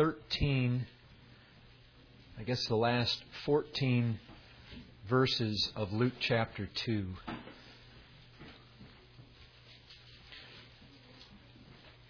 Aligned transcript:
13, 0.00 0.86
I 2.38 2.42
guess 2.44 2.64
the 2.68 2.74
last 2.74 3.22
14 3.44 4.18
verses 5.06 5.70
of 5.76 5.92
Luke 5.92 6.14
chapter 6.18 6.70
2. 6.86 7.06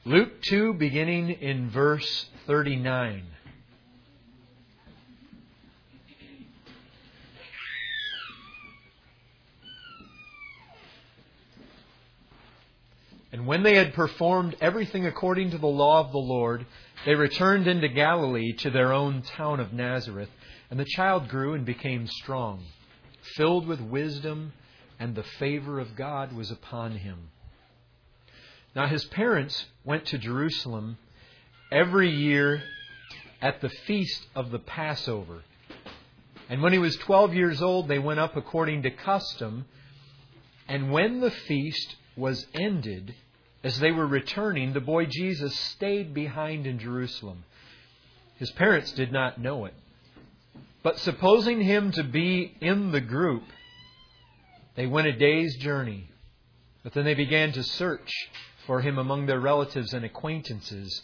Luke 0.04 0.40
2, 0.42 0.74
beginning 0.74 1.30
in 1.30 1.68
verse 1.68 2.26
39. 2.46 3.24
When 13.50 13.64
they 13.64 13.74
had 13.74 13.92
performed 13.94 14.54
everything 14.60 15.06
according 15.06 15.50
to 15.50 15.58
the 15.58 15.66
law 15.66 15.98
of 15.98 16.12
the 16.12 16.18
Lord, 16.18 16.64
they 17.04 17.16
returned 17.16 17.66
into 17.66 17.88
Galilee 17.88 18.52
to 18.58 18.70
their 18.70 18.92
own 18.92 19.22
town 19.22 19.58
of 19.58 19.72
Nazareth. 19.72 20.28
And 20.70 20.78
the 20.78 20.84
child 20.84 21.28
grew 21.28 21.54
and 21.54 21.66
became 21.66 22.06
strong, 22.06 22.62
filled 23.34 23.66
with 23.66 23.80
wisdom, 23.80 24.52
and 25.00 25.16
the 25.16 25.24
favor 25.24 25.80
of 25.80 25.96
God 25.96 26.32
was 26.32 26.52
upon 26.52 26.92
him. 26.92 27.30
Now 28.76 28.86
his 28.86 29.04
parents 29.06 29.66
went 29.82 30.06
to 30.06 30.18
Jerusalem 30.18 30.96
every 31.72 32.08
year 32.08 32.62
at 33.42 33.60
the 33.60 33.70
feast 33.70 34.28
of 34.36 34.52
the 34.52 34.60
Passover. 34.60 35.42
And 36.48 36.62
when 36.62 36.72
he 36.72 36.78
was 36.78 36.94
12 36.98 37.34
years 37.34 37.60
old, 37.60 37.88
they 37.88 37.98
went 37.98 38.20
up 38.20 38.36
according 38.36 38.82
to 38.82 38.92
custom. 38.92 39.64
And 40.68 40.92
when 40.92 41.18
the 41.18 41.32
feast 41.32 41.96
was 42.16 42.46
ended, 42.54 43.16
as 43.62 43.78
they 43.78 43.92
were 43.92 44.06
returning, 44.06 44.72
the 44.72 44.80
boy 44.80 45.06
Jesus 45.06 45.54
stayed 45.58 46.14
behind 46.14 46.66
in 46.66 46.78
Jerusalem. 46.78 47.44
His 48.36 48.50
parents 48.52 48.92
did 48.92 49.12
not 49.12 49.40
know 49.40 49.66
it. 49.66 49.74
But 50.82 50.98
supposing 50.98 51.60
him 51.60 51.92
to 51.92 52.02
be 52.02 52.56
in 52.60 52.90
the 52.90 53.02
group, 53.02 53.42
they 54.76 54.86
went 54.86 55.08
a 55.08 55.12
day's 55.12 55.56
journey. 55.58 56.08
But 56.82 56.94
then 56.94 57.04
they 57.04 57.14
began 57.14 57.52
to 57.52 57.62
search 57.62 58.10
for 58.66 58.80
him 58.80 58.98
among 58.98 59.26
their 59.26 59.40
relatives 59.40 59.92
and 59.92 60.06
acquaintances. 60.06 61.02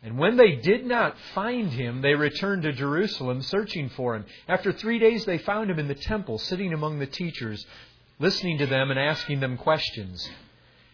And 0.00 0.16
when 0.16 0.36
they 0.36 0.54
did 0.54 0.86
not 0.86 1.16
find 1.34 1.72
him, 1.72 2.02
they 2.02 2.14
returned 2.14 2.62
to 2.62 2.72
Jerusalem 2.72 3.42
searching 3.42 3.88
for 3.88 4.14
him. 4.14 4.26
After 4.46 4.70
three 4.70 5.00
days, 5.00 5.24
they 5.24 5.38
found 5.38 5.70
him 5.70 5.80
in 5.80 5.88
the 5.88 5.96
temple, 5.96 6.38
sitting 6.38 6.72
among 6.72 7.00
the 7.00 7.06
teachers, 7.06 7.66
listening 8.20 8.58
to 8.58 8.66
them 8.66 8.92
and 8.92 9.00
asking 9.00 9.40
them 9.40 9.56
questions. 9.56 10.28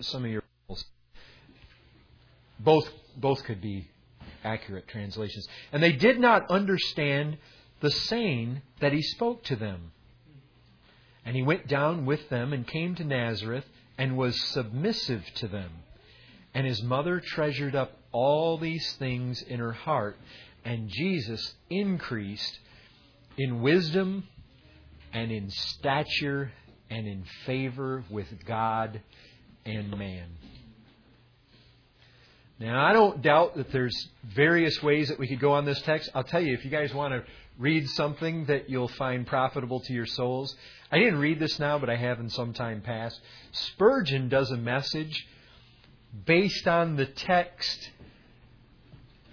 Some 0.00 0.24
of 0.24 0.30
your 0.30 0.42
both 2.58 2.88
both 3.16 3.44
could 3.44 3.60
be 3.60 3.88
accurate 4.44 4.88
translations. 4.88 5.46
And 5.72 5.82
they 5.82 5.92
did 5.92 6.18
not 6.18 6.50
understand 6.50 7.38
the 7.80 7.90
saying 7.90 8.62
that 8.80 8.92
he 8.92 9.02
spoke 9.02 9.44
to 9.44 9.56
them. 9.56 9.92
And 11.24 11.34
he 11.34 11.42
went 11.42 11.66
down 11.66 12.06
with 12.06 12.28
them 12.28 12.52
and 12.52 12.66
came 12.66 12.94
to 12.96 13.04
Nazareth 13.04 13.64
and 13.98 14.16
was 14.16 14.40
submissive 14.52 15.24
to 15.36 15.48
them. 15.48 15.70
And 16.54 16.66
his 16.66 16.82
mother 16.82 17.20
treasured 17.20 17.74
up 17.74 17.92
all 18.12 18.58
these 18.58 18.92
things 18.94 19.42
in 19.42 19.58
her 19.58 19.72
heart. 19.72 20.16
And 20.64 20.88
Jesus 20.88 21.54
increased 21.68 22.58
in 23.36 23.60
wisdom 23.60 24.28
and 25.12 25.30
in 25.30 25.50
stature 25.50 26.52
and 26.88 27.06
in 27.06 27.24
favor 27.44 28.04
with 28.08 28.44
God 28.46 29.00
and 29.66 29.96
man. 29.98 30.28
Now, 32.58 32.86
I 32.86 32.94
don't 32.94 33.20
doubt 33.20 33.56
that 33.56 33.70
there's 33.70 34.08
various 34.24 34.82
ways 34.82 35.08
that 35.08 35.18
we 35.18 35.28
could 35.28 35.40
go 35.40 35.52
on 35.52 35.66
this 35.66 35.80
text. 35.82 36.08
I'll 36.14 36.24
tell 36.24 36.40
you, 36.40 36.54
if 36.54 36.64
you 36.64 36.70
guys 36.70 36.94
want 36.94 37.12
to 37.12 37.22
read 37.58 37.86
something 37.90 38.46
that 38.46 38.70
you'll 38.70 38.88
find 38.88 39.26
profitable 39.26 39.80
to 39.80 39.92
your 39.92 40.06
souls, 40.06 40.56
I 40.90 40.98
didn't 40.98 41.18
read 41.18 41.38
this 41.38 41.58
now, 41.58 41.78
but 41.78 41.90
I 41.90 41.96
have 41.96 42.18
in 42.18 42.30
some 42.30 42.54
time 42.54 42.80
past. 42.80 43.20
Spurgeon 43.52 44.30
does 44.30 44.50
a 44.50 44.56
message 44.56 45.26
based 46.24 46.66
on 46.66 46.96
the 46.96 47.04
text, 47.04 47.90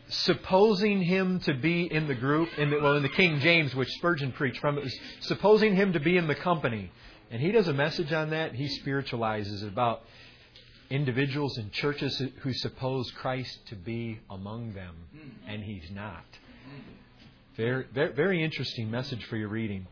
supposing 0.09 1.01
him 1.01 1.39
to 1.41 1.53
be 1.53 1.89
in 1.89 2.07
the 2.07 2.15
group, 2.15 2.49
in 2.57 2.71
the, 2.71 2.79
well, 2.81 2.97
in 2.97 3.03
the 3.03 3.09
King 3.09 3.39
James, 3.39 3.73
which 3.73 3.89
Spurgeon 3.91 4.33
preached 4.33 4.59
from, 4.59 4.77
it 4.77 4.83
was 4.83 4.99
supposing 5.21 5.77
him 5.77 5.93
to 5.93 5.99
be 6.01 6.17
in 6.17 6.27
the 6.27 6.35
company. 6.35 6.91
And 7.31 7.41
he 7.41 7.51
does 7.53 7.69
a 7.69 7.73
message 7.73 8.11
on 8.11 8.31
that. 8.31 8.53
He 8.53 8.67
spiritualizes 8.67 9.63
it 9.63 9.69
about 9.69 10.01
individuals 10.93 11.57
and 11.57 11.71
churches 11.71 12.21
who 12.41 12.53
suppose 12.53 13.09
Christ 13.11 13.65
to 13.67 13.75
be 13.75 14.19
among 14.29 14.73
them, 14.73 14.95
and 15.47 15.63
he's 15.63 15.89
not. 15.91 16.23
Very, 17.57 17.85
very, 17.91 18.13
very 18.13 18.43
interesting 18.43 18.91
message 18.91 19.23
for 19.25 19.35
your 19.35 19.49
reading. 19.49 19.87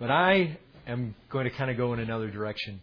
But 0.00 0.10
I 0.10 0.58
am 0.86 1.14
going 1.28 1.44
to 1.44 1.50
kind 1.50 1.70
of 1.70 1.76
go 1.76 1.92
in 1.92 2.00
another 2.00 2.30
direction. 2.30 2.80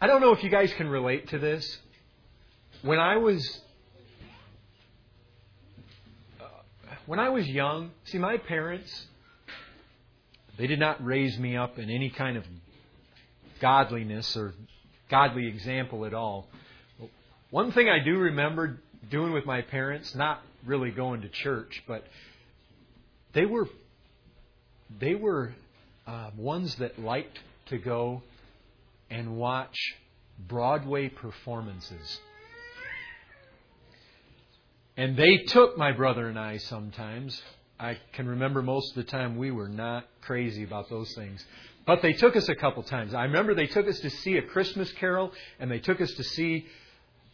I 0.00 0.08
don't 0.08 0.20
know 0.20 0.32
if 0.32 0.42
you 0.42 0.50
guys 0.50 0.72
can 0.74 0.88
relate 0.88 1.28
to 1.28 1.38
this. 1.38 1.78
When 2.82 2.98
I 2.98 3.18
was 3.18 3.60
uh, 6.40 6.44
when 7.06 7.20
I 7.20 7.28
was 7.28 7.46
young, 7.46 7.92
see 8.04 8.18
my 8.18 8.36
parents 8.36 9.06
they 10.58 10.66
did 10.66 10.80
not 10.80 11.02
raise 11.04 11.38
me 11.38 11.56
up 11.56 11.78
in 11.78 11.88
any 11.88 12.10
kind 12.10 12.36
of 12.36 12.44
godliness 13.60 14.36
or 14.36 14.54
godly 15.08 15.46
example 15.46 16.04
at 16.04 16.14
all. 16.14 16.48
One 17.50 17.72
thing 17.72 17.88
I 17.88 18.02
do 18.04 18.16
remember 18.16 18.78
doing 19.10 19.32
with 19.32 19.44
my 19.44 19.62
parents, 19.62 20.14
not 20.14 20.40
really 20.64 20.90
going 20.90 21.22
to 21.22 21.28
church, 21.28 21.82
but 21.86 22.04
they 23.32 23.46
were 23.46 23.68
they 24.98 25.14
were 25.14 25.54
uh, 26.06 26.30
ones 26.36 26.74
that 26.76 26.98
liked 26.98 27.38
to 27.66 27.78
go 27.78 28.22
and 29.08 29.36
watch 29.36 29.76
Broadway 30.38 31.08
performances. 31.08 32.20
And 34.96 35.16
they 35.16 35.38
took 35.48 35.78
my 35.78 35.92
brother 35.92 36.28
and 36.28 36.38
I 36.38 36.58
sometimes. 36.58 37.40
I 37.78 37.96
can 38.12 38.28
remember 38.28 38.60
most 38.60 38.90
of 38.90 39.04
the 39.04 39.10
time 39.10 39.36
we 39.36 39.50
were 39.50 39.68
not 39.68 40.06
crazy 40.20 40.64
about 40.64 40.90
those 40.90 41.12
things. 41.14 41.44
But 41.86 42.02
they 42.02 42.12
took 42.12 42.36
us 42.36 42.48
a 42.48 42.54
couple 42.54 42.82
times. 42.82 43.14
I 43.14 43.24
remember 43.24 43.54
they 43.54 43.66
took 43.66 43.88
us 43.88 43.98
to 44.00 44.10
see 44.10 44.36
a 44.36 44.42
Christmas 44.42 44.92
carol, 44.92 45.32
and 45.58 45.70
they 45.70 45.78
took 45.78 46.00
us 46.00 46.12
to 46.12 46.24
see 46.24 46.66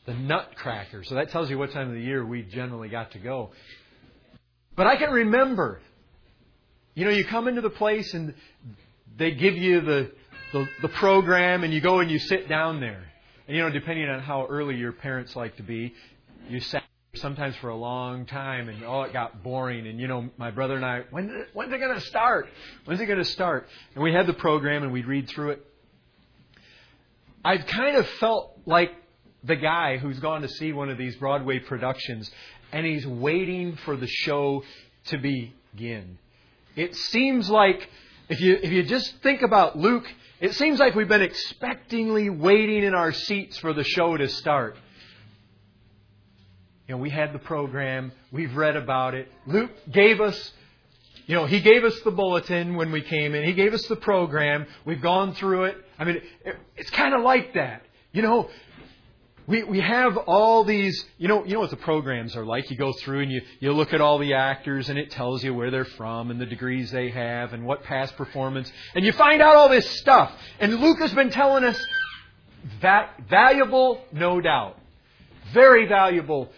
the 0.07 0.15
Nutcracker. 0.15 1.05
So 1.05 1.17
that 1.17 1.31
tells 1.31 1.51
you 1.51 1.59
what 1.59 1.73
time 1.73 1.89
of 1.89 1.95
the 1.95 2.01
year 2.01 2.25
we 2.25 2.43
generally 2.43 2.89
got 2.89 3.11
to 3.13 3.19
go. 3.19 3.51
But 4.77 4.87
I 4.87 4.97
can 4.97 5.11
remember, 5.11 5.81
you 6.95 7.05
know, 7.05 7.11
you 7.11 7.25
come 7.25 7.49
into 7.49 7.61
the 7.61 7.71
place 7.71 8.15
and 8.15 8.35
they 9.17 9.33
give 9.33 9.57
you 9.57 9.81
the, 9.81 10.13
the, 10.53 10.69
the 10.83 10.89
program, 10.89 11.65
and 11.65 11.73
you 11.73 11.81
go 11.81 12.01
and 12.01 12.11
you 12.11 12.19
sit 12.19 12.49
down 12.49 12.81
there. 12.81 13.05
And, 13.49 13.57
you 13.57 13.63
know, 13.63 13.71
depending 13.71 14.09
on 14.09 14.21
how 14.21 14.47
early 14.47 14.77
your 14.77 14.93
parents 14.93 15.35
like 15.35 15.57
to 15.57 15.63
be, 15.63 15.95
you 16.49 16.61
sat 16.61 16.85
sometimes 17.17 17.57
for 17.57 17.69
a 17.69 17.77
long 17.77 18.27
time, 18.27 18.69
and 18.69 18.85
oh, 18.85 19.03
it 19.03 19.13
got 19.13 19.43
boring. 19.43 19.87
And 19.87 20.01
you 20.01 20.09
know, 20.09 20.31
my 20.37 20.51
brother 20.51 20.77
and 20.77 20.85
I, 20.85 21.03
when 21.11 21.47
when's 21.53 21.73
it 21.73 21.79
going 21.79 21.95
to 21.95 22.01
start? 22.01 22.49
When's 22.85 23.01
it 23.01 23.07
going 23.07 23.19
to 23.19 23.25
start? 23.25 23.69
And 23.95 24.03
we 24.03 24.13
had 24.13 24.27
the 24.27 24.35
program, 24.35 24.83
and 24.83 24.93
we'd 24.93 25.07
read 25.07 25.29
through 25.29 25.51
it. 25.51 25.67
I've 27.45 27.67
kind 27.67 27.97
of 27.97 28.07
felt 28.21 28.59
like 28.67 28.91
the 29.45 29.57
guy 29.57 29.99
who's 29.99 30.19
gone 30.19 30.43
to 30.43 30.49
see 30.49 30.73
one 30.73 30.91
of 30.91 30.99
these 30.99 31.17
Broadway 31.17 31.61
productions, 31.61 32.31
and 32.73 32.85
he's 32.85 33.07
waiting 33.07 33.77
for 33.85 33.97
the 33.97 34.09
show 34.09 34.63
to 35.07 35.19
begin. 35.19 36.19
It 36.75 36.95
seems 36.97 37.49
like 37.49 37.89
if 38.29 38.41
you 38.41 38.59
if 38.61 38.73
you 38.73 38.83
just 38.83 39.23
think 39.23 39.43
about 39.43 39.79
Luke, 39.79 40.07
it 40.41 40.55
seems 40.55 40.79
like 40.79 40.95
we've 40.95 41.09
been 41.09 41.27
expectingly 41.27 42.37
waiting 42.37 42.83
in 42.83 42.95
our 42.95 43.13
seats 43.13 43.59
for 43.59 43.73
the 43.73 43.85
show 43.85 44.17
to 44.17 44.29
start. 44.29 44.77
You 46.89 46.95
know, 46.95 47.01
we 47.01 47.11
had 47.11 47.33
the 47.33 47.39
program, 47.41 48.13
we've 48.31 48.55
read 48.55 48.77
about 48.77 49.15
it. 49.15 49.29
Luke 49.47 49.73
gave 49.91 50.21
us, 50.21 50.53
you 51.27 51.35
know, 51.35 51.45
he 51.47 51.61
gave 51.61 51.83
us 51.83 51.99
the 52.05 52.13
bulletin 52.13 52.77
when 52.77 52.93
we 52.93 53.03
came 53.03 53.35
in. 53.35 53.45
He 53.45 53.55
gave 53.55 53.75
us 53.75 53.85
the 53.87 53.97
program. 53.97 54.67
We've 54.85 55.01
gone 55.01 55.35
through 55.35 55.65
it. 55.65 55.77
I 55.99 56.05
mean, 56.05 56.21
it, 56.45 56.57
it's 56.77 56.91
kind 56.91 57.13
of 57.13 57.23
like 57.23 57.55
that. 57.55 57.83
You 58.13 58.23
know, 58.23 58.49
we, 59.49 59.65
we 59.65 59.81
have 59.81 60.17
all 60.17 60.63
these, 60.63 61.05
you 61.19 61.27
know, 61.27 61.45
you 61.45 61.55
know 61.55 61.61
what 61.61 61.71
the 61.71 61.77
programs 61.77 62.37
are 62.37 62.45
like. 62.45 62.71
You 62.71 62.77
go 62.77 62.93
through 62.93 63.23
and 63.23 63.33
you, 63.33 63.43
you 63.59 63.73
look 63.73 63.93
at 63.93 64.01
all 64.01 64.19
the 64.19 64.35
actors 64.35 64.89
and 64.89 64.97
it 64.97 65.11
tells 65.11 65.43
you 65.43 65.55
where 65.55 65.73
they're 65.73 65.85
from 65.85 66.31
and 66.31 66.41
the 66.41 66.47
degrees 66.47 66.93
they 66.93 67.11
have 67.11 67.53
and 67.53 67.65
what 67.65 67.83
past 67.83 68.17
performance. 68.17 68.71
And 68.95 69.05
you 69.05 69.13
find 69.13 69.43
out 69.43 69.57
all 69.57 69.69
this 69.69 69.89
stuff. 69.99 70.33
And 70.61 70.77
Luke 70.77 71.01
has 71.01 71.13
been 71.13 71.31
telling 71.31 71.65
us 71.65 71.85
that 72.81 73.23
valuable, 73.29 74.01
no 74.13 74.41
doubt. 74.41 74.79
Very 75.53 75.87
valuable 75.87 76.51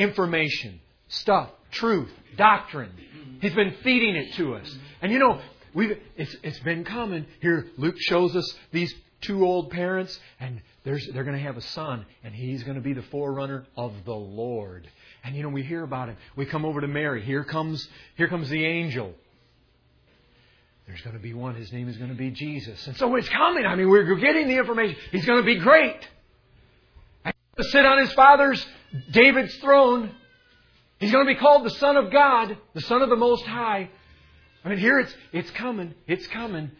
information, 0.00 0.80
stuff, 1.08 1.50
truth, 1.70 2.10
doctrine. 2.36 2.90
He's 3.40 3.54
been 3.54 3.74
feeding 3.82 4.16
it 4.16 4.34
to 4.34 4.54
us. 4.54 4.76
And 5.02 5.12
you 5.12 5.18
know, 5.18 5.40
we've, 5.74 5.98
it's, 6.16 6.34
it's 6.42 6.58
been 6.60 6.84
coming. 6.84 7.26
Here, 7.40 7.66
Luke 7.76 7.96
shows 7.98 8.34
us 8.34 8.54
these 8.72 8.94
two 9.20 9.44
old 9.44 9.70
parents, 9.70 10.18
and 10.40 10.62
they're 10.84 10.98
going 11.24 11.36
to 11.36 11.42
have 11.42 11.56
a 11.56 11.62
son, 11.62 12.06
and 12.24 12.34
he's 12.34 12.62
going 12.62 12.76
to 12.76 12.80
be 12.80 12.94
the 12.94 13.02
forerunner 13.02 13.66
of 13.76 13.92
the 14.04 14.14
Lord. 14.14 14.88
And 15.22 15.36
you 15.36 15.42
know, 15.42 15.50
we 15.50 15.62
hear 15.62 15.82
about 15.82 16.08
him. 16.08 16.16
We 16.34 16.46
come 16.46 16.64
over 16.64 16.80
to 16.80 16.88
Mary. 16.88 17.22
Here 17.22 17.44
comes, 17.44 17.86
here 18.16 18.28
comes 18.28 18.48
the 18.48 18.64
angel. 18.64 19.14
There's 20.86 21.02
going 21.02 21.14
to 21.14 21.22
be 21.22 21.34
one. 21.34 21.54
His 21.54 21.72
name 21.72 21.88
is 21.88 21.96
going 21.98 22.10
to 22.10 22.16
be 22.16 22.30
Jesus. 22.30 22.86
And 22.86 22.96
so 22.96 23.14
it's 23.14 23.28
coming. 23.28 23.64
I 23.64 23.76
mean, 23.76 23.88
we're 23.88 24.16
getting 24.16 24.48
the 24.48 24.56
information. 24.56 24.96
He's 25.12 25.26
going 25.26 25.38
to 25.38 25.46
be 25.46 25.56
great. 25.56 26.00
To 27.60 27.68
sit 27.68 27.84
on 27.84 27.98
his 27.98 28.10
father's, 28.14 28.66
David's 29.10 29.54
throne. 29.56 30.10
He's 30.98 31.12
going 31.12 31.26
to 31.26 31.30
be 31.30 31.38
called 31.38 31.66
the 31.66 31.70
Son 31.70 31.98
of 31.98 32.10
God, 32.10 32.56
the 32.72 32.80
Son 32.80 33.02
of 33.02 33.10
the 33.10 33.16
Most 33.16 33.44
High. 33.44 33.90
I 34.64 34.68
mean, 34.70 34.78
here 34.78 34.98
it's, 34.98 35.14
it's 35.34 35.50
coming. 35.50 35.92
It's 36.06 36.26
coming. 36.28 36.70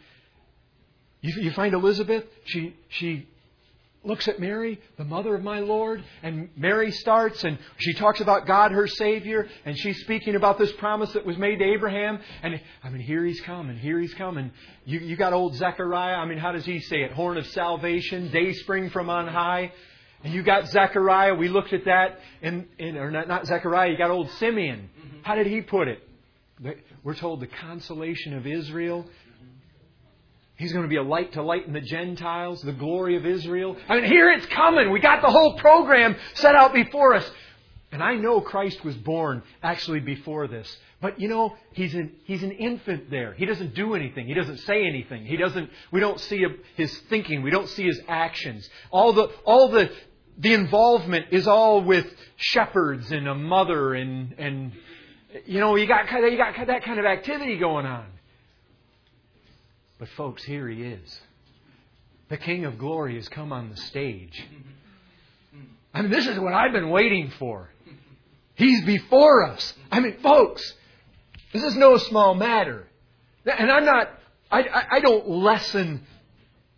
You, 1.21 1.39
you 1.39 1.51
find 1.51 1.75
Elizabeth, 1.75 2.25
she, 2.45 2.75
she 2.89 3.27
looks 4.03 4.27
at 4.27 4.39
Mary, 4.39 4.81
the 4.97 5.03
mother 5.03 5.35
of 5.35 5.43
my 5.43 5.59
Lord, 5.59 6.03
and 6.23 6.49
Mary 6.55 6.89
starts 6.89 7.43
and 7.43 7.59
she 7.77 7.93
talks 7.93 8.19
about 8.19 8.47
God, 8.47 8.71
her 8.71 8.87
Savior, 8.87 9.47
and 9.65 9.77
she's 9.77 9.99
speaking 9.99 10.33
about 10.33 10.57
this 10.57 10.71
promise 10.73 11.11
that 11.13 11.27
was 11.27 11.37
made 11.37 11.59
to 11.59 11.65
Abraham. 11.65 12.19
And 12.41 12.59
I 12.83 12.89
mean, 12.89 13.03
here 13.03 13.23
he's 13.23 13.41
coming, 13.41 13.77
here 13.77 13.99
he's 13.99 14.15
coming. 14.15 14.49
You, 14.85 14.99
you 14.99 15.15
got 15.15 15.31
old 15.33 15.55
Zechariah. 15.57 16.15
I 16.15 16.25
mean, 16.25 16.39
how 16.39 16.51
does 16.51 16.65
he 16.65 16.79
say 16.79 17.03
it? 17.03 17.11
Horn 17.11 17.37
of 17.37 17.45
salvation, 17.47 18.31
day 18.31 18.53
spring 18.53 18.89
from 18.89 19.11
on 19.11 19.27
high. 19.27 19.71
And 20.23 20.33
you 20.33 20.43
got 20.43 20.67
Zechariah. 20.67 21.33
We 21.35 21.49
looked 21.49 21.73
at 21.73 21.85
that 21.85 22.19
in, 22.41 22.67
in 22.77 22.97
or 22.97 23.11
not, 23.11 23.27
not 23.27 23.47
Zechariah. 23.47 23.89
You 23.89 23.97
got 23.97 24.11
old 24.11 24.29
Simeon. 24.31 24.89
Mm-hmm. 24.89 25.17
How 25.23 25.35
did 25.35 25.47
he 25.47 25.61
put 25.61 25.87
it? 25.87 25.99
We're 27.03 27.15
told 27.15 27.39
the 27.39 27.47
consolation 27.47 28.35
of 28.35 28.45
Israel 28.45 29.07
He's 30.61 30.71
going 30.71 30.83
to 30.83 30.89
be 30.89 30.97
a 30.97 31.03
light 31.03 31.33
to 31.33 31.41
lighten 31.41 31.73
the 31.73 31.81
Gentiles, 31.81 32.61
the 32.61 32.71
glory 32.71 33.17
of 33.17 33.25
Israel. 33.25 33.75
I 33.89 33.95
mean, 33.95 34.03
here 34.03 34.29
it's 34.29 34.45
coming. 34.45 34.91
We 34.91 34.99
got 34.99 35.23
the 35.23 35.31
whole 35.31 35.57
program 35.57 36.15
set 36.35 36.53
out 36.53 36.71
before 36.71 37.15
us. 37.15 37.29
And 37.91 38.03
I 38.03 38.13
know 38.13 38.41
Christ 38.41 38.85
was 38.85 38.95
born 38.95 39.41
actually 39.63 40.01
before 40.01 40.47
this. 40.47 40.77
But 41.01 41.19
you 41.19 41.29
know, 41.29 41.57
he's 41.73 41.95
an, 41.95 42.11
he's 42.25 42.43
an 42.43 42.51
infant 42.51 43.09
there. 43.09 43.33
He 43.33 43.47
doesn't 43.47 43.73
do 43.73 43.95
anything. 43.95 44.27
He 44.27 44.35
doesn't 44.35 44.59
say 44.59 44.85
anything. 44.85 45.25
He 45.25 45.35
doesn't, 45.35 45.71
we 45.91 45.99
don't 45.99 46.19
see 46.19 46.45
his 46.75 46.95
thinking. 47.09 47.41
We 47.41 47.49
don't 47.49 47.67
see 47.67 47.87
his 47.87 47.99
actions. 48.07 48.69
All 48.91 49.13
the, 49.13 49.31
all 49.45 49.69
the, 49.69 49.89
the 50.37 50.53
involvement 50.53 51.27
is 51.31 51.47
all 51.47 51.81
with 51.81 52.07
shepherds 52.35 53.11
and 53.11 53.27
a 53.27 53.35
mother 53.35 53.93
and, 53.93 54.33
and, 54.37 54.71
you 55.45 55.59
know, 55.59 55.75
you 55.75 55.87
got, 55.87 56.09
you 56.11 56.37
got 56.37 56.55
that 56.67 56.83
kind 56.83 56.99
of 56.99 57.05
activity 57.05 57.57
going 57.57 57.85
on. 57.85 58.05
But, 59.99 60.09
folks, 60.09 60.43
here 60.43 60.67
he 60.67 60.81
is. 60.81 61.21
The 62.29 62.37
King 62.37 62.65
of 62.65 62.77
Glory 62.77 63.15
has 63.15 63.29
come 63.29 63.51
on 63.53 63.69
the 63.69 63.77
stage. 63.77 64.41
I 65.93 66.01
mean, 66.01 66.11
this 66.11 66.25
is 66.25 66.39
what 66.39 66.53
I've 66.53 66.71
been 66.71 66.89
waiting 66.89 67.31
for. 67.37 67.69
He's 68.55 68.83
before 68.85 69.45
us. 69.45 69.73
I 69.91 69.99
mean, 69.99 70.17
folks, 70.21 70.73
this 71.53 71.63
is 71.63 71.75
no 71.75 71.97
small 71.97 72.33
matter. 72.33 72.87
And 73.45 73.71
I'm 73.71 73.85
not, 73.85 74.09
I, 74.51 74.63
I 74.91 74.99
don't 75.01 75.27
lessen 75.27 76.05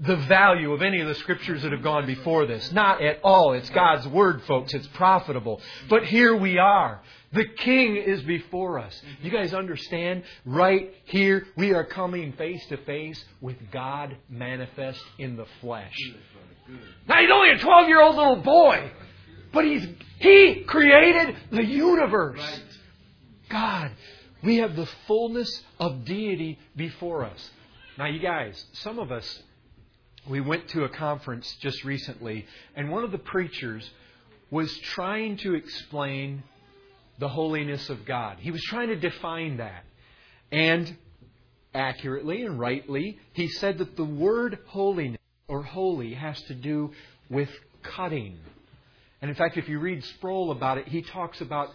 the 0.06 0.18
value 0.18 0.74
of 0.74 0.82
any 0.82 1.00
of 1.00 1.08
the 1.08 1.16
scriptures 1.16 1.62
that 1.64 1.72
have 1.72 1.82
gone 1.82 2.06
before 2.06 2.46
this. 2.46 2.72
Not 2.72 3.02
at 3.02 3.20
all. 3.24 3.54
It's 3.54 3.70
God's 3.70 4.08
Word, 4.08 4.44
folks. 4.44 4.74
It's 4.74 4.88
profitable. 4.88 5.62
But 5.90 6.06
here 6.06 6.36
we 6.36 6.58
are. 6.58 7.02
The 7.32 7.46
King 7.46 7.96
is 7.96 8.22
before 8.24 8.80
us. 8.80 9.02
You 9.22 9.32
guys 9.32 9.54
understand? 9.54 10.24
Right 10.46 10.94
here, 11.06 11.48
we 11.56 11.74
are 11.74 11.86
coming 11.86 12.34
face 12.34 12.66
to 12.68 12.78
face 12.78 13.24
with 13.40 13.56
God 13.72 14.18
manifest 14.30 15.02
in 15.18 15.38
the 15.38 15.46
flesh. 15.62 15.96
Now, 17.08 17.22
he's 17.22 17.32
only 17.32 17.52
a 17.52 17.60
12 17.60 17.88
year 17.88 18.02
old 18.02 18.16
little 18.16 18.38
boy, 18.38 18.92
but 19.54 19.66
he's, 19.66 19.88
he 20.20 20.64
created 20.68 21.36
the 21.52 21.64
universe. 21.64 22.62
God, 23.50 23.92
we 24.44 24.58
have 24.58 24.76
the 24.76 24.88
fullness 25.08 25.64
of 25.80 26.04
deity 26.04 26.60
before 26.76 27.24
us. 27.24 27.52
Now, 27.98 28.08
you 28.08 28.20
guys, 28.20 28.64
some 28.74 29.00
of 29.00 29.12
us, 29.12 29.44
we 30.30 30.42
went 30.42 30.70
to 30.70 30.84
a 30.84 30.90
conference 30.90 31.56
just 31.60 31.84
recently, 31.84 32.46
and 32.76 32.90
one 32.90 33.04
of 33.04 33.12
the 33.12 33.18
preachers 33.18 33.90
was 34.50 34.72
trying 34.80 35.38
to 35.38 35.56
explain 35.56 36.44
the 37.20 37.28
holiness 37.28 37.90
of 37.90 38.06
God. 38.06 38.38
He 38.40 38.52
was 38.52 38.62
trying 38.64 38.90
to 38.90 38.96
define 38.96 39.58
that. 39.58 39.84
And 40.52 40.96
accurately 41.74 42.44
and 42.44 42.60
rightly, 42.60 43.20
he 43.34 43.48
said 43.48 43.80
that 43.80 43.96
the 43.96 44.06
word 44.06 44.60
holiness 44.68 45.20
or 45.48 45.64
holy 45.64 46.14
has 46.14 46.40
to 46.44 46.54
do 46.54 46.92
with 47.30 47.50
cutting. 47.82 48.38
And 49.22 49.30
in 49.30 49.36
fact, 49.36 49.58
if 49.58 49.68
you 49.68 49.80
read 49.80 50.04
Sproul 50.04 50.52
about 50.52 50.78
it, 50.78 50.88
he 50.88 51.02
talks 51.02 51.42
about 51.42 51.70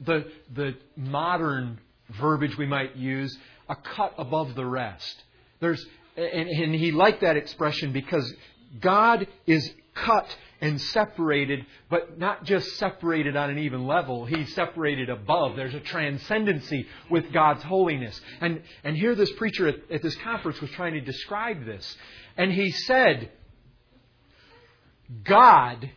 the, 0.00 0.30
the 0.54 0.74
modern 0.96 1.78
verbiage 2.20 2.56
we 2.56 2.66
might 2.66 2.96
use, 2.96 3.36
a 3.68 3.76
cut 3.76 4.14
above 4.18 4.54
the 4.54 4.64
rest. 4.64 5.22
There's, 5.60 5.84
and, 6.16 6.48
and 6.48 6.74
he 6.74 6.92
liked 6.92 7.20
that 7.20 7.36
expression 7.36 7.92
because 7.92 8.34
God 8.80 9.26
is 9.46 9.70
cut 9.94 10.26
and 10.60 10.80
separated, 10.80 11.66
but 11.90 12.18
not 12.18 12.44
just 12.44 12.76
separated 12.76 13.36
on 13.36 13.50
an 13.50 13.58
even 13.58 13.86
level. 13.86 14.24
He's 14.24 14.54
separated 14.54 15.10
above. 15.10 15.56
There's 15.56 15.74
a 15.74 15.80
transcendency 15.80 16.86
with 17.10 17.32
God's 17.32 17.62
holiness. 17.62 18.18
And, 18.40 18.62
and 18.82 18.96
here 18.96 19.14
this 19.14 19.32
preacher 19.32 19.68
at, 19.68 19.90
at 19.90 20.02
this 20.02 20.16
conference 20.16 20.60
was 20.60 20.70
trying 20.70 20.94
to 20.94 21.00
describe 21.00 21.66
this. 21.66 21.96
And 22.36 22.50
he 22.50 22.70
said, 22.70 23.30
God 25.24 25.90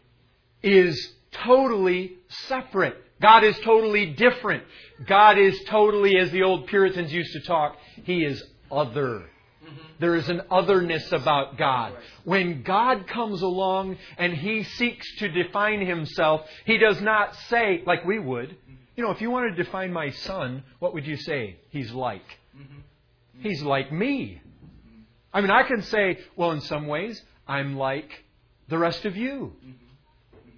is 0.61 1.13
totally 1.31 2.17
separate. 2.47 2.97
God 3.21 3.43
is 3.43 3.57
totally 3.59 4.07
different. 4.07 4.63
God 5.05 5.37
is 5.37 5.59
totally, 5.67 6.17
as 6.17 6.31
the 6.31 6.43
old 6.43 6.67
Puritans 6.67 7.11
used 7.11 7.33
to 7.33 7.41
talk, 7.41 7.75
He 8.03 8.23
is 8.23 8.41
other. 8.71 9.29
Mm-hmm. 9.63 9.75
There 9.99 10.15
is 10.15 10.29
an 10.29 10.41
otherness 10.49 11.11
about 11.11 11.57
God. 11.57 11.93
When 12.23 12.63
God 12.63 13.07
comes 13.07 13.41
along 13.41 13.97
and 14.17 14.33
He 14.33 14.63
seeks 14.63 15.05
to 15.17 15.29
define 15.29 15.85
Himself, 15.85 16.41
He 16.65 16.77
does 16.77 17.01
not 17.01 17.35
say, 17.49 17.83
like 17.85 18.05
we 18.05 18.19
would, 18.19 18.49
mm-hmm. 18.49 18.73
you 18.95 19.03
know, 19.03 19.11
if 19.11 19.21
you 19.21 19.29
wanted 19.29 19.55
to 19.55 19.63
define 19.63 19.91
my 19.91 20.11
son, 20.11 20.63
what 20.79 20.93
would 20.93 21.05
you 21.05 21.17
say? 21.17 21.57
He's 21.69 21.91
like. 21.91 22.25
Mm-hmm. 22.57 22.79
He's 23.41 23.61
like 23.61 23.91
me. 23.91 24.41
I 25.33 25.41
mean, 25.41 25.51
I 25.51 25.63
can 25.63 25.81
say, 25.83 26.19
well, 26.35 26.51
in 26.51 26.61
some 26.61 26.87
ways, 26.87 27.21
I'm 27.47 27.77
like 27.77 28.09
the 28.67 28.77
rest 28.77 29.05
of 29.05 29.15
you. 29.15 29.53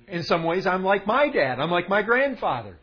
In 0.08 0.24
some 0.24 0.43
ways, 0.43 0.65
I'm 0.65 0.84
like 0.84 1.08
my 1.08 1.29
dad. 1.29 1.60
I'm 1.60 1.72
like 1.72 1.89
my 1.89 2.01
grandfather. 2.01 2.77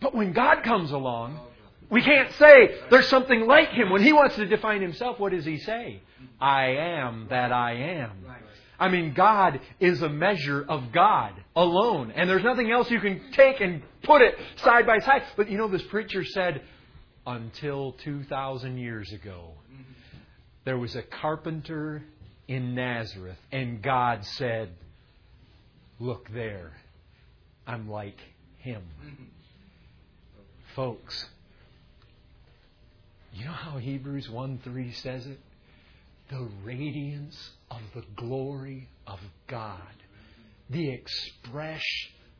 But 0.00 0.14
when 0.14 0.32
God 0.32 0.62
comes 0.62 0.90
along, 0.90 1.38
oh, 1.40 1.48
we 1.90 2.02
can't 2.02 2.32
say 2.34 2.78
there's 2.90 3.08
something 3.08 3.46
like 3.46 3.70
him. 3.70 3.90
When 3.90 4.02
he 4.02 4.12
wants 4.12 4.36
to 4.36 4.46
define 4.46 4.82
himself, 4.82 5.18
what 5.18 5.32
does 5.32 5.44
he 5.44 5.58
say? 5.58 6.02
I 6.40 6.66
am 6.66 7.28
that 7.30 7.52
I 7.52 7.72
am. 7.72 8.10
I 8.78 8.88
mean, 8.88 9.14
God 9.14 9.60
is 9.80 10.02
a 10.02 10.08
measure 10.08 10.64
of 10.68 10.92
God 10.92 11.32
alone. 11.54 12.12
And 12.14 12.28
there's 12.28 12.44
nothing 12.44 12.70
else 12.70 12.90
you 12.90 13.00
can 13.00 13.32
take 13.32 13.60
and 13.60 13.82
put 14.02 14.20
it 14.20 14.36
side 14.56 14.86
by 14.86 14.98
side. 14.98 15.22
But 15.36 15.50
you 15.50 15.56
know, 15.56 15.68
this 15.68 15.82
preacher 15.82 16.24
said, 16.24 16.62
until 17.26 17.92
2,000 18.04 18.78
years 18.78 19.12
ago, 19.12 19.52
there 20.64 20.78
was 20.78 20.94
a 20.94 21.02
carpenter 21.02 22.04
in 22.48 22.74
Nazareth, 22.74 23.38
and 23.50 23.82
God 23.82 24.24
said, 24.24 24.70
Look 25.98 26.28
there, 26.32 26.72
I'm 27.66 27.88
like 27.88 28.18
him. 28.58 28.82
Mm-hmm. 29.02 29.24
Folks, 30.74 31.26
you 33.38 33.44
know 33.44 33.52
how 33.52 33.78
Hebrews 33.78 34.28
1 34.28 34.60
3 34.64 34.92
says 34.92 35.26
it? 35.26 35.40
The 36.30 36.48
radiance 36.64 37.50
of 37.70 37.80
the 37.94 38.02
glory 38.16 38.88
of 39.06 39.20
God. 39.46 39.80
The 40.70 40.90
express, 40.90 41.82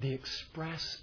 the 0.01 0.13
express 0.13 0.99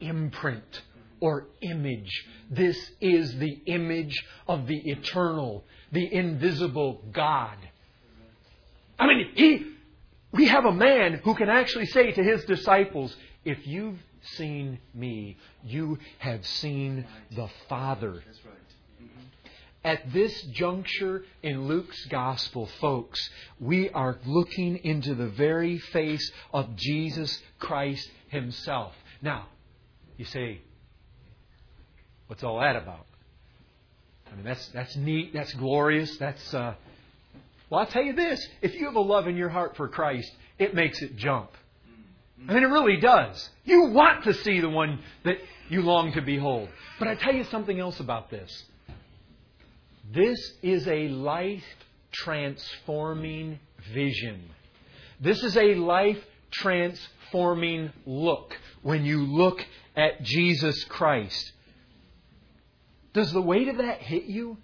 imprint 0.00 0.82
or 1.20 1.46
image. 1.62 2.26
This 2.50 2.90
is 3.00 3.36
the 3.38 3.60
image 3.66 4.24
of 4.48 4.66
the 4.66 4.78
eternal, 4.90 5.64
the 5.92 6.12
invisible 6.12 7.02
God. 7.12 7.56
I 8.98 9.06
mean, 9.06 9.30
he, 9.34 9.66
we 10.32 10.48
have 10.48 10.64
a 10.64 10.72
man 10.72 11.20
who 11.24 11.34
can 11.34 11.48
actually 11.48 11.86
say 11.86 12.12
to 12.12 12.22
his 12.22 12.44
disciples, 12.44 13.14
If 13.44 13.66
you've 13.66 13.98
seen 14.22 14.78
me, 14.94 15.36
you 15.64 15.98
have 16.18 16.46
seen 16.46 17.06
the 17.34 17.48
Father. 17.68 18.22
At 19.86 20.12
this 20.12 20.42
juncture 20.42 21.22
in 21.44 21.68
Luke's 21.68 22.06
gospel, 22.06 22.66
folks, 22.80 23.30
we 23.60 23.88
are 23.90 24.18
looking 24.26 24.78
into 24.78 25.14
the 25.14 25.28
very 25.28 25.78
face 25.78 26.28
of 26.52 26.74
Jesus 26.74 27.40
Christ 27.60 28.10
himself. 28.26 28.94
Now, 29.22 29.46
you 30.16 30.24
say, 30.24 30.60
what's 32.26 32.42
all 32.42 32.58
that 32.58 32.74
about? 32.74 33.06
I 34.26 34.34
mean, 34.34 34.44
that's, 34.44 34.66
that's 34.70 34.96
neat, 34.96 35.32
that's 35.32 35.54
glorious, 35.54 36.16
that's. 36.16 36.52
Uh... 36.52 36.74
Well, 37.70 37.78
I'll 37.78 37.86
tell 37.86 38.02
you 38.02 38.14
this 38.14 38.44
if 38.62 38.74
you 38.74 38.86
have 38.86 38.96
a 38.96 39.00
love 39.00 39.28
in 39.28 39.36
your 39.36 39.50
heart 39.50 39.76
for 39.76 39.86
Christ, 39.86 40.32
it 40.58 40.74
makes 40.74 41.00
it 41.00 41.14
jump. 41.14 41.50
I 42.48 42.54
mean, 42.54 42.64
it 42.64 42.66
really 42.66 42.96
does. 42.96 43.48
You 43.64 43.90
want 43.90 44.24
to 44.24 44.34
see 44.34 44.58
the 44.58 44.68
one 44.68 44.98
that 45.24 45.36
you 45.68 45.82
long 45.82 46.12
to 46.14 46.22
behold. 46.22 46.70
But 46.98 47.06
I 47.06 47.14
tell 47.14 47.32
you 47.32 47.44
something 47.44 47.78
else 47.78 48.00
about 48.00 48.32
this. 48.32 48.64
This 50.12 50.38
is 50.62 50.86
a 50.86 51.08
life 51.08 51.64
transforming 52.12 53.58
vision. 53.92 54.50
This 55.20 55.42
is 55.42 55.56
a 55.56 55.74
life 55.74 56.22
transforming 56.50 57.92
look 58.04 58.56
when 58.82 59.04
you 59.04 59.24
look 59.24 59.64
at 59.96 60.22
Jesus 60.22 60.84
Christ. 60.84 61.52
Does 63.12 63.32
the 63.32 63.40
weight 63.40 63.68
of 63.68 63.78
that 63.78 64.00
hit 64.00 64.24
you? 64.24 64.58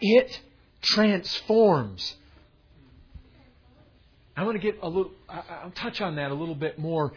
It 0.00 0.40
transforms. 0.80 2.16
I 4.36 4.44
want 4.44 4.60
to 4.60 4.62
get 4.62 4.82
a 4.82 4.88
little, 4.88 5.12
I'll 5.28 5.72
touch 5.74 6.00
on 6.00 6.16
that 6.16 6.30
a 6.30 6.34
little 6.34 6.54
bit 6.54 6.78
more 6.78 7.12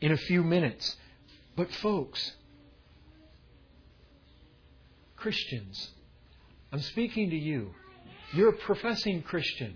in 0.00 0.12
a 0.12 0.16
few 0.16 0.42
minutes. 0.42 0.96
But, 1.56 1.72
folks, 1.72 2.32
Christians, 5.24 5.88
I'm 6.70 6.80
speaking 6.80 7.30
to 7.30 7.36
you. 7.36 7.70
You're 8.34 8.50
a 8.50 8.58
professing 8.58 9.22
Christian. 9.22 9.74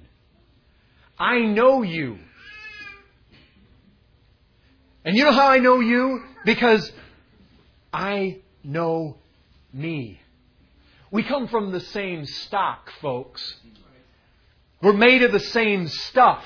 I 1.19 1.39
know 1.39 1.81
you. 1.81 2.19
And 5.07 5.17
you 5.17 5.25
know 5.25 5.33
how 5.33 5.49
I 5.49 5.59
know 5.59 5.81
you? 5.81 6.23
Because 6.45 6.93
I 7.95 8.41
know 8.63 9.17
me. 9.73 10.21
We 11.11 11.23
come 11.23 11.49
from 11.49 11.73
the 11.73 11.81
same 11.81 12.27
stock, 12.27 12.91
folks. 13.01 13.55
We're 14.83 14.93
made 14.93 15.23
of 15.23 15.33
the 15.33 15.41
same 15.41 15.89
stuff. 15.89 16.45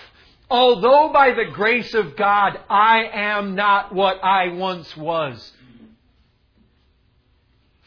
Although 0.49 1.11
by 1.13 1.33
the 1.33 1.51
grace 1.53 1.93
of 1.95 2.15
God 2.15 2.57
I 2.71 3.11
am 3.13 3.57
not 3.57 3.93
what 3.93 4.23
I 4.23 4.53
once 4.53 4.97
was. 4.97 5.53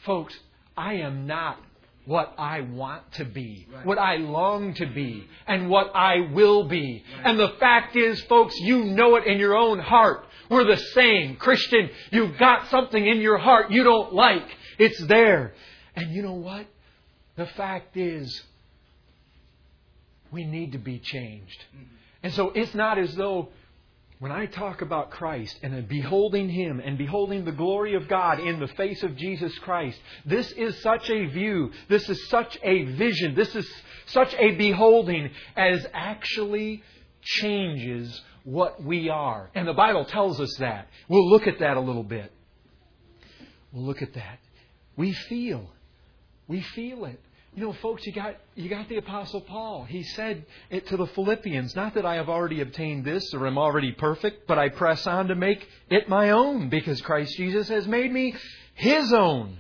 Folks, 0.04 0.38
I 0.78 0.96
am 0.96 1.28
not 1.28 1.58
what 2.06 2.36
I 2.38 2.62
want 2.62 3.12
to 3.14 3.26
be, 3.26 3.68
right. 3.74 3.86
what 3.86 3.98
I 3.98 4.18
long 4.18 4.74
to 4.76 4.86
be, 4.86 5.28
and 5.48 5.70
what 5.70 5.92
I 5.96 6.32
will 6.32 6.68
be. 6.68 7.04
Right. 7.18 7.30
And 7.32 7.40
the 7.40 7.50
fact 7.60 7.96
is, 7.96 8.22
folks, 8.24 8.56
you 8.60 8.84
know 8.84 9.16
it 9.16 9.26
in 9.26 9.40
your 9.40 9.56
own 9.56 9.80
heart. 9.80 10.26
We're 10.50 10.66
the 10.66 10.78
same. 10.94 11.38
Christian, 11.38 11.90
you've 12.12 12.38
got 12.38 12.70
something 12.70 13.06
in 13.06 13.22
your 13.22 13.38
heart 13.38 13.72
you 13.72 13.84
don't 13.84 14.14
like. 14.14 14.48
It's 14.78 15.00
there. 15.06 15.54
And 15.96 16.12
you 16.12 16.22
know 16.22 16.34
what? 16.34 16.68
The 17.36 17.48
fact 17.48 17.98
is, 17.98 18.44
we 20.32 20.46
need 20.46 20.74
to 20.74 20.78
be 20.78 21.00
changed. 21.00 21.60
Mm-hmm. 21.76 21.86
And 22.24 22.34
so 22.34 22.52
it's 22.52 22.74
not 22.76 23.00
as 23.00 23.16
though 23.16 23.50
when 24.20 24.32
I 24.32 24.46
talk 24.46 24.82
about 24.82 25.12
Christ 25.12 25.60
and 25.62 25.88
beholding 25.88 26.50
Him 26.50 26.80
and 26.80 26.98
beholding 26.98 27.44
the 27.44 27.52
glory 27.52 27.96
of 27.96 28.08
God 28.08 28.40
in 28.40 28.60
the 28.60 28.68
face 28.70 29.04
of 29.04 29.16
Jesus 29.18 29.58
Christ, 29.60 30.00
this 30.26 30.52
is 30.52 30.82
such 30.82 31.10
a 31.10 31.26
view, 31.26 31.72
this 31.90 32.10
is 32.10 32.30
such 32.30 32.58
a 32.64 32.86
vision, 32.86 33.36
this 33.36 33.54
is 33.56 33.70
such 34.08 34.34
a 34.36 34.56
beholding 34.56 35.32
as 35.58 35.86
actually 35.94 36.82
changes 37.22 38.22
what 38.46 38.82
we 38.82 39.10
are. 39.10 39.50
And 39.54 39.68
the 39.68 39.74
Bible 39.74 40.06
tells 40.06 40.40
us 40.40 40.56
that. 40.60 40.88
We'll 41.10 41.30
look 41.30 41.48
at 41.48 41.60
that 41.60 41.76
a 41.76 41.82
little 41.82 42.04
bit. 42.04 42.32
We'll 43.74 43.86
look 43.86 44.02
at 44.02 44.14
that. 44.14 44.40
We 44.96 45.12
feel. 45.12 45.70
We 46.48 46.62
feel 46.62 47.06
it. 47.06 47.20
You 47.56 47.62
know, 47.64 47.74
folks, 47.82 48.06
you 48.06 48.12
got, 48.12 48.36
you 48.56 48.70
got 48.70 48.90
the 48.90 48.98
Apostle 48.98 49.40
Paul. 49.40 49.86
He 49.86 50.04
said 50.04 50.46
it 50.70 50.88
to 50.88 50.98
the 50.98 51.08
Philippians, 51.08 51.74
not 51.74 51.94
that 51.94 52.06
I 52.06 52.16
have 52.16 52.28
already 52.28 52.60
obtained 52.60 53.06
this 53.06 53.34
or 53.34 53.48
am 53.48 53.58
already 53.58 53.94
perfect, 53.94 54.46
but 54.46 54.60
I 54.60 54.68
press 54.68 55.08
on 55.08 55.30
to 55.30 55.36
make 55.36 55.66
it 55.90 56.10
my 56.10 56.32
own 56.32 56.68
because 56.68 57.00
Christ 57.00 57.38
Jesus 57.38 57.70
has 57.70 57.88
made 57.88 58.12
me 58.12 58.36
his 58.74 59.14
own. 59.14 59.60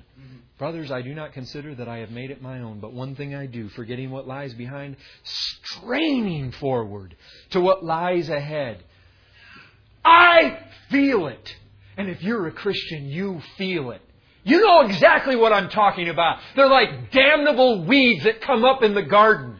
Brothers, 0.57 0.91
I 0.91 1.01
do 1.03 1.13
not 1.13 1.31
consider 1.31 1.73
that 1.75 1.87
I 1.87 1.99
have 1.99 2.11
made 2.11 2.31
it 2.31 2.41
my 2.41 2.59
own, 2.59 2.81
but 2.81 2.91
one 2.91 3.15
thing 3.15 3.33
I 3.33 3.45
do, 3.45 3.69
forgetting 3.69 4.09
what 4.09 4.27
lies 4.27 4.53
behind, 4.53 4.97
straining 5.23 6.51
forward 6.51 7.15
to 7.51 7.61
what 7.61 7.83
lies 7.83 8.27
ahead. 8.29 8.83
I 10.03 10.59
feel 10.89 11.27
it. 11.27 11.55
And 11.97 12.09
if 12.09 12.21
you're 12.21 12.47
a 12.47 12.51
Christian, 12.51 13.05
you 13.05 13.41
feel 13.57 13.91
it. 13.91 14.01
You 14.45 14.61
know 14.61 14.81
exactly 14.81 15.35
what 15.35 15.51
I'm 15.51 15.69
talking 15.69 16.07
about. 16.07 16.39
They're 16.55 16.69
like 16.69 17.11
damnable 17.11 17.83
weeds 17.83 18.23
that 18.25 18.41
come 18.41 18.63
up 18.63 18.83
in 18.83 18.93
the 18.93 19.01
garden. 19.01 19.59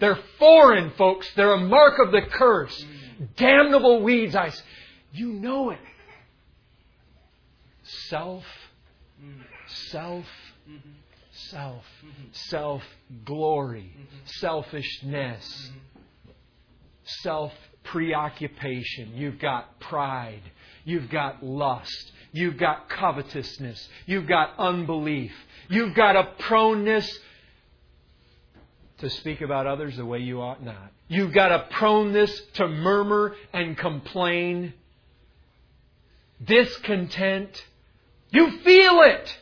They're 0.00 0.18
foreign, 0.38 0.90
folks. 0.98 1.28
They're 1.36 1.52
a 1.52 1.60
mark 1.60 2.00
of 2.00 2.10
the 2.10 2.22
curse. 2.22 2.84
Damnable 3.36 4.02
weeds. 4.02 4.34
I, 4.34 4.50
you 5.12 5.32
know 5.34 5.70
it. 5.70 5.78
Self, 8.08 8.44
self, 9.90 10.24
self, 11.32 11.84
self 12.32 12.82
glory, 13.24 13.94
selfishness, 14.24 15.70
self 17.22 17.52
preoccupation. 17.84 19.12
You've 19.14 19.38
got 19.38 19.78
pride. 19.78 20.42
You've 20.84 21.10
got 21.10 21.44
lust. 21.44 22.12
You've 22.32 22.56
got 22.56 22.88
covetousness. 22.88 23.88
You've 24.06 24.26
got 24.26 24.54
unbelief. 24.58 25.32
You've 25.68 25.94
got 25.94 26.16
a 26.16 26.32
proneness 26.38 27.08
to 28.98 29.10
speak 29.10 29.40
about 29.40 29.66
others 29.66 29.96
the 29.96 30.04
way 30.04 30.18
you 30.18 30.40
ought 30.40 30.62
not. 30.62 30.92
You've 31.08 31.32
got 31.32 31.50
a 31.50 31.66
proneness 31.72 32.40
to 32.54 32.68
murmur 32.68 33.34
and 33.52 33.76
complain. 33.76 34.74
Discontent. 36.44 37.64
You 38.30 38.58
feel 38.60 39.00
it. 39.02 39.38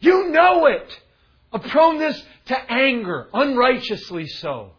You 0.00 0.28
know 0.28 0.66
it. 0.66 1.00
A 1.52 1.58
proneness 1.58 2.22
to 2.46 2.72
anger, 2.72 3.28
unrighteously 3.32 4.26
so 4.26 4.72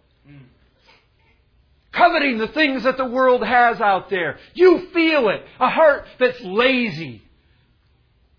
coveting 2.00 2.38
the 2.38 2.48
things 2.48 2.84
that 2.84 2.98
the 2.98 3.06
world 3.06 3.46
has 3.46 3.82
out 3.82 4.10
there. 4.10 4.38
You 4.54 4.88
feel 4.94 5.30
it. 5.30 5.44
A 5.60 5.70
heart 5.70 6.06
that's 6.20 6.40
lazy. 6.42 7.22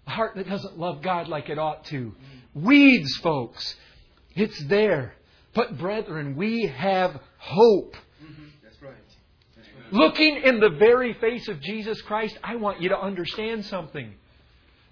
A 0.07 0.11
heart 0.11 0.35
that 0.37 0.49
doesn't 0.49 0.79
love 0.79 1.03
God 1.03 1.29
like 1.29 1.49
it 1.51 1.59
ought 1.59 1.85
to. 1.87 2.15
Weeds, 2.55 3.17
folks. 3.19 3.77
It's 4.35 4.59
there. 4.65 5.15
But, 5.55 5.79
brethren, 5.79 6.37
we 6.37 6.67
have 6.67 7.21
hope. 7.39 7.97
That's 8.63 8.81
right. 8.83 8.95
That's 9.57 9.69
right. 9.69 9.93
Looking 9.93 10.43
in 10.43 10.61
the 10.61 10.71
very 10.71 11.15
face 11.15 11.49
of 11.49 11.61
Jesus 11.61 12.01
Christ, 12.03 12.39
I 12.43 12.57
want 12.57 12.81
you 12.81 12.89
to 12.91 12.99
understand 12.99 13.67
something. 13.67 14.15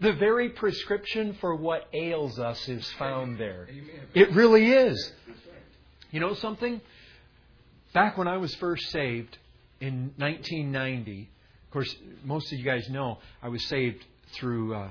The 0.01 0.13
very 0.13 0.51
prescription 0.51 1.37
for 1.41 1.57
what 1.57 1.87
ails 1.93 2.39
us 2.39 2.69
is 2.69 2.89
found 2.93 3.39
there. 3.39 3.69
It 4.15 4.33
really 4.33 4.71
is. 4.71 5.13
You 6.11 6.21
know 6.21 6.35
something? 6.35 6.81
Back 7.95 8.19
when 8.19 8.29
I 8.29 8.37
was 8.37 8.55
first 8.57 8.91
saved 8.91 9.39
in 9.81 10.13
1990, 10.17 11.23
of 11.23 11.73
course, 11.73 11.97
most 12.23 12.53
of 12.53 12.59
you 12.59 12.65
guys 12.65 12.89
know 12.91 13.19
I 13.43 13.49
was 13.49 13.65
saved 13.67 14.05
through 14.33 14.75
uh, 14.75 14.91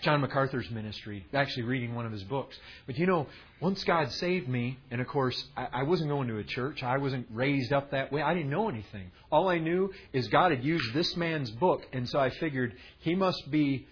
John 0.00 0.22
MacArthur's 0.22 0.70
ministry, 0.70 1.26
actually 1.34 1.64
reading 1.64 1.94
one 1.94 2.06
of 2.06 2.12
his 2.12 2.24
books. 2.24 2.56
But 2.86 2.96
you 2.96 3.06
know, 3.06 3.26
once 3.60 3.84
God 3.84 4.10
saved 4.12 4.48
me, 4.48 4.78
and 4.90 5.02
of 5.02 5.08
course, 5.08 5.44
I, 5.58 5.68
I 5.72 5.82
wasn't 5.82 6.08
going 6.08 6.28
to 6.28 6.38
a 6.38 6.44
church, 6.44 6.82
I 6.82 6.96
wasn't 6.96 7.26
raised 7.30 7.72
up 7.72 7.90
that 7.90 8.10
way, 8.12 8.22
I 8.22 8.32
didn't 8.32 8.50
know 8.50 8.70
anything. 8.70 9.10
All 9.30 9.48
I 9.48 9.58
knew 9.58 9.92
is 10.14 10.28
God 10.28 10.50
had 10.50 10.64
used 10.64 10.94
this 10.94 11.16
man's 11.16 11.50
book, 11.50 11.86
and 11.92 12.08
so 12.08 12.18
I 12.18 12.30
figured 12.30 12.74
he 13.00 13.14
must 13.14 13.50
be 13.50 13.86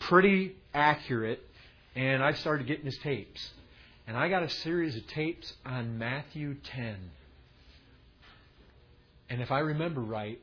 pretty 0.00 0.56
accurate, 0.74 1.40
and 1.94 2.20
I 2.20 2.32
started 2.32 2.66
getting 2.66 2.86
his 2.86 2.98
tapes. 2.98 3.50
And 4.08 4.16
I 4.16 4.28
got 4.28 4.42
a 4.42 4.50
series 4.50 4.96
of 4.96 5.06
tapes 5.06 5.52
on 5.64 5.98
Matthew 5.98 6.54
10. 6.64 6.96
And 9.28 9.40
if 9.40 9.50
I 9.50 9.60
remember 9.60 10.00
right, 10.00 10.40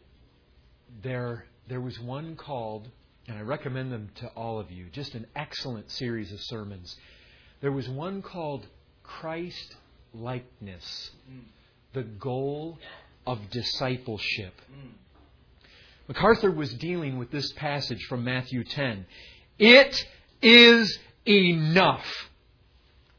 there, 1.02 1.46
there 1.68 1.82
was 1.82 2.00
one 2.00 2.36
called, 2.36 2.90
and 3.28 3.38
I 3.38 3.42
recommend 3.42 3.92
them 3.92 4.10
to 4.16 4.28
all 4.30 4.60
of 4.60 4.72
you, 4.72 4.88
just 4.92 5.16
an 5.16 5.26
excellent 5.36 5.90
series 5.92 6.32
of 6.32 6.42
sermons. 6.42 6.96
There 7.62 7.72
was 7.72 7.88
one 7.88 8.22
called 8.22 8.68
Christ 9.04 9.76
likeness. 10.14 11.12
the 11.94 12.04
goal 12.04 12.80
of 13.26 13.40
discipleship. 13.52 14.54
MacArthur 16.08 16.52
was 16.52 16.74
dealing 16.74 17.18
with 17.18 17.32
this 17.32 17.52
passage 17.54 18.04
from 18.10 18.24
Matthew 18.24 18.64
10. 18.64 19.06
It 19.60 20.06
is 20.42 21.00
enough 21.28 22.30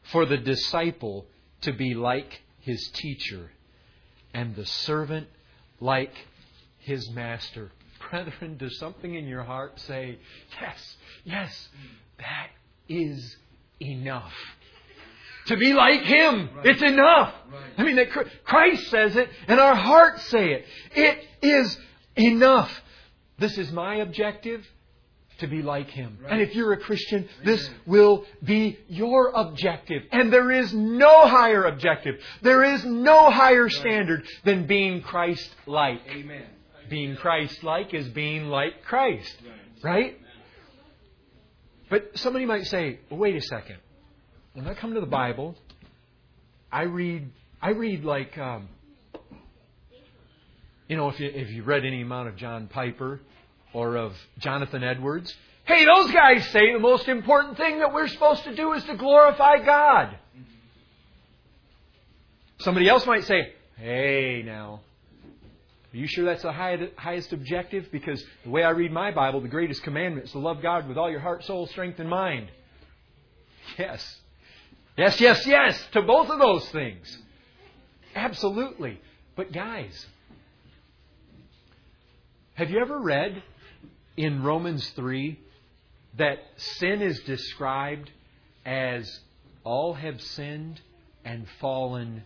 for 0.03 0.27
the 0.27 0.37
disciple 0.37 1.27
to 1.63 1.73
be 1.73 1.95
like 1.95 2.43
his 2.61 2.91
teacher 2.93 3.51
and 4.35 4.55
the 4.55 4.67
servant 4.67 5.29
like 5.81 6.13
his 6.79 7.11
master. 7.11 7.71
Brethren, 8.11 8.57
does 8.59 8.79
something 8.79 9.15
in 9.15 9.27
your 9.27 9.43
heart 9.43 9.81
say, 9.81 10.19
Yes, 10.61 10.97
yes, 11.25 11.69
that 12.19 12.49
is 12.89 13.37
enough? 13.81 14.33
To 15.47 15.57
be 15.57 15.73
like 15.75 16.01
him, 16.03 16.51
Right. 16.57 16.67
it's 16.67 16.83
enough. 16.83 17.35
Right. 17.53 17.63
I 17.79 17.83
mean, 17.83 17.97
that 17.97 18.11
Christ 18.45 18.89
says 18.91 19.17
it, 19.17 19.29
and 19.47 19.61
our 19.61 19.75
hearts 19.75 20.23
say 20.29 20.53
it. 20.53 20.67
It 20.95 21.27
is 21.43 21.79
enough. 22.17 22.83
This 23.39 23.59
is 23.59 23.71
my 23.73 23.97
objective 23.97 24.67
to 25.45 25.57
be 25.57 25.63
like 25.63 25.91
Him. 25.91 26.19
Right. 26.23 26.33
And 26.33 26.43
if 26.43 26.55
you're 26.55 26.73
a 26.73 26.79
Christian, 26.79 27.29
this 27.45 27.69
will 27.87 28.25
be 28.43 28.79
your 28.89 29.31
objective. 29.35 30.03
And 30.11 30.33
there 30.33 30.51
is 30.51 30.73
no 30.73 31.29
higher 31.29 31.65
objective. 31.65 32.17
There 32.43 32.65
is 32.65 32.85
no 32.85 33.31
higher 33.31 33.69
standard 33.69 34.27
than 34.45 34.67
being 34.67 35.03
Christ 35.03 35.49
like. 35.67 36.01
Amen. 36.09 36.47
Being 36.89 37.17
Christ 37.17 37.63
like 37.63 37.95
is 37.95 38.09
being 38.09 38.47
like 38.47 38.83
Christ. 38.85 39.37
Right. 39.83 39.93
Right? 39.93 40.21
But 41.91 42.11
somebody 42.15 42.47
might 42.47 42.67
say, 42.67 43.01
well, 43.11 43.21
wait 43.21 43.37
a 43.37 43.43
second. 43.43 43.77
When 44.55 44.67
I 44.67 44.75
come 44.75 44.95
to 44.95 45.01
the 45.01 45.07
Bible, 45.07 45.57
I 46.73 46.83
read, 46.83 47.31
I 47.61 47.71
read 47.71 48.05
like, 48.05 48.37
um, 48.39 48.69
you 50.89 50.97
know, 50.97 51.09
if 51.09 51.19
you 51.19 51.31
if 51.33 51.51
you 51.51 51.63
read 51.63 51.85
any 51.85 52.03
amount 52.03 52.29
of 52.29 52.37
John 52.37 52.69
Piper 52.69 53.21
or 53.75 53.97
of 53.97 54.15
Jonathan 54.39 54.83
Edwards, 54.83 55.35
hey, 55.65 55.85
those 55.85 56.11
guys 56.11 56.49
say 56.49 56.73
the 56.73 56.79
most 56.79 57.09
important 57.09 57.59
thing 57.59 57.81
that 57.81 57.93
we're 57.93 58.09
supposed 58.09 58.45
to 58.45 58.55
do 58.55 58.73
is 58.73 58.85
to 58.85 58.97
glorify 58.97 59.59
God. 59.59 60.17
Somebody 62.61 62.89
else 62.89 63.05
might 63.05 63.25
say, 63.25 63.53
hey, 63.77 64.43
now, 64.45 64.81
are 65.93 65.97
you 65.97 66.07
sure 66.07 66.25
that's 66.25 66.43
the 66.43 66.53
highest 66.97 67.33
objective? 67.33 67.89
Because 67.93 68.25
the 68.45 68.51
way 68.51 68.63
I 68.63 68.71
read 68.71 68.93
my 68.93 69.11
Bible, 69.11 69.41
the 69.41 69.49
greatest 69.49 69.83
commandment 69.83 70.27
is 70.27 70.33
to 70.33 70.39
love 70.39 70.63
God 70.63 70.89
with 70.89 70.97
all 70.97 71.11
your 71.11 71.21
heart, 71.21 71.45
soul, 71.45 71.67
strength, 71.67 71.99
and 72.01 72.09
mind. 72.09 72.49
Yes. 73.79 74.21
Yes, 74.97 75.21
yes, 75.21 75.47
yes, 75.47 75.87
to 75.93 76.03
both 76.03 76.31
of 76.31 76.39
those 76.39 76.69
things. 76.69 77.19
Absolutely. 78.15 79.01
But 79.35 79.53
guys, 79.53 80.07
have 82.55 82.71
you 82.71 82.79
ever 82.79 83.01
read 83.01 83.43
in 84.17 84.43
Romans 84.43 84.89
3 84.91 85.39
that 86.17 86.39
sin 86.57 87.03
is 87.03 87.21
described 87.21 88.11
as 88.65 89.21
all 89.65 89.95
have 89.95 90.21
sinned 90.21 90.81
and 91.25 91.47
fallen 91.61 92.23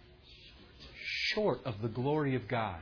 short 1.33 1.61
of 1.65 1.81
the 1.83 1.89
glory 1.89 2.35
of 2.35 2.49
God? 2.49 2.81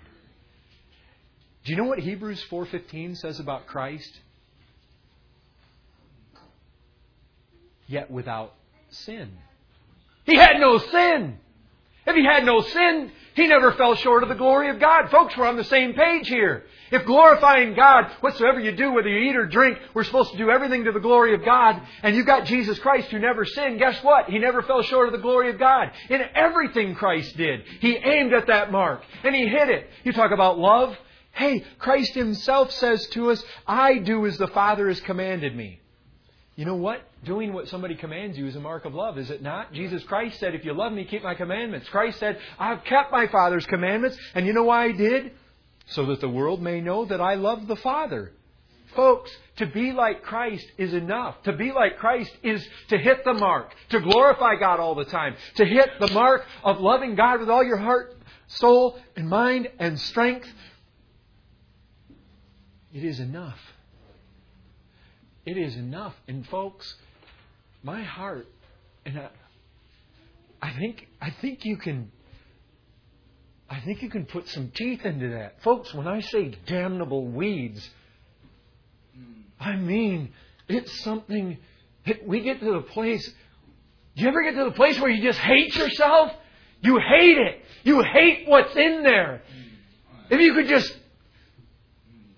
Do 1.64 1.72
you 1.72 1.78
know 1.78 1.84
what 1.84 1.98
Hebrews 1.98 2.44
4:15 2.50 3.16
says 3.16 3.40
about 3.40 3.66
Christ? 3.66 4.20
Yet 7.88 8.10
without 8.10 8.54
sin. 8.90 9.30
He 10.24 10.36
had 10.36 10.58
no 10.58 10.78
sin. 10.78 11.38
If 12.06 12.16
he 12.16 12.24
had 12.24 12.44
no 12.44 12.60
sin, 12.60 13.12
he 13.36 13.46
never 13.46 13.72
fell 13.72 13.94
short 13.94 14.22
of 14.22 14.30
the 14.30 14.34
glory 14.34 14.70
of 14.70 14.80
God. 14.80 15.10
Folks, 15.10 15.36
we're 15.36 15.46
on 15.46 15.58
the 15.58 15.64
same 15.64 15.92
page 15.92 16.26
here. 16.26 16.64
If 16.90 17.04
glorifying 17.04 17.74
God, 17.74 18.10
whatsoever 18.20 18.58
you 18.58 18.72
do, 18.72 18.92
whether 18.92 19.08
you 19.08 19.30
eat 19.30 19.36
or 19.36 19.46
drink, 19.46 19.78
we're 19.92 20.04
supposed 20.04 20.32
to 20.32 20.38
do 20.38 20.50
everything 20.50 20.84
to 20.84 20.92
the 20.92 21.00
glory 21.00 21.34
of 21.34 21.44
God, 21.44 21.82
and 22.02 22.16
you've 22.16 22.26
got 22.26 22.46
Jesus 22.46 22.78
Christ 22.78 23.10
who 23.10 23.18
never 23.18 23.44
sinned, 23.44 23.78
guess 23.78 24.02
what? 24.02 24.30
He 24.30 24.38
never 24.38 24.62
fell 24.62 24.82
short 24.82 25.08
of 25.08 25.12
the 25.12 25.18
glory 25.18 25.50
of 25.50 25.58
God. 25.58 25.90
In 26.08 26.22
everything 26.34 26.94
Christ 26.94 27.36
did, 27.36 27.62
he 27.80 27.96
aimed 27.96 28.32
at 28.32 28.46
that 28.46 28.72
mark, 28.72 29.02
and 29.22 29.34
he 29.34 29.46
hit 29.46 29.68
it. 29.68 29.86
You 30.02 30.12
talk 30.12 30.30
about 30.30 30.58
love. 30.58 30.96
Hey, 31.32 31.62
Christ 31.78 32.14
himself 32.14 32.72
says 32.72 33.06
to 33.08 33.30
us, 33.30 33.44
I 33.66 33.98
do 33.98 34.24
as 34.24 34.38
the 34.38 34.48
Father 34.48 34.88
has 34.88 35.00
commanded 35.00 35.54
me. 35.54 35.80
You 36.56 36.64
know 36.64 36.74
what? 36.74 37.02
Doing 37.24 37.52
what 37.52 37.68
somebody 37.68 37.94
commands 37.94 38.38
you 38.38 38.46
is 38.46 38.56
a 38.56 38.60
mark 38.60 38.86
of 38.86 38.94
love, 38.94 39.18
is 39.18 39.30
it 39.30 39.42
not? 39.42 39.74
Jesus 39.74 40.02
Christ 40.04 40.40
said, 40.40 40.54
If 40.54 40.64
you 40.64 40.72
love 40.72 40.90
me, 40.92 41.04
keep 41.04 41.22
my 41.22 41.34
commandments. 41.34 41.86
Christ 41.90 42.18
said, 42.18 42.38
I've 42.58 42.82
kept 42.84 43.12
my 43.12 43.26
Father's 43.26 43.66
commandments, 43.66 44.16
and 44.34 44.46
you 44.46 44.54
know 44.54 44.64
why 44.64 44.86
I 44.86 44.92
did? 44.92 45.32
So 45.88 46.06
that 46.06 46.22
the 46.22 46.30
world 46.30 46.62
may 46.62 46.80
know 46.80 47.04
that 47.04 47.20
I 47.20 47.34
love 47.34 47.66
the 47.66 47.76
Father. 47.76 48.32
Folks, 48.94 49.30
to 49.56 49.66
be 49.66 49.92
like 49.92 50.22
Christ 50.22 50.66
is 50.78 50.94
enough. 50.94 51.42
To 51.42 51.52
be 51.52 51.72
like 51.72 51.98
Christ 51.98 52.32
is 52.42 52.66
to 52.88 52.96
hit 52.96 53.24
the 53.24 53.34
mark, 53.34 53.74
to 53.90 54.00
glorify 54.00 54.56
God 54.56 54.80
all 54.80 54.94
the 54.94 55.04
time, 55.04 55.36
to 55.56 55.66
hit 55.66 55.90
the 56.00 56.10
mark 56.12 56.46
of 56.64 56.80
loving 56.80 57.16
God 57.16 57.40
with 57.40 57.50
all 57.50 57.62
your 57.62 57.76
heart, 57.76 58.16
soul, 58.46 58.98
and 59.14 59.28
mind 59.28 59.68
and 59.78 60.00
strength. 60.00 60.48
It 62.94 63.04
is 63.04 63.20
enough. 63.20 63.58
It 65.46 65.56
is 65.56 65.76
enough. 65.76 66.14
And 66.28 66.46
folks, 66.48 66.96
my 67.82 68.02
heart, 68.02 68.46
and 69.04 69.18
I, 69.18 69.28
I 70.60 70.72
think 70.78 71.08
I 71.20 71.30
think 71.30 71.64
you 71.64 71.76
can 71.76 72.10
I 73.70 73.80
think 73.80 74.02
you 74.02 74.10
can 74.10 74.26
put 74.26 74.48
some 74.48 74.70
teeth 74.74 75.04
into 75.04 75.30
that. 75.30 75.62
Folks, 75.62 75.94
when 75.94 76.06
I 76.06 76.20
say 76.20 76.52
damnable 76.66 77.26
weeds, 77.26 77.88
I 79.58 79.76
mean 79.76 80.32
it's 80.68 81.00
something 81.02 81.58
that 82.06 82.26
we 82.26 82.40
get 82.40 82.60
to 82.60 82.72
the 82.72 82.82
place 82.82 83.32
do 84.16 84.22
you 84.22 84.28
ever 84.28 84.42
get 84.42 84.56
to 84.56 84.64
the 84.64 84.70
place 84.72 84.98
where 84.98 85.10
you 85.10 85.22
just 85.22 85.38
hate 85.38 85.76
yourself? 85.76 86.32
You 86.80 86.98
hate 86.98 87.36
it. 87.36 87.62
You 87.84 88.02
hate 88.02 88.48
what's 88.48 88.74
in 88.74 89.02
there. 89.02 89.42
If 90.30 90.40
you 90.40 90.54
could 90.54 90.68
just 90.68 90.96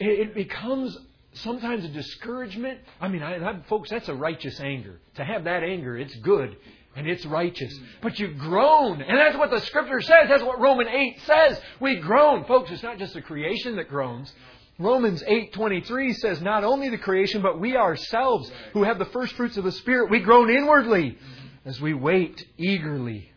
it, 0.01 0.35
becomes 0.35 0.97
sometimes 1.43 1.85
a 1.85 1.89
discouragement. 1.89 2.81
I 3.01 3.09
mean, 3.09 3.23
I, 3.23 3.37
I, 3.37 3.61
folks, 3.69 3.91
that's 3.91 4.09
a 4.09 4.15
righteous 4.15 4.61
anger. 4.61 5.01
To 5.17 5.25
have 5.25 5.45
that 5.45 5.63
anger, 5.63 5.97
it's 5.97 6.15
good 6.17 6.57
and 6.97 7.07
it's 7.07 7.25
righteous. 7.27 7.79
But 8.03 8.19
you 8.19 8.35
groan, 8.35 9.03
and 9.03 9.19
that's 9.19 9.37
what 9.37 9.51
the 9.51 9.61
Scripture 9.61 10.01
says. 10.01 10.29
That's 10.29 10.43
what 10.43 10.61
Romans 10.61 10.91
eight 10.93 11.21
says. 11.27 11.61
We 11.81 11.97
groan, 11.97 12.45
folks. 12.45 12.71
It's 12.71 12.83
not 12.83 12.99
just 12.99 13.15
the 13.15 13.23
creation 13.23 13.77
that 13.77 13.89
groans. 13.89 14.33
Romans 14.81 15.23
eight 15.27 15.53
twenty 15.53 15.81
three 15.81 16.13
says, 16.13 16.41
not 16.41 16.65
only 16.65 16.89
the 16.89 16.99
creation, 16.99 17.43
but 17.43 17.61
we 17.61 17.77
ourselves, 17.77 18.51
who 18.73 18.85
have 18.85 18.99
the 18.99 19.07
first 19.07 19.35
fruits 19.35 19.57
of 19.57 19.65
the 19.65 19.73
Spirit, 19.73 20.11
we 20.11 20.21
groan 20.21 20.51
inwardly 20.51 21.19
as 21.65 21.81
we 21.81 21.95
wait 21.95 22.47
eagerly. 22.57 23.31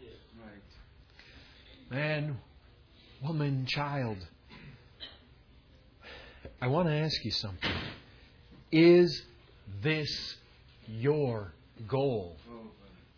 Man, 1.89 2.37
woman, 3.21 3.65
child. 3.67 4.17
I 6.61 6.67
want 6.67 6.87
to 6.87 6.93
ask 6.93 7.25
you 7.25 7.31
something. 7.31 7.71
Is 8.71 9.23
this 9.81 10.35
your 10.87 11.53
goal? 11.87 12.37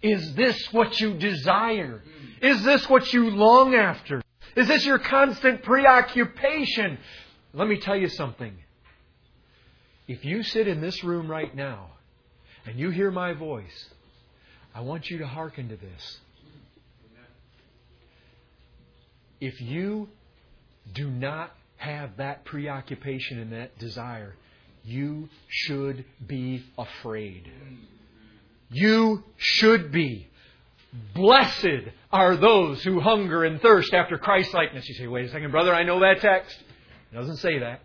Is 0.02 0.34
this 0.36 0.72
what 0.74 1.00
you 1.00 1.13
desire? 1.13 2.02
Is 2.42 2.63
this 2.63 2.89
what 2.89 3.13
you 3.13 3.30
long 3.30 3.74
after? 3.76 4.22
Is 4.56 4.68
this 4.68 4.86
your 4.86 5.00
constant 5.00 5.63
preoccupation? 5.63 6.98
Let 7.54 7.68
me 7.68 7.78
tell 7.78 7.96
you 7.96 8.10
something. 8.10 8.54
If 10.08 10.26
you 10.26 10.44
sit 10.44 10.68
in 10.68 10.82
this 10.82 11.04
room 11.04 11.32
right 11.32 11.56
now 11.56 11.92
and 12.66 12.78
you 12.78 12.89
hear 12.89 13.12
my 13.12 13.34
voice, 13.34 13.89
I 14.76 14.82
want 14.82 15.10
you 15.10 15.20
to 15.20 15.28
hearken 15.28 15.70
to 15.70 15.78
this. 15.78 16.20
If 19.39 19.62
you 19.62 20.10
do 20.94 21.10
not 21.10 21.56
have 21.78 22.18
that 22.18 22.44
preoccupation 22.46 23.39
and 23.39 23.54
that 23.54 23.78
desire, 23.78 24.36
you 24.84 25.30
should 25.48 26.06
be 26.26 26.63
afraid. 26.78 27.50
You 28.69 29.24
should 29.38 29.91
be. 29.91 30.30
Blessed 31.15 31.89
are 32.12 32.36
those 32.36 32.84
who 32.84 33.00
hunger 33.00 33.43
and 33.43 33.62
thirst 33.62 33.93
after 33.93 34.17
Christ 34.17 34.54
likeness. 34.54 34.88
You 34.88 34.96
say, 34.96 35.08
wait 35.08 35.26
a 35.26 35.32
second, 35.32 35.52
brother, 35.52 35.74
I 35.74 35.84
know 35.84 36.00
that 36.02 36.22
text. 36.22 36.56
It 37.12 37.15
doesn't 37.15 37.38
say 37.38 37.60
that. 37.60 37.82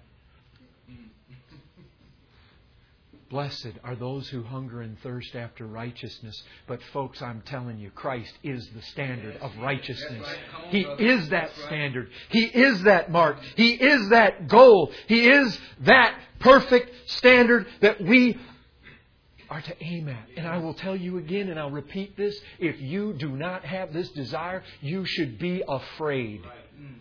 Blessed 3.30 3.72
are 3.84 3.94
those 3.94 4.28
who 4.28 4.42
hunger 4.42 4.80
and 4.80 4.98
thirst 5.00 5.36
after 5.36 5.66
righteousness. 5.66 6.42
But, 6.66 6.82
folks, 6.94 7.20
I'm 7.20 7.42
telling 7.42 7.78
you, 7.78 7.90
Christ 7.90 8.32
is 8.42 8.66
the 8.70 8.80
standard 8.80 9.36
of 9.36 9.54
righteousness. 9.58 10.26
That's 10.26 10.28
right. 10.28 10.38
Come 10.50 10.88
on, 10.88 10.98
He 10.98 11.04
is 11.04 11.28
that 11.28 11.50
standard. 11.66 12.10
He 12.30 12.44
is 12.44 12.82
that 12.84 13.10
mark. 13.10 13.38
He 13.56 13.72
is 13.72 14.08
that 14.10 14.48
goal. 14.48 14.92
He 15.08 15.28
is 15.28 15.58
that 15.80 16.18
perfect 16.40 17.10
standard 17.10 17.66
that 17.80 18.00
we 18.00 18.38
are 19.50 19.60
to 19.60 19.84
aim 19.84 20.08
at. 20.08 20.28
And 20.36 20.46
I 20.46 20.58
will 20.58 20.74
tell 20.74 20.96
you 20.96 21.18
again, 21.18 21.50
and 21.50 21.58
I'll 21.58 21.70
repeat 21.70 22.16
this 22.16 22.38
if 22.58 22.80
you 22.80 23.12
do 23.12 23.30
not 23.30 23.64
have 23.64 23.92
this 23.92 24.08
desire, 24.10 24.62
you 24.80 25.04
should 25.04 25.38
be 25.38 25.62
afraid. 25.66 26.42
Mm. 26.80 26.94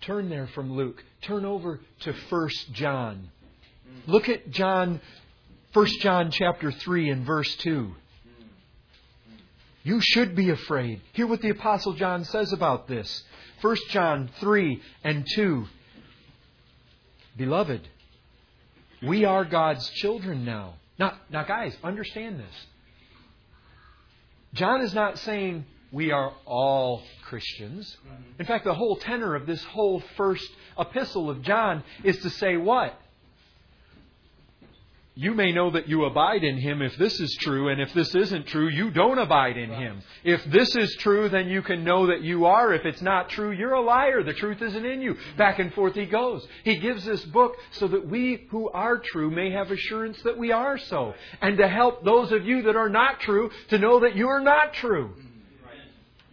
Turn 0.00 0.28
there 0.28 0.48
from 0.48 0.72
Luke. 0.72 1.04
Turn 1.22 1.44
over 1.44 1.80
to 2.00 2.12
1 2.12 2.48
John. 2.72 3.30
Look 4.06 4.28
at 4.28 4.50
John 4.50 5.00
1 5.72 5.86
John 6.00 6.30
chapter 6.32 6.72
3 6.72 7.10
and 7.10 7.24
verse 7.24 7.54
2. 7.56 7.94
You 9.82 10.00
should 10.00 10.34
be 10.34 10.50
afraid. 10.50 11.00
Hear 11.12 11.26
what 11.26 11.40
the 11.40 11.50
apostle 11.50 11.94
John 11.94 12.24
says 12.24 12.52
about 12.52 12.88
this. 12.88 13.22
1 13.62 13.76
John 13.90 14.30
3 14.40 14.82
and 15.04 15.26
2. 15.34 15.66
Beloved, 17.36 17.88
we 19.02 19.24
are 19.24 19.44
God's 19.44 19.88
children 19.90 20.44
now. 20.44 20.74
Now, 20.98 21.14
now 21.30 21.44
guys, 21.44 21.76
understand 21.82 22.40
this. 22.40 22.66
John 24.52 24.82
is 24.82 24.92
not 24.92 25.18
saying 25.18 25.64
we 25.92 26.10
are 26.10 26.32
all 26.44 27.02
Christians. 27.22 27.96
In 28.38 28.46
fact, 28.46 28.64
the 28.64 28.74
whole 28.74 28.96
tenor 28.96 29.34
of 29.36 29.46
this 29.46 29.62
whole 29.64 30.02
first 30.16 30.50
epistle 30.78 31.30
of 31.30 31.42
John 31.42 31.84
is 32.02 32.18
to 32.18 32.30
say 32.30 32.56
what? 32.56 33.00
You 35.20 35.34
may 35.34 35.52
know 35.52 35.70
that 35.72 35.86
you 35.86 36.06
abide 36.06 36.44
in 36.44 36.56
him 36.56 36.80
if 36.80 36.96
this 36.96 37.20
is 37.20 37.36
true, 37.42 37.68
and 37.68 37.78
if 37.78 37.92
this 37.92 38.14
isn't 38.14 38.46
true, 38.46 38.68
you 38.68 38.90
don't 38.90 39.18
abide 39.18 39.58
in 39.58 39.68
him. 39.68 40.00
If 40.24 40.42
this 40.46 40.74
is 40.74 40.96
true, 40.98 41.28
then 41.28 41.46
you 41.46 41.60
can 41.60 41.84
know 41.84 42.06
that 42.06 42.22
you 42.22 42.46
are. 42.46 42.72
If 42.72 42.86
it's 42.86 43.02
not 43.02 43.28
true, 43.28 43.50
you're 43.50 43.74
a 43.74 43.82
liar. 43.82 44.22
The 44.22 44.32
truth 44.32 44.62
isn't 44.62 44.86
in 44.86 45.02
you. 45.02 45.12
Mm-hmm. 45.12 45.36
Back 45.36 45.58
and 45.58 45.74
forth 45.74 45.94
he 45.94 46.06
goes. 46.06 46.48
He 46.64 46.78
gives 46.78 47.04
this 47.04 47.22
book 47.26 47.52
so 47.72 47.86
that 47.88 48.08
we 48.08 48.46
who 48.50 48.70
are 48.70 48.96
true 48.96 49.30
may 49.30 49.50
have 49.50 49.70
assurance 49.70 50.22
that 50.22 50.38
we 50.38 50.52
are 50.52 50.78
so, 50.78 51.12
and 51.42 51.58
to 51.58 51.68
help 51.68 52.02
those 52.02 52.32
of 52.32 52.46
you 52.46 52.62
that 52.62 52.76
are 52.76 52.88
not 52.88 53.20
true 53.20 53.50
to 53.68 53.78
know 53.78 54.00
that 54.00 54.16
you 54.16 54.26
are 54.26 54.40
not 54.40 54.72
true. 54.72 55.12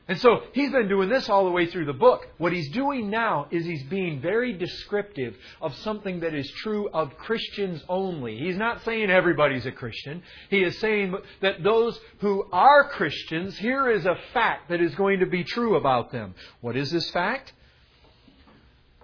And 0.10 0.20
so 0.20 0.42
he's 0.54 0.72
been 0.72 0.88
doing 0.88 1.10
this 1.10 1.28
all 1.28 1.44
the 1.44 1.52
way 1.52 1.66
through 1.66 1.86
the 1.86 1.94
book. 1.94 2.28
What 2.38 2.54
he's 2.54 2.70
doing 2.70 3.10
now 3.10 3.48
is 3.52 3.66
he's 3.66 3.84
being 3.84 4.22
very 4.22 4.54
descriptive 4.54 5.36
of 5.62 5.76
something 5.78 6.22
that 6.22 6.34
is 6.34 6.50
true 6.64 6.90
of 6.90 7.18
Christians 7.18 7.84
only. 7.90 8.38
He's 8.38 8.56
not 8.56 8.86
saying 8.86 9.10
everybody's 9.10 9.66
a 9.66 9.72
Christian. 9.72 10.24
He 10.50 10.64
is 10.64 10.80
saying 10.80 11.14
that 11.42 11.62
those 11.62 12.00
who 12.20 12.46
are 12.54 12.88
Christians, 12.90 13.58
here 13.58 13.90
is 13.90 14.06
a 14.06 14.16
fact 14.34 14.70
that 14.70 14.80
is 14.80 14.96
going 14.96 15.20
to 15.20 15.26
be 15.26 15.44
true 15.44 15.76
about 15.76 16.14
them. 16.14 16.36
What 16.62 16.78
is 16.78 16.90
this 16.90 17.10
fact? 17.10 17.52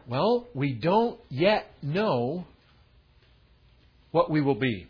Well, 0.08 0.48
we 0.54 0.72
don't 0.72 1.20
yet 1.30 1.70
know 1.82 2.46
what 4.12 4.30
we 4.30 4.40
will 4.40 4.56
be. 4.56 4.88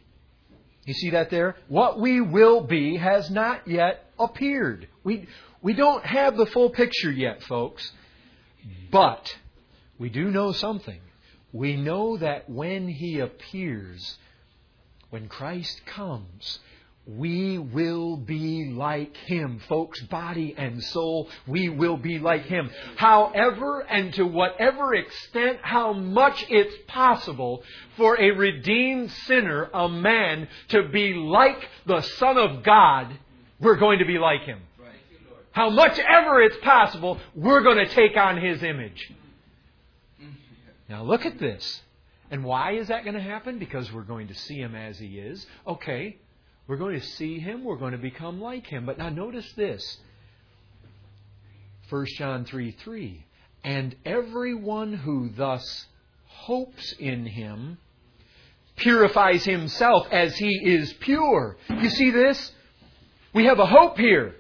You 0.86 0.94
see 0.94 1.12
that 1.12 1.30
there? 1.30 1.56
What 1.70 2.00
we 2.00 2.22
will 2.22 2.62
be 2.62 2.98
has 2.98 3.32
not 3.32 3.68
yet 3.68 4.06
appeared. 4.20 4.88
We, 5.04 5.28
we 5.64 5.74
don't 5.74 6.06
have 6.06 6.36
the 6.36 6.46
full 6.46 6.70
picture 6.70 7.10
yet, 7.10 7.42
folks, 7.44 7.90
but 8.92 9.34
we 9.98 10.10
do 10.10 10.30
know 10.30 10.52
something. 10.52 11.00
We 11.54 11.78
know 11.78 12.18
that 12.18 12.50
when 12.50 12.90
He 12.90 13.20
appears, 13.20 14.18
when 15.10 15.30
Christ 15.30 15.86
comes, 15.86 16.60
we 17.08 17.58
will 17.58 18.18
be 18.18 18.74
like 18.76 19.16
Him. 19.16 19.62
Folks, 19.70 20.02
body 20.02 20.54
and 20.58 20.84
soul, 20.84 21.30
we 21.48 21.70
will 21.70 21.98
be 21.98 22.20
like 22.20 22.44
Him. 22.44 22.70
However, 22.98 23.82
and 23.82 24.14
to 24.16 24.26
whatever 24.26 24.94
extent, 24.94 25.60
how 25.62 25.94
much 25.94 26.46
it's 26.50 26.76
possible 26.88 27.64
for 27.96 28.20
a 28.20 28.32
redeemed 28.32 29.12
sinner, 29.12 29.70
a 29.74 29.88
man, 29.88 30.50
to 30.70 30.90
be 30.90 31.14
like 31.14 31.70
the 31.86 32.02
Son 32.02 32.38
of 32.38 32.64
God, 32.64 33.18
we're 33.62 33.78
going 33.78 34.00
to 34.00 34.06
be 34.06 34.18
like 34.18 34.42
Him 34.42 34.60
how 35.54 35.70
much 35.70 35.98
ever 36.00 36.42
it's 36.42 36.58
possible, 36.58 37.20
we're 37.36 37.62
going 37.62 37.78
to 37.78 37.88
take 37.88 38.18
on 38.18 38.42
His 38.42 38.62
image. 38.64 39.12
Now 40.90 41.04
look 41.04 41.26
at 41.26 41.40
this. 41.40 41.82
And 42.32 42.44
why 42.44 42.74
is 42.74 42.88
that 42.88 43.04
going 43.04 43.16
to 43.16 43.22
happen? 43.22 43.60
Because 43.60 43.92
we're 43.94 44.02
going 44.02 44.28
to 44.28 44.34
see 44.34 44.56
Him 44.56 44.76
as 44.76 44.98
He 44.98 45.20
is. 45.20 45.46
Okay, 45.68 46.18
we're 46.68 46.78
going 46.78 47.00
to 47.00 47.06
see 47.06 47.40
Him, 47.40 47.64
we're 47.64 47.78
going 47.78 47.92
to 47.92 48.00
become 48.00 48.42
like 48.42 48.66
Him. 48.66 48.86
But 48.86 48.98
now 48.98 49.10
notice 49.10 49.50
this 49.54 50.00
1 51.90 52.06
John 52.18 52.46
3 52.46 52.72
3. 52.72 53.26
And 53.64 53.96
everyone 54.06 54.94
who 54.94 55.30
thus 55.30 55.86
hopes 56.26 56.94
in 56.94 57.28
Him 57.28 57.78
purifies 58.76 59.46
himself 59.46 60.08
as 60.12 60.36
He 60.36 60.50
is 60.50 60.92
pure. 60.94 61.58
You 61.70 61.90
see 61.92 62.10
this? 62.10 62.52
We 63.36 63.46
have 63.46 63.60
a 63.60 63.66
hope 63.68 64.00
here. 64.00 64.36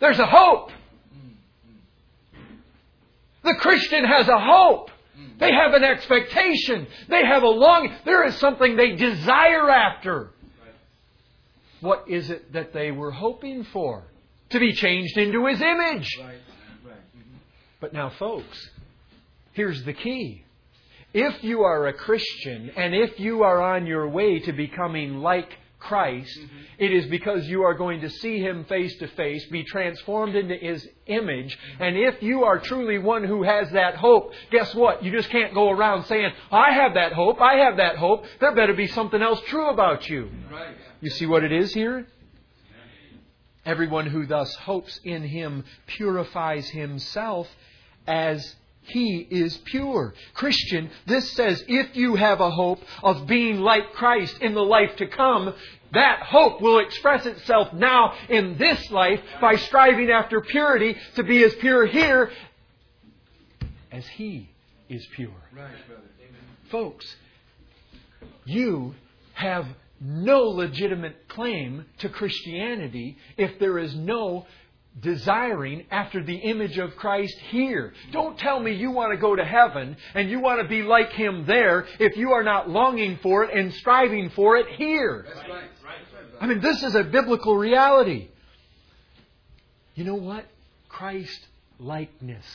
There's 0.00 0.18
a 0.18 0.26
hope. 0.26 0.70
The 3.44 3.54
Christian 3.60 4.04
has 4.04 4.28
a 4.28 4.38
hope. 4.38 4.90
They 5.38 5.52
have 5.52 5.72
an 5.72 5.84
expectation. 5.84 6.86
They 7.08 7.24
have 7.24 7.42
a 7.42 7.48
longing. 7.48 7.92
There 8.04 8.24
is 8.24 8.36
something 8.36 8.76
they 8.76 8.96
desire 8.96 9.70
after. 9.70 10.30
What 11.80 12.08
is 12.08 12.30
it 12.30 12.52
that 12.52 12.72
they 12.72 12.90
were 12.90 13.12
hoping 13.12 13.64
for? 13.64 14.04
To 14.50 14.58
be 14.58 14.72
changed 14.72 15.16
into 15.16 15.46
His 15.46 15.60
image. 15.60 16.08
But 17.80 17.92
now, 17.92 18.10
folks, 18.10 18.70
here's 19.52 19.84
the 19.84 19.92
key. 19.92 20.44
If 21.14 21.42
you 21.44 21.62
are 21.62 21.86
a 21.86 21.92
Christian 21.92 22.70
and 22.76 22.94
if 22.94 23.18
you 23.20 23.42
are 23.42 23.62
on 23.62 23.86
your 23.86 24.08
way 24.08 24.40
to 24.40 24.52
becoming 24.52 25.18
like 25.18 25.50
Christ, 25.78 26.38
mm-hmm. 26.38 26.56
it 26.78 26.92
is 26.92 27.06
because 27.06 27.46
you 27.46 27.62
are 27.62 27.74
going 27.74 28.00
to 28.00 28.10
see 28.10 28.40
Him 28.40 28.64
face 28.64 28.96
to 28.98 29.06
face, 29.08 29.44
be 29.46 29.62
transformed 29.62 30.34
into 30.34 30.56
His 30.56 30.86
image. 31.06 31.56
Mm-hmm. 31.56 31.82
And 31.82 31.96
if 31.96 32.22
you 32.22 32.44
are 32.44 32.58
truly 32.58 32.98
one 32.98 33.24
who 33.24 33.44
has 33.44 33.70
that 33.70 33.94
hope, 33.96 34.32
guess 34.50 34.74
what? 34.74 35.04
You 35.04 35.12
just 35.12 35.30
can't 35.30 35.54
go 35.54 35.70
around 35.70 36.04
saying, 36.06 36.32
I 36.50 36.72
have 36.72 36.94
that 36.94 37.12
hope, 37.12 37.40
I 37.40 37.54
have 37.64 37.76
that 37.76 37.96
hope. 37.96 38.24
There 38.40 38.54
better 38.54 38.74
be 38.74 38.88
something 38.88 39.22
else 39.22 39.40
true 39.46 39.68
about 39.70 40.08
you. 40.08 40.30
Right. 40.50 40.74
You 41.00 41.10
see 41.10 41.26
what 41.26 41.44
it 41.44 41.52
is 41.52 41.72
here? 41.72 42.06
Everyone 43.64 44.06
who 44.06 44.26
thus 44.26 44.54
hopes 44.56 44.98
in 45.04 45.22
Him 45.22 45.64
purifies 45.86 46.68
himself 46.70 47.48
as 48.06 48.56
he 48.88 49.26
is 49.30 49.56
pure. 49.58 50.14
Christian, 50.34 50.90
this 51.06 51.30
says 51.32 51.62
if 51.68 51.96
you 51.96 52.16
have 52.16 52.40
a 52.40 52.50
hope 52.50 52.80
of 53.02 53.26
being 53.26 53.60
like 53.60 53.92
Christ 53.92 54.38
in 54.40 54.54
the 54.54 54.62
life 54.62 54.96
to 54.96 55.06
come, 55.06 55.54
that 55.92 56.22
hope 56.22 56.60
will 56.60 56.78
express 56.80 57.26
itself 57.26 57.72
now 57.72 58.14
in 58.28 58.58
this 58.58 58.90
life 58.90 59.20
by 59.40 59.56
striving 59.56 60.10
after 60.10 60.40
purity 60.40 60.96
to 61.16 61.22
be 61.22 61.42
as 61.44 61.54
pure 61.56 61.86
here 61.86 62.30
as 63.90 64.06
He 64.06 64.50
is 64.88 65.06
pure. 65.14 65.30
Right, 65.54 65.70
Folks, 66.70 67.06
you 68.44 68.94
have 69.34 69.66
no 70.00 70.42
legitimate 70.42 71.28
claim 71.28 71.86
to 71.98 72.08
Christianity 72.08 73.16
if 73.36 73.58
there 73.58 73.78
is 73.78 73.94
no 73.94 74.46
desiring 75.00 75.86
after 75.90 76.22
the 76.22 76.36
image 76.36 76.78
of 76.78 76.96
Christ 76.96 77.36
here. 77.50 77.92
Don't 78.12 78.38
tell 78.38 78.60
me 78.60 78.74
you 78.74 78.90
want 78.90 79.12
to 79.12 79.18
go 79.18 79.36
to 79.36 79.44
heaven 79.44 79.96
and 80.14 80.30
you 80.30 80.40
want 80.40 80.62
to 80.62 80.68
be 80.68 80.82
like 80.82 81.12
Him 81.12 81.44
there 81.46 81.86
if 81.98 82.16
you 82.16 82.32
are 82.32 82.42
not 82.42 82.68
longing 82.68 83.18
for 83.22 83.44
it 83.44 83.56
and 83.56 83.72
striving 83.74 84.30
for 84.30 84.56
it 84.56 84.66
here. 84.76 85.26
I 86.40 86.46
mean, 86.46 86.60
this 86.60 86.82
is 86.82 86.94
a 86.94 87.04
biblical 87.04 87.56
reality. 87.56 88.28
You 89.94 90.04
know 90.04 90.14
what? 90.14 90.46
Christ 90.88 91.46
likeness. 91.78 92.46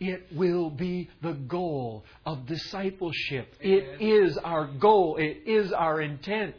It 0.00 0.28
will 0.32 0.70
be 0.70 1.10
the 1.22 1.32
goal 1.32 2.04
of 2.24 2.46
discipleship. 2.46 3.52
It 3.60 4.00
is 4.00 4.38
our 4.38 4.66
goal. 4.66 5.16
It 5.16 5.42
is 5.46 5.72
our 5.72 6.00
intent. 6.00 6.54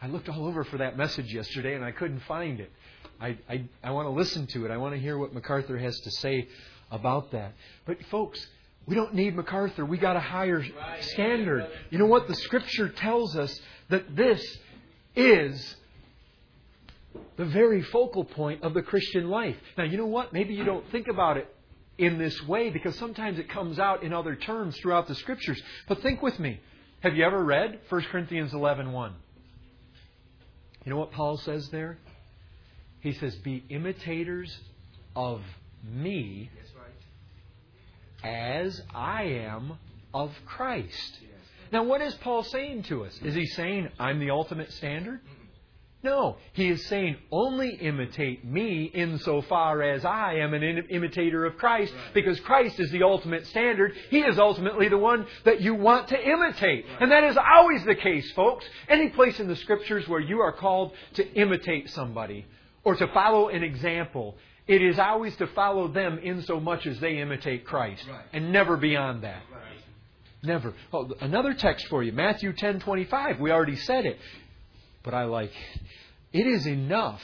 I 0.00 0.08
looked 0.08 0.28
all 0.28 0.46
over 0.46 0.64
for 0.64 0.78
that 0.78 0.96
message 0.96 1.32
yesterday 1.32 1.74
and 1.74 1.84
I 1.84 1.92
couldn't 1.92 2.20
find 2.20 2.60
it. 2.60 2.72
I, 3.22 3.38
I, 3.48 3.64
I 3.84 3.90
want 3.92 4.06
to 4.06 4.10
listen 4.10 4.48
to 4.48 4.66
it. 4.66 4.72
I 4.72 4.76
want 4.78 4.94
to 4.94 5.00
hear 5.00 5.16
what 5.16 5.32
MacArthur 5.32 5.78
has 5.78 5.98
to 6.00 6.10
say 6.10 6.48
about 6.90 7.30
that. 7.30 7.52
But, 7.86 8.04
folks, 8.06 8.44
we 8.86 8.96
don't 8.96 9.14
need 9.14 9.36
MacArthur. 9.36 9.84
We 9.84 9.96
got 9.96 10.16
a 10.16 10.20
higher 10.20 10.64
standard. 11.00 11.68
You 11.90 11.98
know 11.98 12.06
what? 12.06 12.26
The 12.26 12.34
Scripture 12.34 12.88
tells 12.88 13.36
us 13.36 13.58
that 13.90 14.16
this 14.16 14.44
is 15.14 15.76
the 17.36 17.44
very 17.44 17.82
focal 17.82 18.24
point 18.24 18.64
of 18.64 18.74
the 18.74 18.82
Christian 18.82 19.28
life. 19.28 19.56
Now, 19.78 19.84
you 19.84 19.96
know 19.96 20.06
what? 20.06 20.32
Maybe 20.32 20.54
you 20.54 20.64
don't 20.64 20.88
think 20.90 21.06
about 21.06 21.36
it 21.36 21.46
in 21.98 22.18
this 22.18 22.42
way 22.42 22.70
because 22.70 22.98
sometimes 22.98 23.38
it 23.38 23.48
comes 23.48 23.78
out 23.78 24.02
in 24.02 24.12
other 24.12 24.34
terms 24.34 24.76
throughout 24.78 25.06
the 25.06 25.14
Scriptures. 25.14 25.62
But 25.86 26.02
think 26.02 26.22
with 26.22 26.40
me. 26.40 26.60
Have 27.00 27.14
you 27.14 27.24
ever 27.24 27.42
read 27.42 27.80
1 27.88 28.02
Corinthians 28.10 28.52
11.1? 28.52 28.92
1? 28.92 29.14
You 30.84 30.90
know 30.90 30.98
what 30.98 31.12
Paul 31.12 31.36
says 31.36 31.68
there? 31.68 31.98
He 33.02 33.12
says, 33.12 33.34
Be 33.36 33.64
imitators 33.68 34.56
of 35.14 35.42
me 35.84 36.50
as 38.24 38.80
I 38.94 39.22
am 39.24 39.74
of 40.14 40.32
Christ. 40.46 41.18
Now, 41.72 41.84
what 41.84 42.00
is 42.02 42.14
Paul 42.14 42.44
saying 42.44 42.84
to 42.84 43.04
us? 43.04 43.18
Is 43.24 43.34
he 43.34 43.46
saying, 43.46 43.88
I'm 43.98 44.20
the 44.20 44.30
ultimate 44.30 44.72
standard? 44.72 45.20
No, 46.04 46.36
he 46.52 46.68
is 46.68 46.84
saying 46.86 47.16
only 47.30 47.76
imitate 47.76 48.44
me 48.44 48.90
insofar 48.92 49.82
as 49.82 50.04
I 50.04 50.34
am 50.38 50.52
an 50.52 50.62
imitator 50.90 51.46
of 51.46 51.56
Christ 51.56 51.92
Right. 51.94 52.14
because 52.14 52.40
Christ 52.40 52.80
is 52.80 52.90
the 52.90 53.04
ultimate 53.04 53.46
standard. 53.46 53.94
He 54.10 54.18
is 54.18 54.36
ultimately 54.36 54.88
the 54.88 54.98
one 54.98 55.26
that 55.44 55.60
you 55.60 55.74
want 55.74 56.08
to 56.08 56.20
imitate. 56.20 56.86
Right. 56.86 57.02
And 57.02 57.12
that 57.12 57.22
is 57.22 57.36
always 57.38 57.84
the 57.84 57.94
case, 57.94 58.28
folks. 58.32 58.64
Any 58.88 59.10
place 59.10 59.38
in 59.38 59.46
the 59.46 59.54
scriptures 59.54 60.08
where 60.08 60.18
you 60.20 60.40
are 60.40 60.52
called 60.52 60.92
to 61.14 61.34
imitate 61.34 61.88
somebody 61.90 62.46
or 62.84 62.96
to 62.96 63.06
follow 63.08 63.48
an 63.48 63.62
example, 63.62 64.36
it 64.66 64.82
is 64.82 64.98
always 64.98 65.34
to 65.36 65.46
follow 65.48 65.88
them 65.88 66.18
in 66.18 66.42
so 66.42 66.60
much 66.60 66.86
as 66.86 66.98
they 67.00 67.18
imitate 67.18 67.64
Christ 67.64 68.06
Right. 68.08 68.24
and 68.32 68.52
never 68.52 68.76
beyond 68.76 69.22
that. 69.22 69.42
Right. 69.52 69.60
Never. 70.42 70.74
Oh, 70.92 71.10
another 71.20 71.54
text 71.54 71.86
for 71.88 72.02
you, 72.02 72.12
Matthew 72.12 72.52
10:25. 72.52 73.38
We 73.38 73.50
already 73.50 73.76
said 73.76 74.06
it, 74.06 74.18
but 75.02 75.14
I 75.14 75.24
like 75.24 75.52
it. 75.74 75.80
It 76.32 76.46
is 76.46 76.66
enough 76.66 77.22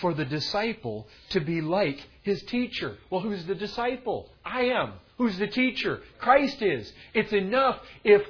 for 0.00 0.14
the 0.14 0.24
disciple 0.24 1.08
to 1.30 1.40
be 1.40 1.60
like 1.60 2.06
his 2.22 2.42
teacher. 2.44 2.96
Well, 3.10 3.20
who's 3.20 3.44
the 3.46 3.54
disciple? 3.54 4.30
I 4.44 4.66
am. 4.66 4.92
Who's 5.18 5.36
the 5.38 5.48
teacher? 5.48 6.00
Christ 6.18 6.62
is. 6.62 6.92
It's 7.14 7.32
enough 7.32 7.80
if 8.04 8.22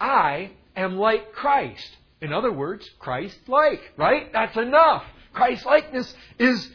I 0.00 0.50
am 0.76 0.96
like 0.96 1.32
Christ. 1.32 1.96
In 2.20 2.32
other 2.32 2.52
words, 2.52 2.88
Christ 3.00 3.36
like, 3.48 3.80
right? 3.96 4.32
That's 4.32 4.56
enough. 4.56 5.04
Christ 5.38 5.64
likeness 5.64 6.12
is 6.40 6.68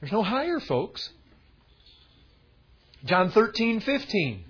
there's 0.00 0.12
no 0.12 0.22
higher, 0.22 0.60
folks. 0.60 1.08
John 3.06 3.30
13, 3.30 3.80
15. 3.80 4.44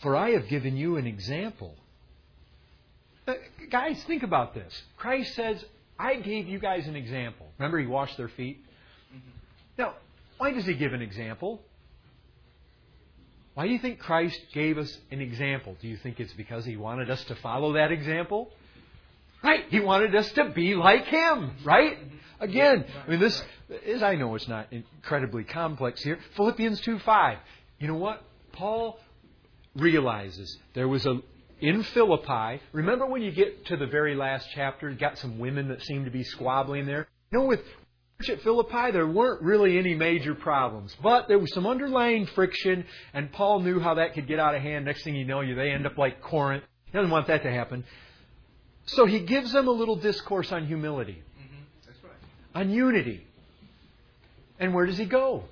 For 0.00 0.16
I 0.16 0.30
have 0.30 0.48
given 0.48 0.74
you 0.78 0.96
an 0.96 1.06
example. 1.06 1.74
Uh, 3.28 3.34
guys, 3.70 4.02
think 4.04 4.22
about 4.22 4.54
this. 4.54 4.72
Christ 4.96 5.34
says, 5.34 5.62
I 5.98 6.14
gave 6.16 6.48
you 6.48 6.58
guys 6.58 6.88
an 6.88 6.96
example. 6.96 7.46
Remember, 7.58 7.78
he 7.78 7.86
washed 7.86 8.16
their 8.16 8.28
feet? 8.28 8.64
Now, 9.76 9.96
why 10.38 10.52
does 10.52 10.64
he 10.64 10.72
give 10.72 10.94
an 10.94 11.02
example? 11.02 11.60
Why 13.54 13.66
do 13.66 13.72
you 13.72 13.78
think 13.78 13.98
Christ 13.98 14.40
gave 14.52 14.78
us 14.78 14.96
an 15.10 15.20
example? 15.20 15.76
Do 15.80 15.88
you 15.88 15.96
think 15.96 16.20
it's 16.20 16.32
because 16.32 16.64
he 16.64 16.76
wanted 16.76 17.10
us 17.10 17.22
to 17.24 17.34
follow 17.36 17.74
that 17.74 17.92
example? 17.92 18.50
Right. 19.42 19.64
He 19.70 19.80
wanted 19.80 20.14
us 20.14 20.30
to 20.32 20.50
be 20.50 20.74
like 20.74 21.06
him, 21.06 21.52
right? 21.64 21.98
Again, 22.40 22.84
I 23.06 23.10
mean 23.10 23.20
this 23.20 23.42
is 23.84 24.02
I 24.02 24.14
know 24.14 24.34
it's 24.34 24.48
not 24.48 24.68
incredibly 24.72 25.44
complex 25.44 26.02
here. 26.02 26.18
Philippians 26.36 26.80
2 26.80 26.98
5. 27.00 27.38
You 27.78 27.88
know 27.88 27.96
what? 27.96 28.22
Paul 28.52 28.98
realizes 29.74 30.58
there 30.74 30.88
was 30.88 31.06
a 31.06 31.20
in 31.60 31.82
Philippi. 31.82 32.60
Remember 32.72 33.06
when 33.06 33.22
you 33.22 33.30
get 33.30 33.66
to 33.66 33.76
the 33.76 33.86
very 33.86 34.14
last 34.14 34.48
chapter, 34.54 34.90
you 34.90 34.96
got 34.96 35.18
some 35.18 35.38
women 35.38 35.68
that 35.68 35.82
seem 35.82 36.04
to 36.04 36.10
be 36.10 36.24
squabbling 36.24 36.86
there? 36.86 37.06
You 37.30 37.38
know, 37.38 37.44
with 37.46 37.60
church 38.20 38.30
at 38.30 38.42
Philippi, 38.42 38.90
there 38.92 39.06
weren't 39.06 39.42
really 39.42 39.78
any 39.78 39.94
major 39.94 40.34
problems, 40.34 40.94
but 41.02 41.28
there 41.28 41.38
was 41.38 41.52
some 41.54 41.66
underlying 41.66 42.26
friction, 42.26 42.84
and 43.14 43.32
Paul 43.32 43.60
knew 43.60 43.80
how 43.80 43.94
that 43.94 44.14
could 44.14 44.26
get 44.26 44.38
out 44.38 44.54
of 44.54 44.62
hand. 44.62 44.84
Next 44.84 45.04
thing 45.04 45.14
you 45.14 45.24
know, 45.24 45.40
you 45.40 45.54
they 45.54 45.70
end 45.70 45.86
up 45.86 45.96
like 45.98 46.20
Corinth. 46.22 46.64
He 46.86 46.92
doesn't 46.92 47.10
want 47.10 47.26
that 47.28 47.42
to 47.42 47.50
happen. 47.50 47.84
So 48.86 49.06
he 49.06 49.20
gives 49.20 49.52
them 49.52 49.68
a 49.68 49.72
little 49.72 49.96
discourse 49.96 50.50
on 50.52 50.66
humility, 50.66 51.22
Mhm. 51.38 51.86
That's 51.86 51.98
right. 52.04 52.12
on 52.54 52.70
unity. 52.70 53.26
And 54.58 54.74
where 54.74 54.86
does 54.86 54.98
he 54.98 55.04
go? 55.06 55.44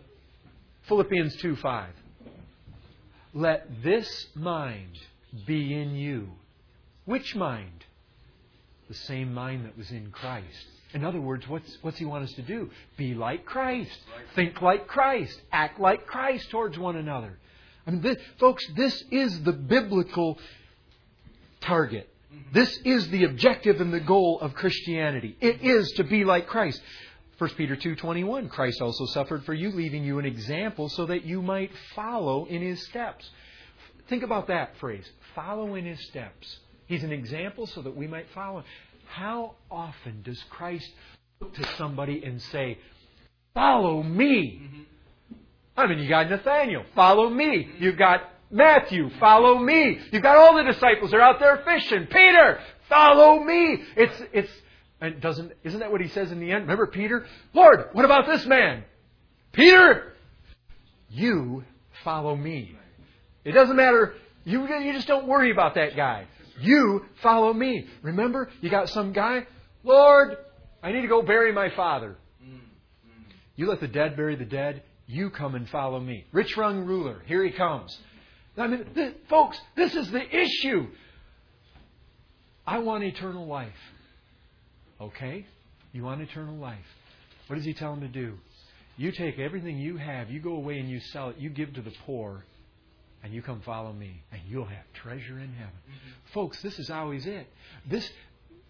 Philippians 0.83 1.37
2 1.37 1.57
5. 1.57 1.95
Let 3.35 3.83
this 3.83 4.27
mind 4.35 4.99
be 5.47 5.75
in 5.75 5.95
you. 5.95 6.31
Which 7.05 7.37
mind? 7.37 7.85
The 8.89 8.95
same 8.95 9.33
mind 9.33 9.67
that 9.67 9.77
was 9.77 9.91
in 9.91 10.11
Christ. 10.11 10.67
In 10.95 11.05
other 11.05 11.21
words, 11.21 11.47
what's, 11.47 11.77
what's 11.83 11.99
he 11.99 12.05
want 12.05 12.25
us 12.25 12.33
to 12.35 12.43
do? 12.43 12.71
Be 12.97 13.15
like 13.15 13.45
Christ. 13.45 13.99
Think 14.35 14.63
like 14.63 14.87
Christ. 14.87 15.39
Act 15.53 15.79
like 15.79 16.07
Christ 16.07 16.51
towards 16.51 16.79
one 16.79 16.97
another. 16.97 17.39
I 17.87 17.91
mean, 17.91 18.01
this, 18.01 18.17
folks, 18.39 18.67
this 18.75 19.03
is 19.11 19.43
the 19.43 19.53
biblical 19.53 20.39
target. 21.61 22.09
Mm-hmm. 22.33 22.55
This 22.55 22.79
is 22.85 23.09
the 23.11 23.25
objective 23.25 23.81
and 23.81 23.93
the 23.93 24.01
goal 24.01 24.39
of 24.41 24.55
Christianity. 24.55 25.37
It 25.41 25.63
is 25.63 25.91
to 25.93 26.05
be 26.05 26.25
like 26.25 26.47
Christ. 26.47 26.81
1 27.39 27.51
Peter 27.51 27.77
2:21 27.77 28.51
Christ 28.51 28.81
also 28.83 29.07
suffered 29.07 29.45
for 29.45 29.55
you 29.55 29.71
leaving 29.71 30.03
you 30.05 30.19
an 30.19 30.25
example 30.25 30.89
so 30.89 31.07
that 31.07 31.25
you 31.25 31.41
might 31.41 31.71
follow 31.95 32.47
in 32.47 32.63
his 32.63 32.85
steps. 32.87 33.31
Think 34.09 34.23
about 34.23 34.49
that 34.49 34.77
phrase. 34.79 35.09
Follow 35.35 35.75
in 35.77 35.85
his 35.85 36.05
steps. 36.09 36.59
He's 36.87 37.05
an 37.05 37.13
example 37.13 37.67
so 37.67 37.83
that 37.83 37.95
we 37.95 38.07
might 38.07 38.27
follow. 38.35 38.65
How 39.09 39.55
often 39.71 40.23
does 40.23 40.43
Christ 40.51 40.91
look 41.41 41.55
to 41.55 41.67
somebody 41.77 42.23
and 42.25 42.41
say, 42.41 42.79
"Follow 43.55 44.03
me"? 44.03 44.63
Mm-hmm. 44.63 44.83
I 45.77 45.87
mean, 45.87 45.99
you 46.01 46.09
got 46.09 46.29
Nathaniel, 46.29 46.85
follow 46.95 47.31
me. 47.31 47.71
You've 47.79 47.97
got 47.97 48.23
Matthew, 48.51 49.11
follow 49.21 49.59
me. 49.59 50.01
You've 50.11 50.23
got 50.23 50.37
all 50.37 50.57
the 50.57 50.65
disciples 50.65 51.15
are 51.15 51.21
out 51.21 51.39
there 51.39 51.59
fishing. 51.65 52.07
Peter, 52.07 52.61
follow 52.89 53.45
me. 53.45 53.83
It's 53.97 54.23
it's 54.33 54.51
and 55.01 55.21
doesn't 55.21 55.53
isn't 55.65 55.81
that 55.81 55.93
what 55.93 56.01
he 56.01 56.09
says 56.09 56.33
in 56.33 56.41
the 56.41 56.51
end? 56.51 56.63
Remember 56.63 56.87
Peter? 56.87 57.27
Lord, 57.55 57.91
what 57.93 58.05
about 58.05 58.27
this 58.27 58.45
man? 58.47 58.85
Peter, 59.53 60.15
you 61.11 61.65
follow 62.05 62.35
me. 62.35 62.77
It 63.45 63.53
doesn't 63.53 63.77
matter. 63.77 64.15
You 64.45 64.67
you 64.81 64.93
just 64.93 65.07
don't 65.07 65.27
worry 65.27 65.51
about 65.51 65.77
that 65.77 65.97
guy. 65.97 66.27
You 66.61 67.05
follow 67.23 67.53
me. 67.53 67.87
Remember, 68.03 68.51
you 68.61 68.71
got 68.71 68.89
some 68.89 69.13
guy. 69.13 69.47
Lord, 69.85 70.37
I 70.83 70.93
need 70.93 71.03
to 71.03 71.09
go 71.09 71.23
bury 71.23 71.53
my 71.53 71.71
father. 71.75 72.17
You 73.57 73.69
let 73.69 73.81
the 73.81 73.89
dead 73.89 74.17
bury 74.17 74.37
the 74.37 74.45
dead. 74.45 74.83
You 75.07 75.31
come 75.31 75.55
and 75.55 75.69
follow 75.69 75.99
me. 75.99 76.25
Rich 76.33 76.57
young 76.57 76.85
ruler, 76.85 77.23
here 77.27 77.45
he 77.45 77.51
comes. 77.51 77.97
I 78.57 78.67
mean, 78.67 78.85
th- 78.95 79.15
folks, 79.29 79.59
this 79.77 79.95
is 79.95 80.11
the 80.11 80.23
issue. 80.23 80.87
I 82.67 82.79
want 82.79 83.05
eternal 83.05 83.47
life. 83.47 83.73
Okay? 85.01 85.47
You 85.93 86.05
want 86.05 86.21
eternal 86.21 86.57
life. 86.57 86.85
What 87.47 87.57
does 87.57 87.65
he 87.65 87.73
tell 87.73 87.95
him 87.95 88.01
to 88.03 88.09
do? 88.09 88.35
You 88.97 89.13
take 89.13 89.39
everything 89.39 89.79
you 89.79 89.97
have, 89.97 90.31
you 90.31 90.41
go 90.41 90.55
away 90.55 90.79
and 90.79 90.91
you 90.91 91.01
sell 91.13 91.31
it, 91.31 91.39
you 91.39 91.51
give 91.51 91.73
to 91.75 91.83
the 91.83 91.93
poor, 92.05 92.45
and 93.23 93.33
you 93.33 93.43
come 93.43 93.61
follow 93.63 93.93
me, 93.93 94.23
and 94.33 94.41
you'll 94.49 94.65
have 94.65 94.85
treasure 94.95 95.39
in 95.39 95.53
heaven. 95.53 95.75
Mm-hmm. 95.75 96.33
Folks, 96.33 96.63
this 96.63 96.79
is 96.79 96.91
always 96.91 97.27
it. 97.27 97.47
This 97.89 98.09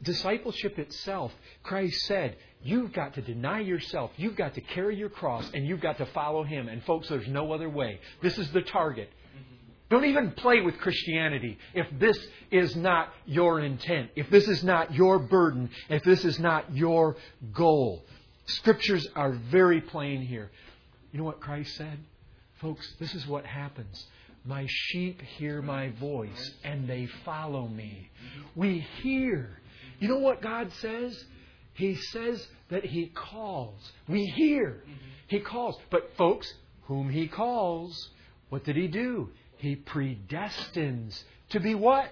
discipleship 0.03 0.79
itself, 0.79 1.33
Christ 1.63 2.07
said, 2.07 2.37
you've 2.63 2.93
got 2.93 3.15
to 3.15 3.23
deny 3.23 3.61
yourself, 3.61 4.11
you've 4.17 4.37
got 4.37 4.55
to 4.55 4.61
carry 4.61 4.97
your 4.97 5.09
cross, 5.09 5.51
and 5.53 5.67
you've 5.67 5.81
got 5.81 5.99
to 5.99 6.07
follow 6.07 6.45
Him. 6.45 6.69
And 6.69 6.83
folks, 6.85 7.09
there's 7.09 7.29
no 7.29 7.53
other 7.53 7.69
way. 7.69 8.01
This 8.23 8.39
is 8.39 8.51
the 8.53 8.63
target. 8.63 9.11
Mm-hmm. 9.11 9.95
Don't 9.95 10.05
even 10.07 10.33
play 10.33 10.61
with 10.61 10.79
Christianity 10.79 11.59
if 11.75 11.87
this 11.99 12.19
is 12.51 12.75
not 12.77 13.13
your 13.27 13.61
intent, 13.61 14.11
if 14.17 14.31
this 14.31 14.49
is 14.49 14.65
not 14.65 14.95
your 14.95 15.19
burden, 15.19 15.71
if 15.89 16.03
this 16.05 16.25
is 16.25 16.39
not 16.39 16.75
your 16.75 17.17
goal. 17.53 18.05
Scriptures 18.47 19.07
are 19.15 19.33
very 19.33 19.81
plain 19.81 20.23
here. 20.23 20.51
You 21.13 21.19
know 21.19 21.25
what 21.25 21.41
Christ 21.41 21.77
said? 21.77 21.99
Folks, 22.61 22.95
this 22.99 23.15
is 23.15 23.27
what 23.27 23.45
happens. 23.45 24.07
My 24.49 24.65
sheep 24.67 25.21
hear 25.21 25.61
my 25.61 25.91
voice 25.91 26.53
and 26.65 26.89
they 26.89 27.07
follow 27.23 27.69
me. 27.69 28.09
We 28.57 28.79
hear. 29.03 29.61
You 30.01 30.09
know 30.09 30.19
what 30.19 30.41
God 30.41 30.73
says? 30.81 31.23
He 31.75 31.95
says 31.97 32.49
that 32.71 32.83
He 32.83 33.13
calls. 33.15 33.93
We 34.09 34.25
hear. 34.25 34.83
He 35.27 35.41
calls. 35.41 35.77
But, 35.91 36.17
folks, 36.17 36.51
whom 36.85 37.11
He 37.11 37.29
calls, 37.29 38.09
what 38.49 38.65
did 38.65 38.77
He 38.77 38.89
do? 38.89 39.29
He 39.59 39.77
predestines 39.77 41.23
to 41.51 41.61
be 41.61 41.75
what? 41.75 42.11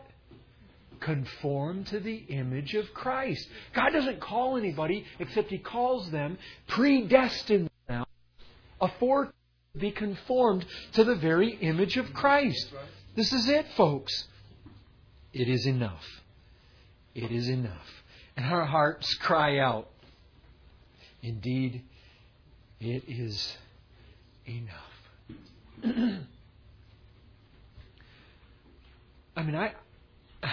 Conform 1.01 1.85
to 1.85 2.01
the 2.01 2.17
image 2.29 2.75
of 2.75 2.93
Christ. 2.93 3.49
God 3.75 3.91
doesn't 3.95 4.21
call 4.21 4.59
anybody 4.59 5.07
except 5.19 5.49
He 5.49 5.59
calls 5.59 6.11
them, 6.11 6.37
predestines 6.69 7.71
them, 7.89 8.05
afford 8.79 9.29
to 9.29 9.33
be 9.79 9.91
conformed 9.91 10.65
to 10.93 11.05
the 11.05 11.15
very 11.15 11.51
image 11.51 11.97
of 11.97 12.13
Christ. 12.13 12.73
This 13.15 13.33
is 13.33 13.49
it, 13.49 13.67
folks. 13.77 14.27
It 15.33 15.49
is 15.49 15.67
enough. 15.67 16.05
It 17.15 17.31
is 17.31 17.49
enough. 17.49 18.05
And 18.37 18.47
our 18.47 18.65
hearts 18.65 19.15
cry 19.15 19.59
out, 19.59 19.89
Indeed, 21.23 21.83
it 22.79 23.05
is 23.09 23.57
enough. 24.47 24.93
I 29.37 29.43
mean, 29.43 29.55
I. 29.55 29.73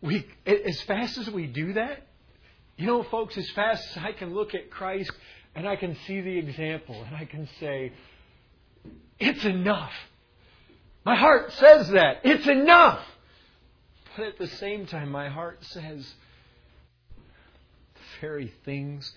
We, 0.00 0.26
as 0.46 0.82
fast 0.82 1.16
as 1.16 1.30
we 1.30 1.46
do 1.46 1.72
that, 1.72 2.06
you 2.76 2.86
know, 2.86 3.02
folks, 3.04 3.38
as 3.38 3.48
fast 3.52 3.82
as 3.96 4.02
I 4.02 4.12
can 4.12 4.34
look 4.34 4.54
at 4.54 4.70
Christ 4.70 5.10
and 5.54 5.68
I 5.68 5.76
can 5.76 5.96
see 6.06 6.20
the 6.20 6.38
example 6.38 7.02
and 7.06 7.16
I 7.16 7.24
can 7.24 7.48
say, 7.60 7.92
it's 9.18 9.44
enough. 9.44 9.92
My 11.04 11.16
heart 11.16 11.52
says 11.52 11.90
that. 11.90 12.20
It's 12.24 12.46
enough. 12.46 13.00
But 14.16 14.26
at 14.26 14.38
the 14.38 14.46
same 14.46 14.86
time, 14.86 15.10
my 15.10 15.28
heart 15.28 15.58
says 15.62 16.14
the 17.94 18.00
very 18.20 18.52
things 18.64 19.12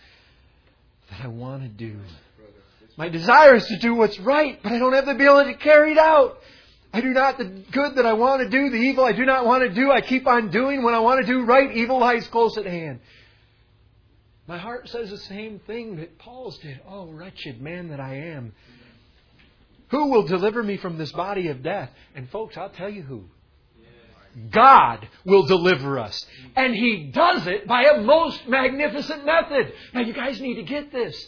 that 1.10 1.21
I 1.23 1.28
want 1.28 1.63
to 1.63 1.69
do. 1.69 1.97
My 2.97 3.10
desire 3.10 3.56
is 3.56 3.65
to 3.67 3.78
do 3.78 3.93
what's 3.93 4.19
right, 4.19 4.60
but 4.62 4.71
I 4.71 4.80
don't 4.80 4.93
have 4.93 5.06
the 5.06 5.12
ability 5.12 5.54
to 5.54 5.60
carry 5.60 5.91
it 5.91 6.00
out. 6.00 6.39
I 6.91 7.02
do 7.02 7.10
not 7.10 7.38
the 7.38 7.45
good 7.45 7.95
that 7.95 8.06
I 8.06 8.13
want 8.13 8.41
to 8.41 8.50
do, 8.50 8.69
the 8.69 8.78
evil 8.78 9.04
I 9.04 9.12
do 9.12 9.26
not 9.26 9.45
want 9.45 9.63
to 9.63 9.69
do, 9.69 9.91
I 9.91 10.02
keep 10.02 10.26
on 10.26 10.50
doing. 10.50 10.84
When 10.84 10.95
I 10.95 11.00
want 11.00 11.21
to 11.21 11.28
do 11.32 11.43
right, 11.43 11.76
evil 11.76 12.00
lies 12.00 12.28
close 12.28 12.58
at 12.58 12.65
hand. 12.65 13.02
My 14.47 14.57
heart 14.57 14.88
says 14.88 15.10
the 15.10 15.17
same 15.17 15.60
thing 15.67 15.97
that 15.97 16.17
Paul's 16.19 16.57
did. 16.60 16.79
Oh, 16.88 17.07
wretched 17.07 17.62
man 17.62 17.89
that 17.89 17.99
I 17.99 18.15
am. 18.15 18.53
Who 19.89 20.12
will 20.12 20.23
deliver 20.23 20.63
me 20.63 20.77
from 20.77 20.97
this 20.97 21.12
body 21.12 21.49
of 21.49 21.63
death? 21.63 21.89
And 22.15 22.29
folks, 22.29 22.57
I'll 22.57 22.69
tell 22.69 22.89
you 22.89 23.03
who. 23.03 23.25
God 24.51 25.07
will 25.25 25.45
deliver 25.47 25.99
us. 25.99 26.25
And 26.55 26.73
He 26.73 27.12
does 27.13 27.47
it 27.47 27.67
by 27.67 27.83
a 27.83 28.01
most 28.01 28.47
magnificent 28.47 29.25
method. 29.25 29.73
Now, 29.93 30.01
you 30.01 30.13
guys 30.13 30.39
need 30.39 30.55
to 30.55 30.63
get 30.63 30.91
this. 30.91 31.27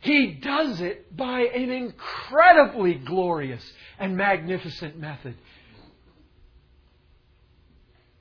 He 0.00 0.34
does 0.34 0.80
it 0.80 1.16
by 1.16 1.40
an 1.40 1.70
incredibly 1.70 2.94
glorious 2.94 3.64
and 3.98 4.16
magnificent 4.16 4.98
method. 4.98 5.36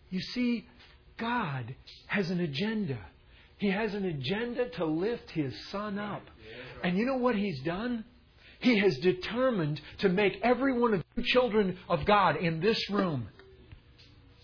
You 0.10 0.22
see, 0.22 0.66
God 1.18 1.76
has 2.08 2.32
an 2.32 2.40
agenda. 2.40 2.98
He 3.58 3.70
has 3.72 3.94
an 3.94 4.06
agenda 4.06 4.70
to 4.70 4.86
lift 4.86 5.32
His 5.32 5.54
Son 5.70 5.98
up. 5.98 6.24
And 6.84 6.98
you 6.98 7.06
know 7.06 7.18
what 7.18 7.36
He's 7.36 7.62
done? 7.62 8.06
He 8.60 8.80
has 8.80 8.98
determined 8.98 9.82
to 10.00 10.10
make 10.10 10.40
every 10.42 10.74
one 10.74 10.94
of 10.94 11.04
you 11.16 11.24
children 11.24 11.78
of 11.88 12.06
God 12.06 12.38
in 12.38 12.60
this 12.60 12.90
room, 12.90 13.28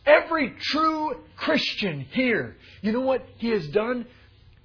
every 0.06 0.54
true 0.60 1.16
Christian 1.38 2.02
here, 2.12 2.56
you 2.82 2.92
know 2.92 3.02
what 3.02 3.26
He 3.38 3.50
has 3.50 3.68
done? 3.68 4.06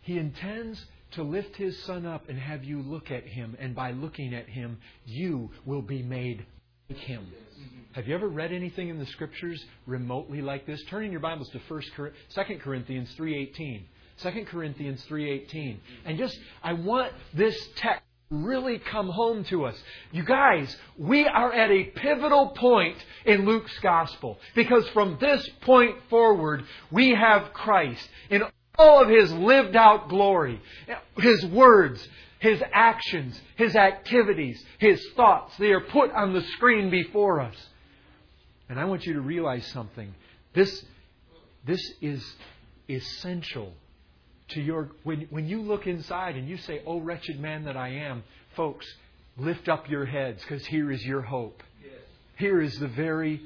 He 0.02 0.18
intends 0.18 0.84
to 1.12 1.22
lift 1.22 1.56
His 1.56 1.82
Son 1.84 2.06
up 2.06 2.28
and 2.28 2.38
have 2.38 2.64
you 2.64 2.82
look 2.82 3.10
at 3.10 3.26
Him. 3.26 3.56
And 3.58 3.74
by 3.74 3.92
looking 3.92 4.34
at 4.34 4.48
Him, 4.48 4.78
you 5.04 5.50
will 5.64 5.82
be 5.82 6.02
made 6.02 6.44
like 6.88 6.98
Him. 6.98 7.22
Mm-hmm. 7.22 7.76
Have 7.92 8.06
you 8.06 8.14
ever 8.14 8.28
read 8.28 8.52
anything 8.52 8.88
in 8.88 8.98
the 8.98 9.06
Scriptures 9.06 9.64
remotely 9.86 10.42
like 10.42 10.66
this? 10.66 10.82
Turn 10.84 11.04
in 11.04 11.10
your 11.10 11.20
Bibles 11.20 11.48
to 11.50 11.58
1 11.66 11.82
Cor- 11.96 12.12
2 12.34 12.58
Corinthians 12.58 13.08
3.18. 13.18 13.84
2 14.22 14.46
Corinthians 14.46 15.04
3.18. 15.08 15.78
And 16.04 16.18
just, 16.18 16.38
I 16.62 16.72
want 16.72 17.12
this 17.34 17.56
text 17.76 18.02
really 18.30 18.78
come 18.78 19.08
home 19.08 19.44
to 19.44 19.64
us. 19.64 19.76
You 20.10 20.24
guys, 20.24 20.74
we 20.98 21.26
are 21.26 21.52
at 21.52 21.70
a 21.70 21.84
pivotal 21.84 22.48
point 22.48 22.96
in 23.24 23.44
Luke's 23.44 23.78
gospel 23.80 24.38
because 24.54 24.88
from 24.88 25.18
this 25.20 25.48
point 25.60 25.96
forward, 26.10 26.64
we 26.90 27.10
have 27.10 27.52
Christ 27.52 28.08
in 28.30 28.42
all 28.78 29.02
of 29.02 29.08
his 29.08 29.32
lived 29.32 29.76
out 29.76 30.08
glory, 30.08 30.60
his 31.16 31.46
words, 31.46 32.06
his 32.40 32.62
actions, 32.72 33.40
his 33.56 33.76
activities, 33.76 34.62
his 34.78 35.04
thoughts. 35.14 35.56
They 35.58 35.70
are 35.70 35.80
put 35.80 36.10
on 36.12 36.32
the 36.32 36.42
screen 36.56 36.90
before 36.90 37.40
us. 37.40 37.56
And 38.68 38.80
I 38.80 38.84
want 38.86 39.06
you 39.06 39.14
to 39.14 39.20
realize 39.20 39.66
something. 39.68 40.12
This, 40.52 40.84
this 41.64 41.80
is 42.02 42.24
essential 42.88 43.72
to 44.48 44.60
your 44.60 44.90
when 45.02 45.26
when 45.30 45.46
you 45.46 45.62
look 45.62 45.86
inside 45.86 46.36
and 46.36 46.48
you 46.48 46.56
say, 46.56 46.82
"Oh 46.86 47.00
wretched 47.00 47.40
man 47.40 47.64
that 47.64 47.76
I 47.76 47.88
am," 47.88 48.22
folks, 48.54 48.86
lift 49.36 49.68
up 49.68 49.88
your 49.88 50.06
heads 50.06 50.42
because 50.42 50.64
here 50.66 50.90
is 50.90 51.04
your 51.04 51.22
hope. 51.22 51.62
Here 52.36 52.60
is 52.60 52.78
the 52.78 52.88
very 52.88 53.40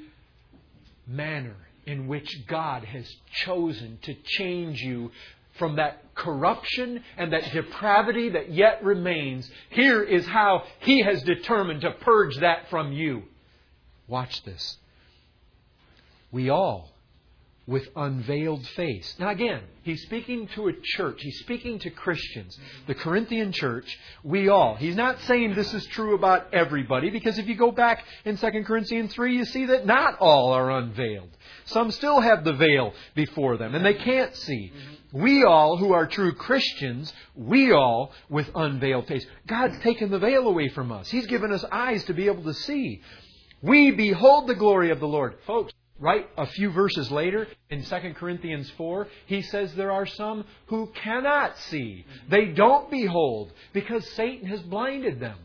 manner 1.07 1.55
in 1.85 2.07
which 2.07 2.45
God 2.47 2.83
has 2.83 3.09
chosen 3.43 3.97
to 4.03 4.13
change 4.13 4.81
you 4.81 5.11
from 5.57 5.77
that 5.77 6.03
corruption 6.15 7.03
and 7.17 7.33
that 7.33 7.51
depravity 7.51 8.29
that 8.29 8.51
yet 8.51 8.83
remains. 8.83 9.49
Here 9.69 10.03
is 10.03 10.25
how 10.25 10.63
He 10.79 11.01
has 11.01 11.23
determined 11.23 11.81
to 11.81 11.91
purge 11.91 12.37
that 12.37 12.69
from 12.69 12.91
you. 12.91 13.23
Watch 14.07 14.43
this. 14.43 14.77
We 16.31 16.49
all 16.49 16.91
with 17.71 17.87
unveiled 17.95 18.67
face. 18.67 19.15
Now, 19.17 19.29
again, 19.29 19.61
he's 19.83 20.01
speaking 20.03 20.47
to 20.49 20.67
a 20.67 20.73
church. 20.73 21.21
He's 21.21 21.39
speaking 21.39 21.79
to 21.79 21.89
Christians. 21.89 22.59
The 22.85 22.93
Corinthian 22.93 23.53
church, 23.53 23.97
we 24.23 24.49
all. 24.49 24.75
He's 24.75 24.97
not 24.97 25.21
saying 25.21 25.55
this 25.55 25.73
is 25.73 25.85
true 25.87 26.13
about 26.13 26.53
everybody, 26.53 27.09
because 27.09 27.39
if 27.39 27.47
you 27.47 27.55
go 27.55 27.71
back 27.71 28.03
in 28.25 28.37
2 28.37 28.63
Corinthians 28.65 29.13
3, 29.13 29.37
you 29.37 29.45
see 29.45 29.65
that 29.67 29.85
not 29.85 30.17
all 30.19 30.51
are 30.51 30.69
unveiled. 30.69 31.29
Some 31.65 31.91
still 31.91 32.19
have 32.19 32.43
the 32.43 32.53
veil 32.53 32.93
before 33.15 33.55
them, 33.57 33.73
and 33.73 33.85
they 33.85 33.93
can't 33.93 34.35
see. 34.35 34.73
We 35.13 35.43
all 35.43 35.77
who 35.77 35.93
are 35.93 36.07
true 36.07 36.33
Christians, 36.33 37.11
we 37.35 37.71
all 37.71 38.11
with 38.29 38.49
unveiled 38.53 39.07
face. 39.07 39.25
God's 39.47 39.79
taken 39.79 40.11
the 40.11 40.19
veil 40.19 40.47
away 40.47 40.67
from 40.69 40.91
us. 40.91 41.09
He's 41.09 41.27
given 41.27 41.51
us 41.51 41.63
eyes 41.71 42.03
to 42.05 42.13
be 42.13 42.27
able 42.27 42.43
to 42.43 42.53
see. 42.53 43.01
We 43.61 43.91
behold 43.91 44.47
the 44.47 44.55
glory 44.55 44.91
of 44.91 44.99
the 44.99 45.07
Lord. 45.07 45.35
Folks, 45.45 45.73
right 46.01 46.27
a 46.37 46.47
few 46.47 46.71
verses 46.71 47.09
later 47.11 47.47
in 47.69 47.83
2 47.83 47.95
Corinthians 48.15 48.69
4, 48.71 49.07
he 49.27 49.41
says 49.43 49.73
there 49.75 49.91
are 49.91 50.05
some 50.05 50.43
who 50.65 50.87
cannot 50.87 51.57
see. 51.57 52.05
They 52.29 52.47
don't 52.47 52.91
behold 52.91 53.53
because 53.71 54.09
Satan 54.11 54.47
has 54.47 54.61
blinded 54.61 55.19
them. 55.19 55.37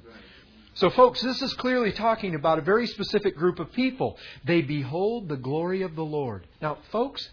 So, 0.74 0.90
folks, 0.90 1.22
this 1.22 1.40
is 1.40 1.54
clearly 1.54 1.92
talking 1.92 2.34
about 2.34 2.58
a 2.58 2.62
very 2.62 2.86
specific 2.86 3.36
group 3.36 3.60
of 3.60 3.72
people. 3.72 4.18
They 4.44 4.60
behold 4.60 5.28
the 5.28 5.36
glory 5.36 5.82
of 5.82 5.94
the 5.94 6.04
Lord. 6.04 6.46
Now, 6.60 6.78
folks, 6.92 7.26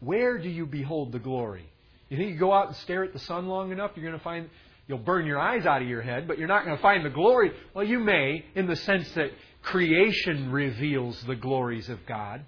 where 0.00 0.36
do 0.38 0.48
you 0.48 0.66
behold 0.66 1.12
the 1.12 1.18
glory? 1.18 1.70
You 2.10 2.18
think 2.18 2.32
you 2.32 2.38
go 2.38 2.52
out 2.52 2.68
and 2.68 2.76
stare 2.76 3.02
at 3.02 3.14
the 3.14 3.18
sun 3.18 3.46
long 3.46 3.72
enough, 3.72 3.92
you're 3.96 4.04
going 4.04 4.18
to 4.18 4.22
find 4.22 4.50
you'll 4.86 4.98
burn 4.98 5.26
your 5.26 5.38
eyes 5.38 5.66
out 5.66 5.82
of 5.82 5.88
your 5.88 6.02
head, 6.02 6.28
but 6.28 6.38
you're 6.38 6.48
not 6.48 6.64
going 6.64 6.76
to 6.76 6.82
find 6.82 7.04
the 7.04 7.10
glory. 7.10 7.52
Well, 7.74 7.84
you 7.84 7.98
may, 7.98 8.44
in 8.54 8.66
the 8.66 8.76
sense 8.76 9.10
that 9.12 9.30
creation 9.62 10.52
reveals 10.52 11.22
the 11.22 11.36
glories 11.36 11.88
of 11.88 12.04
God. 12.06 12.44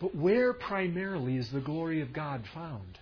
But 0.00 0.14
where 0.14 0.52
primarily 0.52 1.36
is 1.36 1.48
the 1.50 1.60
glory 1.60 2.02
of 2.02 2.12
God 2.12 2.44
found? 2.52 2.98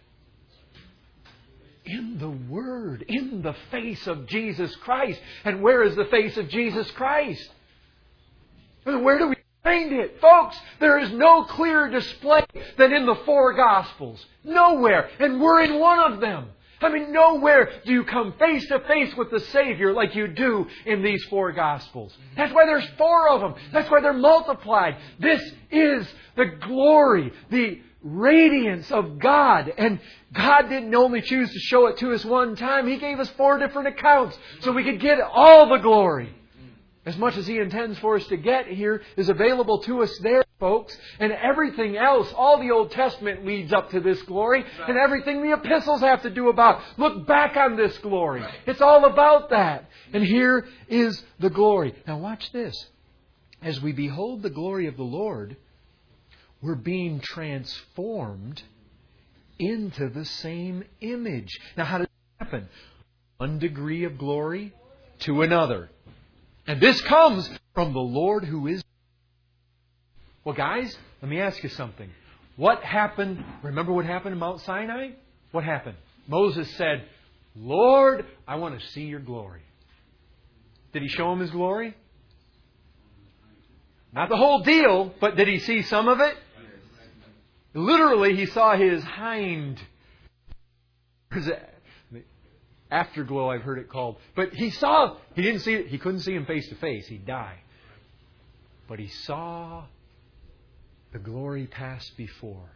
In 1.84 2.18
the 2.18 2.30
Word, 2.30 3.04
in 3.08 3.42
the 3.42 3.56
face 3.72 4.06
of 4.06 4.28
Jesus 4.28 4.74
Christ. 4.76 5.20
And 5.44 5.62
where 5.62 5.82
is 5.82 5.96
the 5.96 6.04
face 6.04 6.36
of 6.36 6.48
Jesus 6.48 6.88
Christ? 6.92 7.50
Where 8.84 9.18
do 9.18 9.28
we 9.28 9.36
find 9.64 9.92
it? 9.92 10.20
Folks, 10.20 10.56
there 10.78 10.98
is 11.00 11.10
no 11.10 11.44
clearer 11.44 11.88
display 11.88 12.44
than 12.78 12.92
in 12.92 13.04
the 13.04 13.16
four 13.26 13.54
Gospels. 13.54 14.24
Nowhere. 14.44 15.10
And 15.18 15.40
we're 15.40 15.62
in 15.62 15.80
one 15.80 16.12
of 16.12 16.20
them. 16.20 16.50
I 16.84 16.90
mean, 16.90 17.12
nowhere 17.12 17.70
do 17.84 17.92
you 17.92 18.04
come 18.04 18.34
face 18.38 18.66
to 18.68 18.80
face 18.80 19.14
with 19.16 19.30
the 19.30 19.40
Savior 19.40 19.92
like 19.92 20.14
you 20.14 20.28
do 20.28 20.66
in 20.86 21.02
these 21.02 21.24
four 21.24 21.52
Gospels. 21.52 22.16
That's 22.36 22.52
why 22.52 22.66
there's 22.66 22.88
four 22.98 23.28
of 23.28 23.40
them. 23.40 23.54
That's 23.72 23.90
why 23.90 24.00
they're 24.00 24.12
multiplied. 24.12 24.96
This 25.18 25.42
is 25.70 26.06
the 26.36 26.46
glory, 26.60 27.32
the 27.50 27.80
radiance 28.02 28.90
of 28.90 29.18
God. 29.18 29.72
And 29.76 30.00
God 30.32 30.68
didn't 30.68 30.94
only 30.94 31.20
choose 31.20 31.52
to 31.52 31.58
show 31.58 31.86
it 31.86 31.98
to 31.98 32.12
us 32.12 32.24
one 32.24 32.56
time, 32.56 32.86
He 32.88 32.98
gave 32.98 33.20
us 33.20 33.28
four 33.30 33.58
different 33.58 33.88
accounts 33.88 34.36
so 34.60 34.72
we 34.72 34.84
could 34.84 35.00
get 35.00 35.20
all 35.20 35.68
the 35.68 35.78
glory. 35.78 36.34
As 37.04 37.16
much 37.16 37.36
as 37.36 37.46
He 37.46 37.58
intends 37.58 37.98
for 37.98 38.16
us 38.16 38.26
to 38.28 38.36
get 38.36 38.66
here 38.66 39.02
is 39.16 39.28
available 39.28 39.78
to 39.82 40.02
us 40.02 40.16
there, 40.22 40.44
folks. 40.62 40.96
And 41.18 41.32
everything 41.32 41.96
else, 41.96 42.32
all 42.36 42.60
the 42.60 42.70
Old 42.70 42.92
Testament 42.92 43.44
leads 43.44 43.72
up 43.72 43.90
to 43.90 44.00
this 44.00 44.22
glory, 44.22 44.64
and 44.86 44.96
everything 44.96 45.42
the 45.42 45.54
epistles 45.54 46.00
have 46.02 46.22
to 46.22 46.30
do 46.30 46.48
about 46.50 46.80
look 46.96 47.26
back 47.26 47.56
on 47.56 47.76
this 47.76 47.98
glory. 47.98 48.44
It's 48.64 48.80
all 48.80 49.04
about 49.04 49.50
that. 49.50 49.90
And 50.12 50.22
here 50.22 50.64
is 50.88 51.20
the 51.40 51.50
glory. 51.50 51.96
Now 52.06 52.18
watch 52.18 52.52
this. 52.52 52.86
As 53.60 53.80
we 53.82 53.90
behold 53.90 54.42
the 54.42 54.50
glory 54.50 54.86
of 54.86 54.96
the 54.96 55.02
Lord, 55.02 55.56
we're 56.62 56.76
being 56.76 57.18
transformed 57.18 58.62
into 59.58 60.08
the 60.10 60.24
same 60.24 60.84
image. 61.00 61.58
Now 61.76 61.86
how 61.86 61.98
does 61.98 62.06
that 62.38 62.44
happen? 62.44 62.68
One 63.38 63.58
degree 63.58 64.04
of 64.04 64.16
glory 64.16 64.72
to 65.20 65.42
another. 65.42 65.90
And 66.68 66.80
this 66.80 67.00
comes 67.00 67.50
from 67.74 67.92
the 67.92 67.98
Lord 67.98 68.44
who 68.44 68.68
is. 68.68 68.80
Well, 70.44 70.54
guys, 70.54 70.96
let 71.20 71.30
me 71.30 71.40
ask 71.40 71.62
you 71.62 71.68
something. 71.68 72.10
What 72.56 72.82
happened? 72.82 73.44
Remember 73.62 73.92
what 73.92 74.04
happened 74.04 74.32
in 74.32 74.38
Mount 74.38 74.60
Sinai? 74.60 75.10
What 75.52 75.64
happened? 75.64 75.96
Moses 76.26 76.70
said, 76.76 77.04
Lord, 77.54 78.26
I 78.46 78.56
want 78.56 78.78
to 78.78 78.86
see 78.88 79.02
your 79.02 79.20
glory. 79.20 79.62
Did 80.92 81.02
he 81.02 81.08
show 81.08 81.32
him 81.32 81.40
his 81.40 81.50
glory? 81.50 81.94
Not 84.12 84.28
the 84.28 84.36
whole 84.36 84.60
deal, 84.60 85.14
but 85.20 85.36
did 85.36 85.48
he 85.48 85.58
see 85.58 85.82
some 85.82 86.08
of 86.08 86.20
it? 86.20 86.36
Literally, 87.74 88.36
he 88.36 88.46
saw 88.46 88.76
his 88.76 89.02
hind 89.02 89.80
afterglow, 92.90 93.48
I've 93.48 93.62
heard 93.62 93.78
it 93.78 93.88
called. 93.88 94.16
But 94.36 94.52
he 94.52 94.70
saw, 94.70 95.16
he 95.34 95.42
didn't 95.42 95.60
see 95.60 95.74
it, 95.74 95.86
he 95.86 95.98
couldn't 95.98 96.20
see 96.20 96.34
him 96.34 96.44
face 96.44 96.68
to 96.68 96.74
face, 96.74 97.06
he'd 97.08 97.26
die. 97.26 97.58
But 98.86 98.98
he 98.98 99.08
saw 99.08 99.84
the 101.12 101.18
glory 101.18 101.66
passed 101.66 102.16
before. 102.16 102.70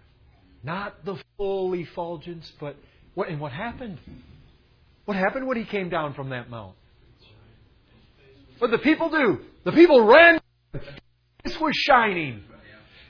Not 0.62 1.04
the 1.04 1.16
full 1.36 1.74
effulgence, 1.74 2.52
but 2.60 2.76
what 3.14 3.28
and 3.28 3.40
what 3.40 3.52
happened? 3.52 3.98
What 5.04 5.16
happened 5.16 5.46
when 5.46 5.56
he 5.56 5.64
came 5.64 5.88
down 5.88 6.14
from 6.14 6.30
that 6.30 6.50
mount? 6.50 6.74
What 8.58 8.70
did 8.70 8.80
the 8.80 8.82
people 8.82 9.10
do? 9.10 9.40
The 9.64 9.72
people 9.72 10.04
ran. 10.04 10.40
This 11.44 11.58
was 11.60 11.74
shining. 11.74 12.42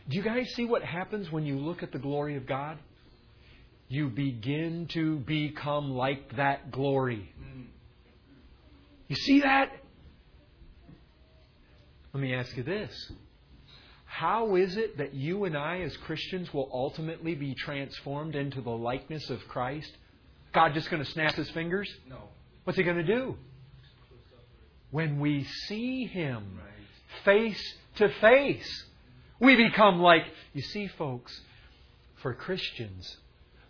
Do 0.09 0.17
you 0.17 0.23
guys 0.23 0.53
see 0.55 0.65
what 0.65 0.83
happens 0.83 1.33
when 1.33 1.45
you 1.45 1.59
look 1.59 1.83
at 1.83 1.93
the 1.93 1.99
glory 1.99 2.37
of 2.37 2.47
God? 2.47 2.79
You 3.89 4.09
begin 4.09 4.87
to 4.91 5.19
become 5.19 5.91
like 5.91 6.37
that 6.37 6.71
glory. 6.71 7.33
You 9.09 9.17
see 9.17 9.41
that? 9.41 9.71
Let 12.13 12.21
me 12.21 12.35
ask 12.35 12.57
you 12.57 12.63
this. 12.63 13.13
How 14.19 14.57
is 14.57 14.79
it 14.79 14.97
that 14.97 15.13
you 15.13 15.45
and 15.45 15.55
I, 15.55 15.81
as 15.81 15.95
Christians, 15.99 16.51
will 16.55 16.71
ultimately 16.73 17.35
be 17.35 17.55
transformed 17.55 18.35
into 18.35 18.63
the 18.63 18.71
likeness 18.71 19.29
of 19.29 19.47
Christ? 19.47 19.93
God 20.55 20.73
just 20.73 20.89
going 20.89 21.05
to 21.05 21.11
snap 21.11 21.35
his 21.35 21.51
fingers? 21.51 21.87
No. 22.09 22.17
What's 22.65 22.79
he 22.79 22.83
going 22.83 22.97
to 22.97 23.03
do? 23.03 23.37
When 24.91 25.21
we 25.21 25.45
see 25.69 26.07
him 26.07 26.59
face 27.27 27.63
to 27.97 28.09
face, 28.23 28.85
we 29.39 29.55
become 29.55 30.01
like, 30.01 30.25
you 30.55 30.63
see, 30.63 30.89
folks, 30.97 31.39
for 32.23 32.33
Christians, 32.33 33.19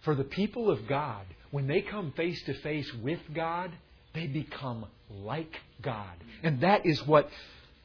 for 0.03 0.15
the 0.15 0.23
people 0.23 0.71
of 0.71 0.87
God, 0.87 1.27
when 1.51 1.67
they 1.67 1.81
come 1.81 2.13
face 2.13 2.41
to 2.45 2.55
face 2.55 2.89
with 3.03 3.19
God, 3.35 3.73
they 4.15 4.29
become 4.29 4.87
like 5.11 5.57
God. 5.83 6.15
And 6.45 6.61
that 6.61 6.87
is 6.87 7.05
what 7.05 7.31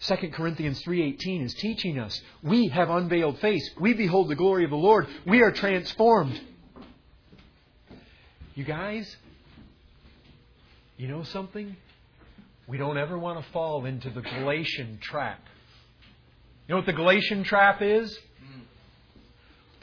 2 0.02 0.32
Corinthians 0.32 0.82
3:18 0.84 1.44
is 1.44 1.54
teaching 1.54 2.00
us. 2.00 2.20
We 2.42 2.70
have 2.70 2.90
unveiled 2.90 3.40
face. 3.40 3.70
We 3.80 3.94
behold 3.94 4.30
the 4.30 4.36
glory 4.36 4.64
of 4.64 4.72
the 4.72 4.76
Lord. 4.76 5.08
We 5.28 5.42
are 5.42 5.52
transformed. 5.52 6.40
You 8.56 8.64
guys, 8.64 9.16
you 10.98 11.08
know 11.08 11.24
something? 11.24 11.76
We 12.68 12.78
don't 12.78 12.98
ever 12.98 13.18
want 13.18 13.44
to 13.44 13.52
fall 13.52 13.86
into 13.86 14.10
the 14.10 14.22
Galatian 14.22 15.00
trap. 15.02 15.40
You 16.68 16.74
know 16.74 16.78
what 16.78 16.86
the 16.86 16.94
Galatian 16.94 17.44
trap 17.44 17.82
is? 17.82 18.18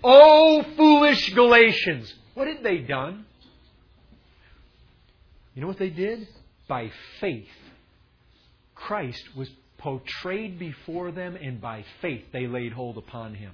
Oh, 0.03 0.65
foolish 0.77 1.33
Galatians. 1.35 2.13
What 2.35 2.49
had 2.49 2.63
they 2.63 2.79
done? 2.79 3.25
You 5.55 5.63
know 5.63 5.69
what 5.69 5.79
they 5.79 5.91
did? 5.91 6.29
By 6.69 6.91
faith, 7.21 7.49
Christ 8.75 9.23
was 9.37 9.51
portrayed 9.79 10.59
before 10.59 11.11
them, 11.13 11.37
and 11.37 11.61
by 11.61 11.85
faith 12.03 12.25
they 12.33 12.47
laid 12.47 12.73
hold 12.73 12.99
upon 12.99 13.35
him. 13.35 13.53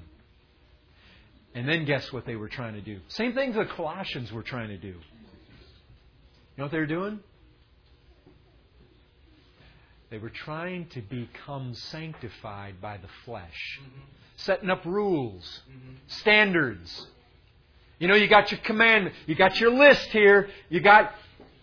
And 1.55 1.69
then 1.69 1.85
guess 1.85 2.13
what 2.13 2.27
they 2.27 2.35
were 2.35 2.49
trying 2.49 2.75
to 2.75 2.81
do? 2.81 2.99
Same 3.09 3.33
thing 3.35 3.53
the 3.53 3.65
Colossians 3.65 4.33
were 4.33 4.43
trying 4.43 4.69
to 4.69 4.77
do. 4.77 4.89
You 4.89 4.95
know 6.59 6.65
what 6.65 6.73
they 6.73 6.79
were 6.79 6.87
doing? 6.87 7.21
They 10.11 10.19
were 10.19 10.31
trying 10.31 10.87
to 10.91 11.01
become 11.01 11.75
sanctified 11.75 12.81
by 12.81 12.99
the 12.99 13.09
flesh, 13.25 13.81
setting 14.37 14.71
up 14.71 14.85
rules, 14.85 15.63
standards. 16.07 17.07
You 17.99 18.09
know, 18.09 18.15
you 18.15 18.29
got 18.29 18.51
your 18.51 18.61
commandment, 18.61 19.15
you 19.27 19.35
got 19.35 19.59
your 19.59 19.71
list 19.71 20.09
here, 20.11 20.49
you 20.69 20.81
got 20.81 21.13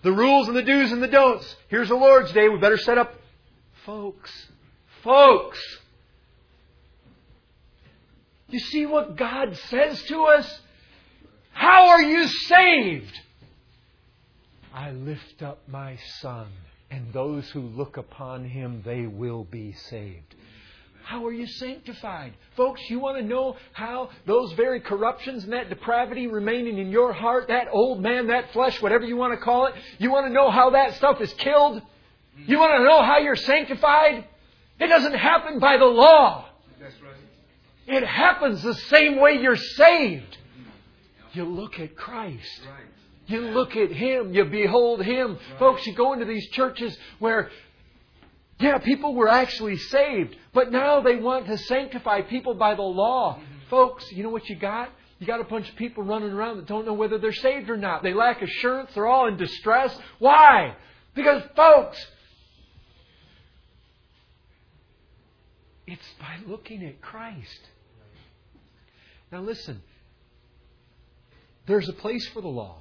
the 0.04 0.12
rules 0.12 0.48
and 0.48 0.58
the 0.58 0.64
do's 0.64 0.92
and 0.92 1.02
the 1.02 1.08
don'ts. 1.08 1.56
Here's 1.70 1.90
the 1.90 1.96
Lord's 1.96 2.32
Day, 2.34 2.50
we 2.50 2.58
better 2.60 2.78
set 2.78 2.98
up. 2.98 3.14
Folks, 3.86 4.48
folks, 5.04 5.60
you 8.50 8.60
see 8.60 8.86
what 8.86 9.16
God 9.16 9.56
says 9.70 10.02
to 10.04 10.24
us? 10.24 10.60
How 11.52 11.90
are 11.90 12.02
you 12.02 12.28
saved? 12.28 13.20
I 14.74 14.92
lift 14.92 15.42
up 15.42 15.60
my 15.68 15.98
Son, 16.20 16.48
and 16.90 17.12
those 17.14 17.50
who 17.50 17.62
look 17.62 17.98
upon 17.98 18.46
him, 18.46 18.82
they 18.86 19.06
will 19.06 19.44
be 19.44 19.74
saved. 19.74 20.36
How 21.04 21.26
are 21.26 21.34
you 21.34 21.48
sanctified? 21.48 22.34
Folks, 22.56 22.82
you 22.90 23.00
want 23.00 23.18
to 23.18 23.24
know 23.24 23.58
how 23.74 24.10
those 24.26 24.54
very 24.54 24.80
corruptions 24.80 25.44
and 25.44 25.54
that 25.54 25.70
depravity 25.70 26.28
remaining 26.28 26.78
in 26.78 26.90
your 26.90 27.12
heart, 27.12 27.48
that 27.48 27.68
old 27.72 28.02
man, 28.02 28.28
that 28.28 28.54
flesh, 28.54 28.82
whatever 28.82 29.04
you 29.04 29.18
want 29.18 29.34
to 29.34 29.44
call 29.44 29.66
it, 29.66 29.76
you 29.98 30.12
want 30.12 30.28
to 30.28 30.34
know 30.34 30.50
how 30.50 30.70
that 30.70 30.96
stuff 30.96 31.20
is 31.20 31.34
killed? 31.34 31.82
You 32.38 32.60
want 32.60 32.80
to 32.80 32.84
know 32.84 33.04
how 33.04 33.18
you're 33.18 33.36
sanctified? 33.36 34.26
It 34.82 34.88
doesn't 34.88 35.14
happen 35.14 35.60
by 35.60 35.78
the 35.78 35.86
law. 35.86 36.46
It 37.88 38.04
happens 38.04 38.64
the 38.64 38.74
same 38.74 39.20
way 39.20 39.40
you're 39.40 39.56
saved. 39.56 40.38
You 41.34 41.46
look 41.46 41.80
at 41.80 41.96
Christ. 41.96 42.62
You 43.28 43.42
look 43.42 43.76
at 43.76 43.92
Him. 43.92 44.34
You 44.34 44.46
behold 44.46 45.04
Him. 45.04 45.38
Folks, 45.60 45.86
you 45.86 45.94
go 45.94 46.14
into 46.14 46.26
these 46.26 46.50
churches 46.50 46.98
where, 47.20 47.52
yeah, 48.60 48.80
people 48.80 49.14
were 49.14 49.30
actually 49.30 49.78
saved, 49.78 50.36
but 50.52 50.72
now 50.72 51.02
they 51.02 51.18
want 51.18 51.46
to 51.46 51.58
sanctify 51.60 52.22
people 52.22 52.56
by 52.56 52.74
the 52.74 52.82
law. 52.82 53.36
Mm-hmm. 53.36 53.70
Folks, 53.70 54.12
you 54.12 54.24
know 54.24 54.30
what 54.30 54.50
you 54.50 54.56
got? 54.56 54.90
You 55.20 55.28
got 55.28 55.40
a 55.40 55.46
bunch 55.46 55.70
of 55.70 55.76
people 55.76 56.04
running 56.04 56.32
around 56.32 56.58
that 56.58 56.66
don't 56.66 56.88
know 56.88 56.94
whether 56.94 57.20
they're 57.20 57.32
saved 57.32 57.70
or 57.70 57.78
not. 57.78 58.02
They 58.02 58.16
lack 58.16 58.42
assurance. 58.42 58.90
They're 58.96 59.06
all 59.06 59.28
in 59.28 59.38
distress. 59.38 59.96
Why? 60.18 60.76
Because, 61.14 61.44
folks, 61.56 62.04
it's 65.92 66.08
by 66.20 66.38
looking 66.48 66.86
at 66.86 67.02
Christ. 67.02 67.60
Now, 69.32 69.42
listen. 69.42 69.82
There's 71.68 71.90
a 71.90 71.94
place 71.94 72.28
for 72.30 72.42
the 72.42 72.48
law. 72.48 72.78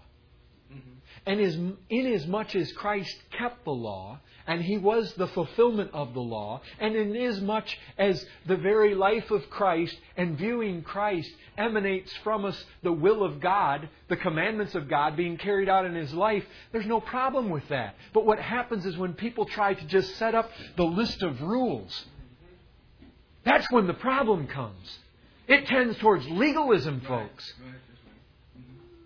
Mm-hmm. 0.73 0.91
And 1.27 1.41
as, 1.41 1.59
inasmuch 1.91 2.55
as 2.55 2.73
Christ 2.73 3.17
kept 3.37 3.65
the 3.65 3.73
law, 3.73 4.21
and 4.47 4.63
he 4.63 4.79
was 4.79 5.13
the 5.15 5.27
fulfillment 5.27 5.91
of 5.93 6.15
the 6.15 6.21
law, 6.21 6.61
and 6.79 6.95
inasmuch 6.95 7.67
as 7.99 8.25
the 8.47 8.57
very 8.57 8.95
life 8.95 9.31
of 9.31 9.51
Christ 9.51 9.97
and 10.17 10.39
viewing 10.39 10.83
Christ 10.83 11.31
emanates 11.59 12.13
from 12.25 12.45
us 12.45 12.65
the 12.83 12.93
will 12.93 13.23
of 13.23 13.41
God, 13.41 13.89
the 14.09 14.17
commandments 14.17 14.75
of 14.75 14.89
God 14.89 15.17
being 15.17 15.37
carried 15.37 15.69
out 15.69 15.85
in 15.85 15.95
his 15.95 16.15
life, 16.15 16.45
there's 16.73 16.87
no 16.87 17.01
problem 17.01 17.51
with 17.51 17.69
that. 17.69 17.97
But 18.13 18.25
what 18.25 18.39
happens 18.39 18.87
is 18.87 18.97
when 18.97 19.13
people 19.13 19.45
try 19.45 19.75
to 19.75 19.85
just 19.87 20.17
set 20.17 20.35
up 20.35 20.51
the 20.77 20.85
list 20.85 21.23
of 21.23 21.43
rules, 21.43 22.07
that's 23.45 23.71
when 23.71 23.87
the 23.87 23.95
problem 23.95 24.47
comes. 24.47 24.99
It 25.49 25.67
tends 25.67 25.99
towards 25.99 26.29
legalism, 26.29 27.01
folks. 27.01 27.53
Mm-hmm. 27.61 27.77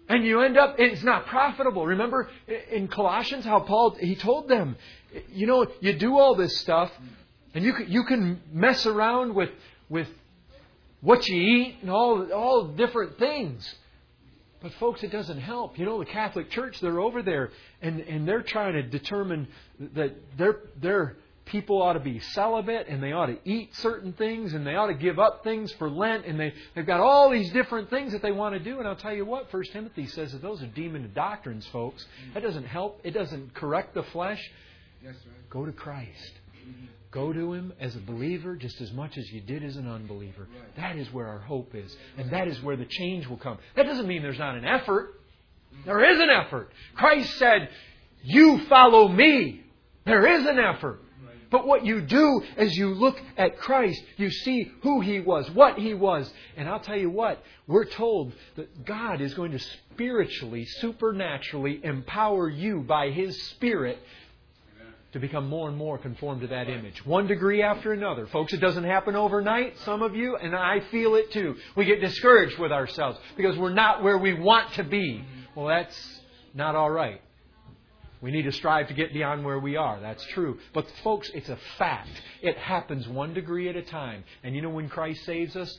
And 0.09 0.25
you 0.27 0.43
end 0.43 0.59
up, 0.59 0.77
it's 0.79 1.03
not 1.03 1.27
profitable. 1.27 1.87
Remember 1.87 2.29
in 2.71 2.89
Colossians 2.89 3.45
how 3.45 3.61
Paul, 3.61 3.97
he 3.99 4.15
told 4.15 4.49
them, 4.49 4.77
you 5.33 5.47
know, 5.47 5.67
you 5.81 5.95
do 5.95 6.19
all 6.19 6.35
this 6.35 6.59
stuff, 6.59 6.91
and 7.55 7.65
you 7.65 7.73
can, 7.73 7.91
you 7.91 8.05
can 8.05 8.41
mess 8.53 8.85
around 8.85 9.35
with, 9.35 9.51
with 9.89 10.09
what 11.01 11.27
you 11.27 11.41
eat 11.41 11.77
and 11.81 11.91
all, 11.91 12.31
all 12.33 12.67
different 12.67 13.19
things. 13.19 13.75
But 14.61 14.73
folks, 14.75 15.03
it 15.03 15.13
doesn't 15.13 15.41
help. 15.41 15.79
You 15.79 15.87
know, 15.87 15.99
the 15.99 16.07
Catholic 16.07 16.51
Church, 16.51 16.81
they're 16.81 17.01
over 17.01 17.23
there, 17.23 17.51
and, 17.81 18.01
and 18.01 18.27
they're 18.27 18.43
trying 18.43 18.75
to 18.75 18.83
determine 18.83 19.49
that 19.95 20.17
their, 20.37 20.61
their 20.81 21.17
people 21.47 21.83
ought 21.83 21.93
to 21.95 22.01
be 22.01 22.21
celibate, 22.21 22.89
and 22.89 23.03
they 23.03 23.13
ought 23.13 23.27
to 23.27 23.39
eat 23.45 23.75
certain 23.77 24.13
things, 24.13 24.55
and 24.55 24.67
they 24.67 24.75
ought 24.75 24.87
to 24.87 24.95
give 24.95 25.19
up 25.19 25.45
things 25.45 25.73
for 25.73 25.91
Lent, 25.91 26.25
and 26.27 26.39
they, 26.39 26.55
they've 26.75 26.87
got 26.87 27.01
all 27.01 27.31
these 27.31 27.53
different 27.53 27.91
things 27.91 28.13
that 28.13 28.23
they 28.23 28.33
want 28.33 28.55
to 28.55 28.59
do. 28.59 28.79
And 28.79 28.89
I'll 28.89 28.97
tell 28.97 29.15
you 29.15 29.25
what, 29.25 29.51
First 29.51 29.73
Timothy 29.73 30.07
says 30.07 30.33
that 30.33 30.43
those 30.43 30.63
are 30.63 30.67
demon 30.67 31.11
doctrines, 31.15 31.67
folks. 31.67 32.05
That 32.33 32.43
doesn't 32.43 32.67
help. 32.67 33.01
It 33.05 33.13
doesn't 33.13 33.55
correct 33.55 33.95
the 33.95 34.03
flesh. 34.05 34.41
Yes. 35.03 35.15
Go 35.51 35.67
to 35.67 35.73
Christ. 35.73 36.33
Go 37.11 37.33
to 37.33 37.53
Him 37.53 37.73
as 37.79 37.95
a 37.95 38.01
believer 38.01 38.57
just 38.57 38.81
as 38.81 38.91
much 38.93 39.17
as 39.17 39.31
you 39.31 39.41
did 39.41 39.63
as 39.63 39.77
an 39.77 39.87
unbeliever. 39.87 40.49
Right. 40.51 40.77
That 40.77 40.97
is 40.97 41.13
where 41.13 41.29
our 41.29 41.39
hope 41.39 41.75
is. 41.75 41.95
And 42.19 42.31
that 42.31 42.49
is 42.49 42.61
where 42.61 42.77
the 42.77 42.87
change 42.87 43.29
will 43.29 43.37
come. 43.37 43.59
That 43.77 43.85
doesn't 43.87 44.09
mean 44.09 44.23
there's 44.23 44.39
not 44.39 44.57
an 44.57 44.65
effort. 44.65 45.15
There 45.85 46.05
is 46.13 46.19
an 46.21 46.31
effort. 46.31 46.71
Christ 46.97 47.37
said, 47.39 47.69
You 48.25 48.65
follow 48.67 49.07
me. 49.07 49.63
There 50.05 50.27
is 50.27 50.45
an 50.45 50.59
effort. 50.59 51.01
But 51.55 51.69
what 51.69 51.87
you 51.87 52.01
do 52.01 52.43
as 52.57 52.77
you 52.77 52.89
look 52.89 53.17
at 53.37 53.59
Christ, 53.59 54.03
you 54.17 54.29
see 54.29 54.73
who 54.83 55.01
He 55.01 55.21
was, 55.21 55.49
what 55.53 55.79
He 55.79 55.95
was. 55.95 56.29
And 56.57 56.69
I'll 56.69 56.81
tell 56.81 56.99
you 56.99 57.09
what, 57.09 57.41
we're 57.69 57.85
told 57.85 58.33
that 58.57 58.85
God 58.85 59.21
is 59.21 59.35
going 59.35 59.53
to 59.53 59.61
spiritually, 59.61 60.65
supernaturally 60.65 61.79
empower 61.85 62.49
you 62.49 62.81
by 62.81 63.11
His 63.11 63.41
Spirit 63.51 64.01
to 65.13 65.21
become 65.21 65.49
more 65.49 65.69
and 65.69 65.79
more 65.79 65.97
conformed 65.97 66.41
to 66.41 66.49
that 66.49 66.69
image. 66.69 67.07
One 67.07 67.29
degree 67.29 67.63
after 67.63 67.93
another. 67.93 68.27
Folks, 68.27 68.53
it 68.53 68.59
doesn't 68.59 68.83
happen 68.83 69.15
overnight. 69.15 69.79
Some 69.85 70.03
of 70.03 70.17
you, 70.17 70.35
and 70.35 70.57
I 70.57 70.81
feel 70.91 71.15
it 71.15 71.31
too. 71.31 71.55
We 71.77 71.85
get 71.85 72.01
discouraged 72.01 72.59
with 72.59 72.73
ourselves 72.73 73.17
because 73.37 73.57
we're 73.57 73.73
not 73.73 74.03
where 74.03 74.19
we 74.19 74.35
want 74.35 74.73
to 74.73 74.83
be. 74.83 75.25
Well, 75.55 75.67
that's 75.67 76.21
not 76.53 76.75
all 76.75 76.91
right. 76.91 77.21
We 78.25 78.33
need 78.33 78.43
to 78.43 78.53
strive 78.53 78.89
to 78.89 78.95
get 78.95 79.13
beyond 79.13 79.45
where 79.45 79.61
we 79.61 79.77
are. 79.77 80.01
That's 80.01 80.25
true. 80.33 80.59
But, 80.73 80.91
folks, 81.05 81.31
it's 81.33 81.49
a 81.49 81.59
fact. 81.79 82.11
It 82.43 82.57
happens 82.57 83.07
one 83.07 83.35
degree 83.35 83.69
at 83.69 83.77
a 83.77 83.83
time. 83.83 84.25
And 84.43 84.57
you 84.57 84.63
know 84.63 84.71
when 84.71 84.89
Christ 84.89 85.25
saves 85.25 85.55
us? 85.55 85.79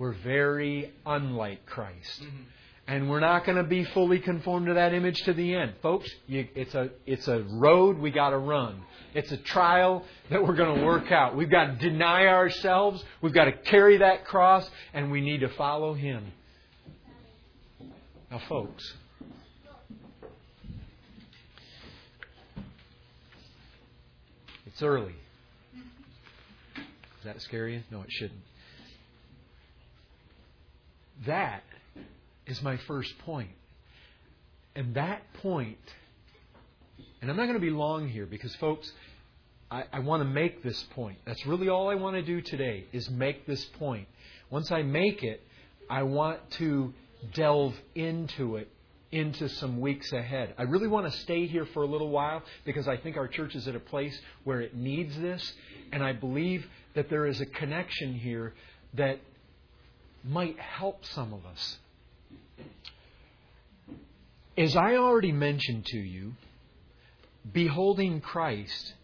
we're 0.00 0.14
very 0.14 0.90
unlike 1.04 1.66
Christ. 1.66 2.22
Mm-hmm. 2.22 2.42
And 2.88 3.10
we're 3.10 3.20
not 3.20 3.44
going 3.44 3.58
to 3.58 3.64
be 3.64 3.84
fully 3.84 4.18
conformed 4.18 4.66
to 4.68 4.74
that 4.74 4.94
image 4.94 5.20
to 5.24 5.34
the 5.34 5.54
end. 5.54 5.74
Folks, 5.82 6.10
you, 6.26 6.48
it's, 6.54 6.74
a, 6.74 6.88
it's 7.04 7.28
a 7.28 7.42
road 7.42 7.98
we 7.98 8.10
got 8.10 8.30
to 8.30 8.38
run. 8.38 8.82
It's 9.14 9.30
a 9.30 9.36
trial 9.36 10.06
that 10.30 10.42
we're 10.42 10.54
going 10.54 10.80
to 10.80 10.86
work 10.86 11.12
out. 11.12 11.36
We've 11.36 11.50
got 11.50 11.66
to 11.66 11.90
deny 11.90 12.28
ourselves. 12.28 13.04
We've 13.20 13.34
got 13.34 13.44
to 13.44 13.52
carry 13.52 13.98
that 13.98 14.24
cross, 14.24 14.68
and 14.94 15.12
we 15.12 15.20
need 15.20 15.40
to 15.40 15.50
follow 15.50 15.92
Him. 15.92 16.32
Now, 18.30 18.40
folks, 18.48 18.94
it's 24.80 24.86
early. 24.86 25.14
Does 26.74 27.24
that 27.24 27.42
scare 27.42 27.68
you? 27.68 27.82
No, 27.90 28.00
it 28.00 28.10
shouldn't. 28.10 28.40
That 31.26 31.62
is 32.46 32.62
my 32.62 32.78
first 32.78 33.18
point. 33.18 33.50
And 34.74 34.94
that 34.94 35.20
point, 35.42 35.76
and 37.20 37.30
I'm 37.30 37.36
not 37.36 37.44
going 37.44 37.60
to 37.60 37.60
be 37.60 37.68
long 37.68 38.08
here 38.08 38.24
because, 38.24 38.54
folks, 38.56 38.90
I, 39.70 39.84
I 39.92 39.98
want 39.98 40.22
to 40.22 40.28
make 40.28 40.62
this 40.62 40.82
point. 40.94 41.18
That's 41.26 41.44
really 41.44 41.68
all 41.68 41.90
I 41.90 41.96
want 41.96 42.16
to 42.16 42.22
do 42.22 42.40
today 42.40 42.86
is 42.90 43.10
make 43.10 43.46
this 43.46 43.62
point. 43.78 44.08
Once 44.48 44.72
I 44.72 44.80
make 44.80 45.22
it, 45.22 45.42
I 45.90 46.04
want 46.04 46.50
to 46.52 46.94
delve 47.34 47.74
into 47.94 48.56
it 48.56 48.70
into 49.12 49.48
some 49.48 49.80
weeks 49.80 50.12
ahead. 50.12 50.54
I 50.56 50.62
really 50.62 50.86
want 50.86 51.10
to 51.10 51.18
stay 51.20 51.46
here 51.46 51.66
for 51.66 51.82
a 51.82 51.86
little 51.86 52.10
while 52.10 52.42
because 52.64 52.86
I 52.86 52.96
think 52.96 53.16
our 53.16 53.26
church 53.26 53.54
is 53.54 53.66
at 53.66 53.74
a 53.74 53.80
place 53.80 54.18
where 54.44 54.60
it 54.60 54.76
needs 54.76 55.16
this, 55.18 55.52
and 55.92 56.02
I 56.02 56.12
believe 56.12 56.66
that 56.94 57.10
there 57.10 57.26
is 57.26 57.40
a 57.40 57.46
connection 57.46 58.14
here 58.14 58.54
that 58.94 59.18
might 60.24 60.58
help 60.58 61.04
some 61.06 61.32
of 61.32 61.44
us. 61.46 61.78
As 64.56 64.76
I 64.76 64.96
already 64.96 65.32
mentioned 65.32 65.86
to 65.86 65.98
you, 65.98 66.34
beholding 67.52 68.20
Christ, 68.20 68.94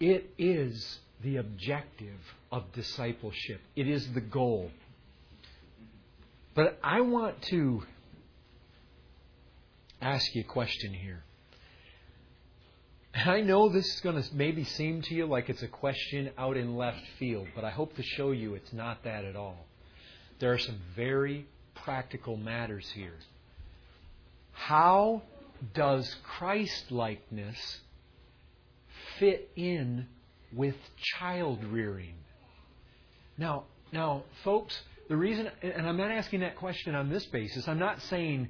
it 0.00 0.30
is 0.36 0.98
the 1.22 1.36
objective 1.36 2.18
of 2.50 2.72
discipleship. 2.72 3.60
It 3.76 3.88
is 3.88 4.12
the 4.12 4.20
goal. 4.20 4.70
But 6.58 6.76
I 6.82 7.02
want 7.02 7.40
to 7.50 7.84
ask 10.02 10.34
you 10.34 10.40
a 10.40 10.44
question 10.44 10.92
here. 10.92 11.22
I 13.14 13.42
know 13.42 13.68
this 13.68 13.86
is 13.86 14.00
going 14.00 14.20
to 14.20 14.34
maybe 14.34 14.64
seem 14.64 15.00
to 15.02 15.14
you 15.14 15.26
like 15.26 15.48
it's 15.50 15.62
a 15.62 15.68
question 15.68 16.30
out 16.36 16.56
in 16.56 16.76
left 16.76 16.98
field, 17.16 17.46
but 17.54 17.62
I 17.62 17.70
hope 17.70 17.94
to 17.94 18.02
show 18.02 18.32
you 18.32 18.56
it's 18.56 18.72
not 18.72 19.04
that 19.04 19.24
at 19.24 19.36
all. 19.36 19.66
There 20.40 20.52
are 20.52 20.58
some 20.58 20.80
very 20.96 21.46
practical 21.76 22.36
matters 22.36 22.90
here. 22.90 23.14
How 24.50 25.22
does 25.74 26.12
Christ 26.24 26.90
likeness 26.90 27.78
fit 29.20 29.48
in 29.54 30.08
with 30.52 30.74
child 31.20 31.62
rearing? 31.62 32.16
Now, 33.36 33.66
now, 33.92 34.24
folks, 34.42 34.82
the 35.08 35.16
reason, 35.16 35.50
and 35.62 35.86
I'm 35.86 35.96
not 35.96 36.10
asking 36.10 36.40
that 36.40 36.56
question 36.56 36.94
on 36.94 37.08
this 37.08 37.24
basis, 37.26 37.66
I'm 37.66 37.78
not 37.78 38.02
saying 38.02 38.48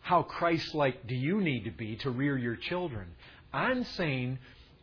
how 0.00 0.22
Christ 0.22 0.74
like 0.74 1.06
do 1.06 1.14
you 1.14 1.40
need 1.40 1.64
to 1.64 1.70
be 1.70 1.96
to 1.96 2.10
rear 2.10 2.38
your 2.38 2.56
children. 2.56 3.08
I'm 3.52 3.84
saying 3.84 4.38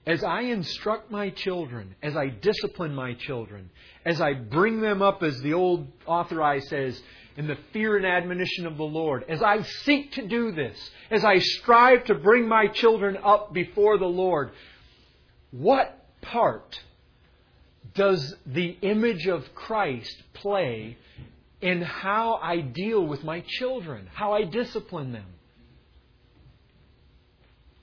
as 0.06 0.24
I 0.24 0.42
instruct 0.42 1.12
my 1.12 1.30
children, 1.32 1.96
as 2.02 2.16
I 2.16 2.28
discipline 2.28 2.96
my 2.96 3.14
children, 3.14 3.70
as 4.06 4.22
I 4.22 4.34
bring 4.34 4.80
them 4.80 5.02
up, 5.02 5.22
as 5.22 5.40
the 5.42 5.54
old 5.54 5.88
author 6.06 6.60
says, 6.62 7.02
in 7.36 7.46
the 7.46 7.58
fear 7.72 7.98
and 7.98 8.06
admonition 8.06 8.66
of 8.66 8.78
the 8.78 8.84
Lord, 8.84 9.26
as 9.28 9.44
I 9.44 9.62
seek 9.62 10.14
to 10.14 10.26
do 10.26 10.54
this, 10.54 10.78
as 11.12 11.26
I 11.26 11.40
strive 11.40 12.06
to 12.06 12.16
bring 12.16 12.48
my 12.48 12.68
children 12.68 13.18
up 13.24 13.54
before 13.54 13.98
the 13.98 14.06
Lord, 14.06 14.52
what 15.52 16.06
part 16.22 16.80
does 17.98 18.36
the 18.46 18.78
image 18.82 19.28
of 19.28 19.44
Christ 19.56 20.16
play 20.34 20.98
in 21.60 21.82
how 21.82 22.36
I 22.36 22.62
deal 22.62 23.06
with 23.06 23.24
my 23.24 23.44
children, 23.46 24.08
how 24.14 24.34
I 24.34 24.44
discipline 24.44 25.12
them? 25.12 25.26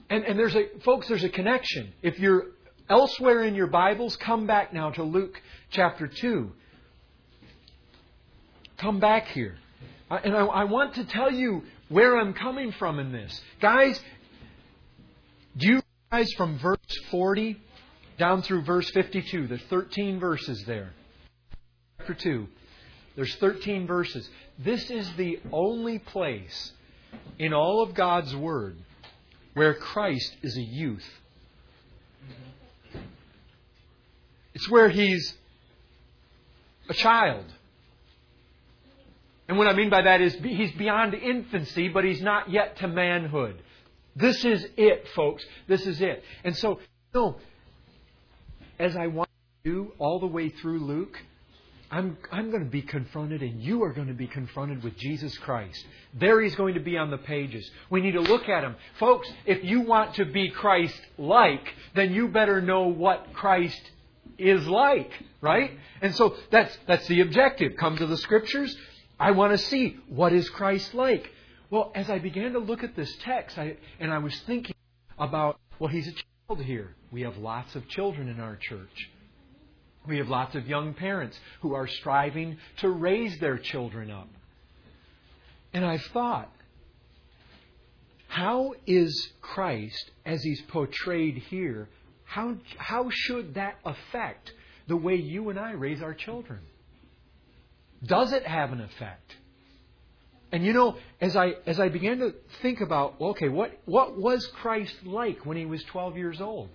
And, 0.09 0.25
and 0.25 0.39
there's 0.39 0.55
a, 0.55 0.69
folks, 0.85 1.09
there's 1.09 1.25
a 1.25 1.29
connection. 1.29 1.93
If 2.01 2.21
you're 2.21 2.47
elsewhere 2.89 3.43
in 3.43 3.55
your 3.55 3.67
Bibles, 3.67 4.17
come 4.17 4.47
back 4.47 4.73
now 4.73 4.91
to 4.91 5.03
Luke 5.03 5.41
chapter 5.71 6.07
2. 6.07 6.53
Come 8.79 9.01
back 9.01 9.29
here. 9.29 9.57
And 10.11 10.37
I, 10.37 10.45
I 10.45 10.65
want 10.65 10.95
to 10.95 11.05
tell 11.05 11.33
you 11.33 11.65
where 11.89 12.17
I'm 12.17 12.35
coming 12.35 12.71
from 12.73 13.01
in 13.01 13.11
this. 13.11 13.41
Guys, 13.61 14.01
do 15.57 15.69
you 15.69 15.83
realize 16.13 16.33
from 16.35 16.59
verse 16.59 16.79
40 17.11 17.57
down 18.19 18.43
through 18.43 18.63
verse 18.63 18.91
52, 18.91 19.49
there's 19.49 19.63
13 19.63 20.21
verses 20.21 20.63
there. 20.67 20.93
Chapter 21.99 22.15
2, 22.15 22.47
there's 23.17 23.35
13 23.37 23.87
verses. 23.87 24.29
This 24.59 24.91
is 24.91 25.11
the 25.15 25.41
only 25.53 25.99
place 25.99 26.73
in 27.39 27.53
all 27.53 27.83
of 27.83 27.95
God's 27.95 28.35
Word 28.35 28.77
where 29.55 29.75
Christ 29.75 30.37
is 30.43 30.57
a 30.57 30.63
youth. 30.63 31.09
It's 34.55 34.71
where 34.71 34.89
he's 34.89 35.35
a 36.89 36.95
child. 36.95 37.45
And 39.49 39.59
what 39.59 39.67
I 39.67 39.75
mean 39.75 39.91
by 39.91 40.03
that 40.03 40.21
is 40.21 40.35
he's 40.35 40.73
beyond 40.73 41.15
infancy, 41.15 41.89
but 41.89 42.05
he's 42.05 42.23
not 42.23 42.51
yet 42.51 42.77
to 42.79 42.89
manhood. 42.89 43.61
This 44.17 44.45
is 44.45 44.67
it, 44.77 45.09
folks. 45.15 45.45
This 45.67 45.87
is 45.87 46.01
it. 46.01 46.23
And 46.45 46.57
so, 46.57 46.81
know, 47.15 47.37
as 48.79 48.97
I 48.97 49.07
want 49.09 49.29
to 49.65 49.71
do 49.71 49.93
all 49.99 50.21
the 50.21 50.27
way 50.27 50.49
through 50.49 50.81
Luke, 50.81 51.19
I'm, 51.91 52.19
I'm 52.33 52.51
going 52.51 52.65
to 52.65 52.71
be 52.71 52.83
confronted, 52.83 53.43
and 53.43 53.61
you 53.61 53.85
are 53.85 53.93
going 53.93 54.09
to 54.09 54.15
be 54.15 54.27
confronted 54.27 54.83
with 54.83 54.97
Jesus 54.97 55.37
Christ. 55.39 55.85
There 56.15 56.41
he's 56.41 56.57
going 56.57 56.75
to 56.75 56.81
be 56.81 56.97
on 56.97 57.11
the 57.11 57.19
pages. 57.19 57.71
We 57.89 58.01
need 58.01 58.13
to 58.13 58.21
look 58.21 58.49
at 58.49 58.65
him. 58.65 58.75
Folks, 58.99 59.31
if 59.47 59.63
you 59.63 59.83
want 59.83 60.15
to 60.15 60.25
be 60.25 60.51
Christ 60.51 61.01
like, 61.19 61.73
then 61.95 62.13
you 62.13 62.29
better 62.29 62.61
know 62.61 62.89
what 62.89 63.33
Christ 63.35 63.81
is 64.39 64.67
like, 64.67 65.11
right? 65.41 65.71
And 66.01 66.15
so 66.17 66.37
that's, 66.51 66.77
that's 66.89 67.07
the 67.07 67.21
objective. 67.21 67.77
Come 67.79 67.97
to 67.99 68.07
the 68.07 68.17
scriptures. 68.17 68.77
I 69.21 69.31
want 69.31 69.53
to 69.53 69.59
see 69.59 69.97
what 70.09 70.33
is 70.33 70.51
Christ 70.51 70.95
like. 70.95 71.31
Well, 71.71 71.93
as 71.95 72.11
I 72.11 72.19
began 72.19 72.55
to 72.55 72.59
look 72.59 72.83
at 72.83 72.97
this 72.97 73.15
text, 73.21 73.57
I, 73.57 73.77
and 74.01 74.13
I 74.13 74.19
was 74.19 74.37
thinking 74.41 74.75
about, 75.17 75.61
well, 75.79 75.91
he's 75.91 76.09
a 76.09 76.13
here. 76.63 76.95
We 77.11 77.23
have 77.23 77.39
lots 77.39 77.75
of 77.75 77.89
children 77.89 78.29
in 78.29 78.39
our 78.39 78.57
church. 78.57 79.11
We 80.07 80.19
have 80.19 80.29
lots 80.29 80.55
of 80.55 80.69
young 80.69 80.93
parents 80.93 81.39
who 81.63 81.75
are 81.75 81.89
striving 81.89 82.59
to 82.79 82.91
raise 82.91 83.39
their 83.41 83.57
children 83.57 84.11
up. 84.11 84.29
And 85.73 85.85
I've 85.85 86.05
thought, 86.13 86.51
how 88.29 88.75
is 88.87 89.33
Christ, 89.41 90.11
as 90.27 90.43
he's 90.43 90.61
portrayed 90.69 91.39
here, 91.49 91.89
how, 92.25 92.57
how 92.77 93.09
should 93.11 93.55
that 93.55 93.79
affect 93.85 94.53
the 94.87 94.97
way 94.97 95.15
you 95.17 95.49
and 95.49 95.59
I 95.59 95.73
raise 95.73 96.03
our 96.03 96.15
children? 96.15 96.61
Does 98.05 98.33
it 98.33 98.47
have 98.47 98.73
an 98.73 98.81
effect? 98.81 99.35
And 100.55 100.65
you 100.65 100.73
know, 100.73 100.97
as 101.21 101.35
I 101.35 101.57
as 101.67 101.81
I 101.81 101.89
began 101.89 102.19
to 102.19 102.33
think 102.63 102.81
about, 102.81 103.17
okay, 103.21 103.49
what 103.49 103.77
what 103.87 104.17
was 104.17 104.47
Christ 104.47 104.95
like 105.05 105.45
when 105.45 105.57
he 105.57 105.67
was 105.67 105.83
12 105.83 106.17
years 106.17 106.41
old? 106.41 106.69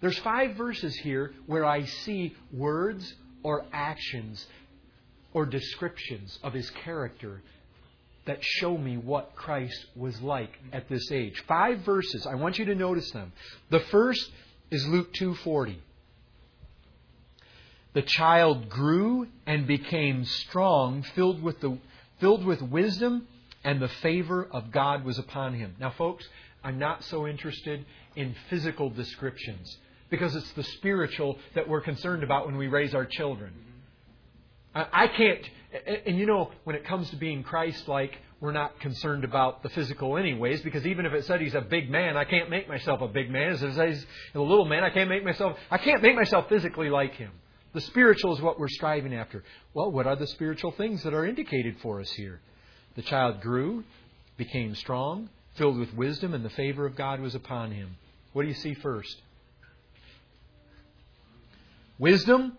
There's 0.00 0.18
five 0.20 0.56
verses 0.56 0.96
here 0.96 1.34
where 1.44 1.66
I 1.66 1.84
see 1.84 2.34
words 2.50 3.14
or 3.42 3.66
actions 3.70 4.46
or 5.34 5.44
descriptions 5.44 6.38
of 6.42 6.54
his 6.54 6.70
character 6.70 7.42
that 8.24 8.38
show 8.40 8.78
me 8.78 8.96
what 8.96 9.36
Christ 9.36 9.84
was 9.94 10.18
like 10.22 10.58
at 10.72 10.88
this 10.88 11.12
age. 11.12 11.44
Five 11.46 11.80
verses. 11.80 12.26
I 12.26 12.36
want 12.36 12.58
you 12.58 12.64
to 12.64 12.74
notice 12.74 13.10
them. 13.10 13.30
The 13.68 13.80
first 13.80 14.26
is 14.70 14.88
Luke 14.88 15.12
2:40. 15.12 15.76
The 17.92 18.00
child 18.00 18.70
grew 18.70 19.28
and 19.44 19.66
became 19.66 20.24
strong, 20.24 21.02
filled 21.02 21.42
with 21.42 21.60
the 21.60 21.76
filled 22.18 22.44
with 22.44 22.62
wisdom, 22.62 23.26
and 23.64 23.80
the 23.80 23.88
favor 23.88 24.46
of 24.50 24.70
God 24.70 25.04
was 25.04 25.18
upon 25.18 25.54
him. 25.54 25.74
Now 25.80 25.90
folks, 25.90 26.24
I'm 26.62 26.78
not 26.78 27.04
so 27.04 27.26
interested 27.26 27.84
in 28.14 28.34
physical 28.48 28.90
descriptions 28.90 29.76
because 30.08 30.34
it's 30.36 30.52
the 30.52 30.62
spiritual 30.62 31.38
that 31.54 31.68
we're 31.68 31.80
concerned 31.80 32.22
about 32.22 32.46
when 32.46 32.56
we 32.56 32.68
raise 32.68 32.94
our 32.94 33.04
children. 33.04 33.52
I 34.74 35.08
can't, 35.08 35.40
and 36.04 36.18
you 36.18 36.26
know, 36.26 36.50
when 36.64 36.76
it 36.76 36.84
comes 36.84 37.08
to 37.10 37.16
being 37.16 37.42
Christ 37.42 37.88
like, 37.88 38.16
we're 38.40 38.52
not 38.52 38.78
concerned 38.80 39.24
about 39.24 39.62
the 39.62 39.70
physical 39.70 40.18
anyways, 40.18 40.60
because 40.60 40.86
even 40.86 41.06
if 41.06 41.14
it 41.14 41.24
said 41.24 41.40
he's 41.40 41.54
a 41.54 41.62
big 41.62 41.90
man, 41.90 42.18
I 42.18 42.24
can't 42.24 42.50
make 42.50 42.68
myself 42.68 43.00
a 43.00 43.08
big 43.08 43.30
man. 43.30 43.52
As 43.52 43.62
it 43.62 43.74
says 43.74 44.06
a 44.34 44.38
little 44.38 44.66
man, 44.66 44.84
I 44.84 44.90
can't 44.90 45.08
make 45.08 45.24
myself, 45.24 45.56
I 45.70 45.78
can't 45.78 46.02
make 46.02 46.14
myself 46.14 46.50
physically 46.50 46.90
like 46.90 47.14
him. 47.14 47.30
The 47.76 47.82
spiritual 47.82 48.34
is 48.34 48.40
what 48.40 48.58
we're 48.58 48.68
striving 48.68 49.12
after. 49.12 49.44
Well, 49.74 49.92
what 49.92 50.06
are 50.06 50.16
the 50.16 50.26
spiritual 50.26 50.70
things 50.70 51.02
that 51.02 51.12
are 51.12 51.26
indicated 51.26 51.76
for 51.82 52.00
us 52.00 52.10
here? 52.10 52.40
The 52.94 53.02
child 53.02 53.42
grew, 53.42 53.84
became 54.38 54.74
strong, 54.74 55.28
filled 55.56 55.76
with 55.76 55.92
wisdom, 55.92 56.32
and 56.32 56.42
the 56.42 56.48
favor 56.48 56.86
of 56.86 56.96
God 56.96 57.20
was 57.20 57.34
upon 57.34 57.72
him. 57.72 57.98
What 58.32 58.44
do 58.44 58.48
you 58.48 58.54
see 58.54 58.72
first? 58.72 59.20
Wisdom, 61.98 62.56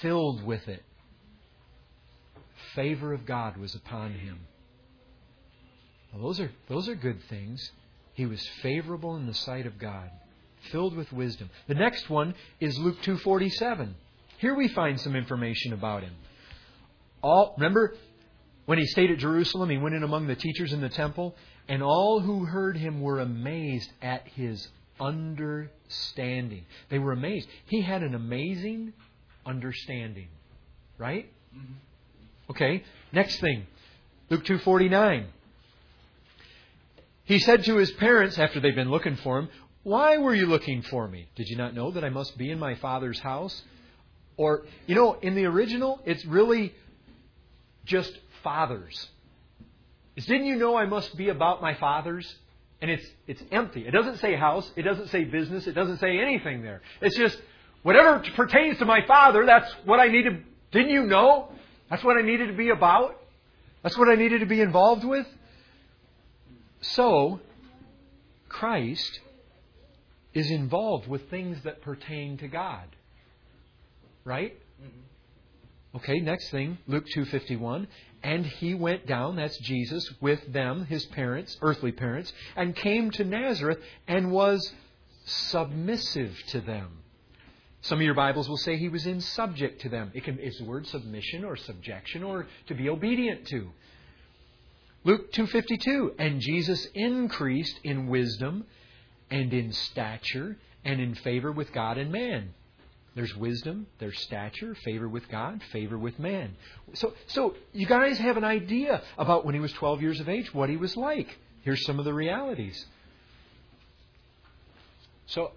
filled 0.00 0.42
with 0.42 0.66
it. 0.66 0.82
Favor 2.74 3.12
of 3.12 3.24
God 3.24 3.56
was 3.58 3.76
upon 3.76 4.14
him. 4.14 4.40
Well, 6.12 6.24
those 6.24 6.40
are 6.40 6.50
those 6.68 6.88
are 6.88 6.96
good 6.96 7.22
things. 7.28 7.70
He 8.14 8.26
was 8.26 8.44
favorable 8.60 9.14
in 9.14 9.28
the 9.28 9.34
sight 9.34 9.66
of 9.66 9.78
God, 9.78 10.10
filled 10.70 10.96
with 10.96 11.12
wisdom. 11.12 11.50
The 11.68 11.74
next 11.74 12.10
one 12.10 12.34
is 12.60 12.78
Luke 12.78 13.00
2:47. 13.02 13.94
Here 14.38 14.54
we 14.54 14.68
find 14.68 15.00
some 15.00 15.16
information 15.16 15.72
about 15.72 16.02
him. 16.02 16.14
All 17.22 17.54
remember 17.56 17.96
when 18.66 18.78
he 18.78 18.86
stayed 18.86 19.10
at 19.10 19.18
Jerusalem, 19.18 19.70
he 19.70 19.78
went 19.78 19.94
in 19.94 20.02
among 20.02 20.26
the 20.26 20.34
teachers 20.34 20.72
in 20.72 20.80
the 20.80 20.88
temple, 20.88 21.34
and 21.68 21.82
all 21.82 22.20
who 22.20 22.44
heard 22.44 22.76
him 22.76 23.00
were 23.00 23.20
amazed 23.20 23.90
at 24.02 24.26
his 24.28 24.68
understanding. 25.00 26.64
They 26.88 26.98
were 26.98 27.12
amazed. 27.12 27.48
He 27.66 27.82
had 27.82 28.02
an 28.02 28.14
amazing 28.14 28.92
understanding. 29.44 30.28
Right? 30.98 31.30
Mm-hmm. 31.54 32.50
Okay. 32.50 32.84
Next 33.12 33.40
thing. 33.40 33.66
Luke 34.30 34.44
2:49. 34.44 35.26
He 37.24 37.38
said 37.38 37.64
to 37.64 37.76
his 37.76 37.90
parents 37.92 38.38
after 38.38 38.60
they'd 38.60 38.74
been 38.74 38.90
looking 38.90 39.16
for 39.16 39.38
him, 39.38 39.48
"Why 39.84 40.18
were 40.18 40.34
you 40.34 40.46
looking 40.46 40.82
for 40.82 41.06
me? 41.06 41.28
Did 41.36 41.48
you 41.48 41.56
not 41.56 41.74
know 41.74 41.92
that 41.92 42.04
I 42.04 42.08
must 42.08 42.36
be 42.36 42.50
in 42.50 42.58
my 42.58 42.74
father's 42.74 43.20
house?" 43.20 43.62
Or, 44.36 44.66
you 44.86 44.94
know, 44.96 45.12
in 45.14 45.34
the 45.36 45.44
original, 45.44 46.00
it's 46.04 46.24
really 46.24 46.74
just 47.84 48.18
fathers. 48.42 49.08
It's, 50.16 50.26
didn't 50.26 50.46
you 50.46 50.56
know 50.56 50.76
I 50.76 50.86
must 50.86 51.16
be 51.16 51.28
about 51.28 51.62
my 51.62 51.74
father's? 51.74 52.34
And 52.80 52.90
it's 52.90 53.06
it's 53.26 53.42
empty. 53.50 53.86
It 53.86 53.92
doesn't 53.92 54.18
say 54.18 54.34
house, 54.34 54.70
it 54.76 54.82
doesn't 54.82 55.08
say 55.08 55.24
business, 55.24 55.66
it 55.66 55.72
doesn't 55.72 55.98
say 55.98 56.18
anything 56.18 56.62
there. 56.62 56.82
It's 57.00 57.16
just 57.16 57.40
whatever 57.82 58.22
pertains 58.34 58.78
to 58.78 58.84
my 58.84 59.06
father, 59.06 59.46
that's 59.46 59.70
what 59.84 60.00
I 60.00 60.08
needed. 60.08 60.44
Didn't 60.72 60.90
you 60.90 61.04
know? 61.04 61.50
That's 61.88 62.02
what 62.02 62.16
I 62.16 62.22
needed 62.22 62.48
to 62.48 62.54
be 62.54 62.70
about. 62.70 63.20
That's 63.82 63.96
what 63.96 64.08
I 64.08 64.16
needed 64.16 64.40
to 64.40 64.46
be 64.46 64.60
involved 64.60 65.04
with. 65.04 65.26
So, 66.80 67.40
Christ 68.48 69.20
is 70.34 70.50
involved 70.50 71.08
with 71.08 71.30
things 71.30 71.62
that 71.62 71.80
pertain 71.82 72.36
to 72.38 72.48
God. 72.48 72.84
Right? 74.24 74.54
Mm-hmm. 74.82 75.96
Okay, 75.96 76.18
next 76.18 76.50
thing, 76.50 76.78
Luke 76.88 77.06
2:51, 77.14 77.86
and 78.22 78.44
he 78.44 78.74
went 78.74 79.06
down, 79.06 79.36
that's 79.36 79.56
Jesus, 79.58 80.12
with 80.20 80.52
them, 80.52 80.86
his 80.86 81.04
parents, 81.06 81.56
earthly 81.62 81.92
parents, 81.92 82.32
and 82.56 82.74
came 82.74 83.10
to 83.12 83.24
Nazareth 83.24 83.78
and 84.08 84.32
was 84.32 84.72
submissive 85.24 86.36
to 86.48 86.60
them. 86.60 86.98
Some 87.82 87.98
of 87.98 88.04
your 88.04 88.14
Bibles 88.14 88.48
will 88.48 88.56
say 88.56 88.76
he 88.76 88.88
was 88.88 89.06
in 89.06 89.20
subject 89.20 89.82
to 89.82 89.88
them. 89.88 90.10
It 90.14 90.24
can, 90.24 90.38
it's 90.40 90.58
the 90.58 90.64
word 90.64 90.86
submission 90.86 91.44
or 91.44 91.54
subjection 91.54 92.22
or 92.24 92.46
to 92.66 92.74
be 92.74 92.88
obedient 92.88 93.46
to. 93.48 93.70
Luke 95.04 95.32
2:52 95.32 96.14
and 96.18 96.40
Jesus 96.40 96.86
increased 96.94 97.78
in 97.84 98.08
wisdom 98.08 98.64
and 99.34 99.52
in 99.52 99.72
stature 99.72 100.56
and 100.84 101.00
in 101.00 101.12
favor 101.16 101.50
with 101.50 101.72
God 101.72 101.98
and 101.98 102.12
man. 102.12 102.54
There's 103.16 103.34
wisdom, 103.34 103.88
there's 103.98 104.20
stature, 104.20 104.76
favor 104.84 105.08
with 105.08 105.28
God, 105.28 105.60
favor 105.72 105.98
with 105.98 106.20
man. 106.20 106.56
So 106.92 107.14
so 107.26 107.56
you 107.72 107.86
guys 107.86 108.16
have 108.18 108.36
an 108.36 108.44
idea 108.44 109.02
about 109.18 109.44
when 109.44 109.54
he 109.54 109.60
was 109.60 109.72
12 109.72 110.02
years 110.02 110.20
of 110.20 110.28
age 110.28 110.54
what 110.54 110.68
he 110.68 110.76
was 110.76 110.96
like. 110.96 111.36
Here's 111.62 111.84
some 111.84 111.98
of 111.98 112.04
the 112.04 112.14
realities. 112.14 112.86
So 115.26 115.50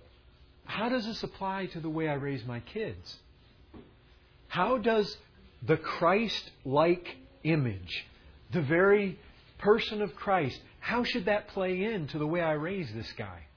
how 0.65 0.89
does 0.89 1.05
this 1.05 1.21
apply 1.21 1.67
to 1.67 1.79
the 1.79 1.89
way 1.89 2.09
I 2.09 2.15
raise 2.15 2.43
my 2.45 2.61
kids? 2.61 3.17
How 4.47 4.79
does 4.79 5.15
the 5.61 5.77
Christ 5.77 6.49
like 6.65 7.15
image, 7.43 8.07
the 8.51 8.61
very 8.61 9.19
person 9.59 10.01
of 10.01 10.15
Christ, 10.15 10.59
how 10.79 11.03
should 11.03 11.25
that 11.25 11.49
play 11.49 11.83
into 11.83 12.17
the 12.17 12.25
way 12.25 12.41
I 12.41 12.53
raise 12.53 12.91
this 12.91 13.11
guy? 13.17 13.47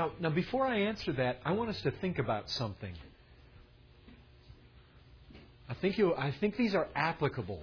Now, 0.00 0.12
now 0.18 0.30
before 0.30 0.66
I 0.66 0.78
answer 0.78 1.12
that, 1.12 1.40
I 1.44 1.52
want 1.52 1.68
us 1.68 1.82
to 1.82 1.90
think 1.90 2.18
about 2.18 2.48
something. 2.48 2.94
I 5.68 5.74
think 5.74 5.98
you 5.98 6.14
I 6.14 6.30
think 6.30 6.56
these 6.56 6.74
are 6.74 6.88
applicable. 6.94 7.60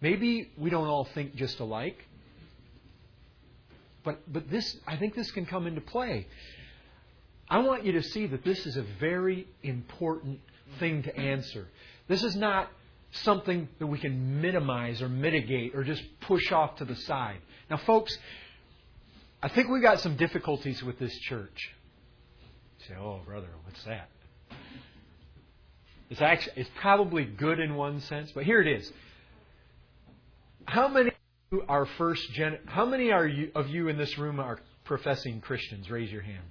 Maybe 0.00 0.50
we 0.56 0.70
don't 0.70 0.86
all 0.86 1.04
think 1.04 1.34
just 1.34 1.60
alike. 1.60 2.02
But 4.04 4.20
but 4.32 4.50
this 4.50 4.74
I 4.86 4.96
think 4.96 5.14
this 5.14 5.30
can 5.32 5.44
come 5.44 5.66
into 5.66 5.82
play. 5.82 6.26
I 7.50 7.58
want 7.58 7.84
you 7.84 7.92
to 7.92 8.02
see 8.02 8.26
that 8.26 8.42
this 8.42 8.64
is 8.64 8.78
a 8.78 8.86
very 8.98 9.46
important 9.62 10.40
thing 10.78 11.02
to 11.02 11.14
answer. 11.14 11.68
This 12.08 12.24
is 12.24 12.34
not 12.36 12.70
something 13.10 13.68
that 13.80 13.86
we 13.86 13.98
can 13.98 14.40
minimize 14.40 15.02
or 15.02 15.10
mitigate 15.10 15.74
or 15.74 15.84
just 15.84 16.02
push 16.20 16.52
off 16.52 16.76
to 16.76 16.86
the 16.86 16.96
side. 16.96 17.40
Now, 17.68 17.76
folks, 17.76 18.16
I 19.42 19.48
think 19.48 19.68
we 19.68 19.80
got 19.80 20.00
some 20.00 20.16
difficulties 20.16 20.82
with 20.82 20.98
this 20.98 21.16
church. 21.18 21.70
You 22.80 22.86
say, 22.88 22.94
oh, 23.00 23.20
brother, 23.24 23.48
what's 23.64 23.82
that? 23.84 24.08
It's 26.08 26.20
actually 26.20 26.52
it's 26.56 26.70
probably 26.80 27.24
good 27.24 27.58
in 27.58 27.74
one 27.74 28.00
sense, 28.00 28.30
but 28.32 28.44
here 28.44 28.60
it 28.60 28.68
is. 28.68 28.90
How 30.64 30.88
many 30.88 31.10
are 31.68 31.86
first 31.98 32.32
gen? 32.32 32.58
How 32.66 32.86
many 32.86 33.12
are 33.12 33.26
you, 33.26 33.50
of 33.54 33.68
you 33.68 33.88
in 33.88 33.98
this 33.98 34.16
room 34.18 34.40
are 34.40 34.58
professing 34.84 35.40
Christians? 35.40 35.90
Raise 35.90 36.10
your 36.10 36.22
hand. 36.22 36.44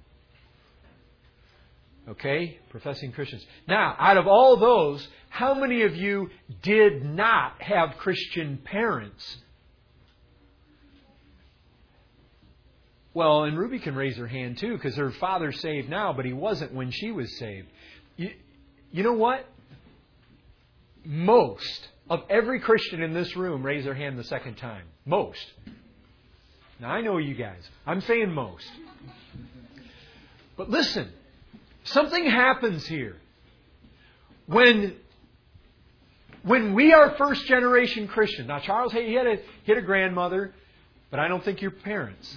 Okay? 2.08 2.58
Professing 2.70 3.12
Christians. 3.12 3.44
Now, 3.66 3.96
out 3.98 4.16
of 4.16 4.26
all 4.26 4.56
those, 4.56 5.06
how 5.28 5.54
many 5.54 5.82
of 5.82 5.96
you 5.96 6.30
did 6.62 7.04
not 7.04 7.60
have 7.60 7.96
Christian 7.98 8.58
parents? 8.58 9.38
Well, 13.16 13.44
and 13.44 13.58
Ruby 13.58 13.78
can 13.78 13.94
raise 13.94 14.16
her 14.18 14.26
hand 14.26 14.58
too 14.58 14.74
because 14.74 14.94
her 14.96 15.10
father's 15.10 15.58
saved 15.60 15.88
now, 15.88 16.12
but 16.12 16.24
he 16.24 16.32
wasn't 16.32 16.74
when 16.74 16.90
she 16.90 17.10
was 17.10 17.36
saved. 17.38 17.66
You, 18.16 18.30
you 18.92 19.02
know 19.02 19.14
what? 19.14 19.46
Most 21.04 21.88
of 22.10 22.24
every 22.28 22.60
Christian 22.60 23.02
in 23.02 23.14
this 23.14 23.34
room 23.34 23.64
raise 23.64 23.84
their 23.84 23.94
hand 23.94 24.18
the 24.18 24.24
second 24.24 24.56
time. 24.56 24.84
Most. 25.04 25.44
Now, 26.78 26.90
I 26.90 27.00
know 27.00 27.16
you 27.16 27.34
guys. 27.34 27.62
I'm 27.86 28.02
saying 28.02 28.32
most. 28.32 28.70
But 30.58 30.68
listen, 30.68 31.08
Something 31.86 32.28
happens 32.28 32.84
here. 32.86 33.16
When, 34.46 34.96
when 36.42 36.74
we 36.74 36.92
are 36.92 37.14
first 37.16 37.46
generation 37.46 38.08
Christian, 38.08 38.48
now 38.48 38.58
Charles, 38.58 38.92
hey, 38.92 39.06
he 39.06 39.14
had 39.14 39.26
a, 39.26 39.36
he 39.64 39.72
had 39.72 39.78
a 39.78 39.86
grandmother, 39.86 40.52
but 41.10 41.20
I 41.20 41.28
don't 41.28 41.44
think 41.44 41.62
your 41.62 41.70
parents. 41.70 42.36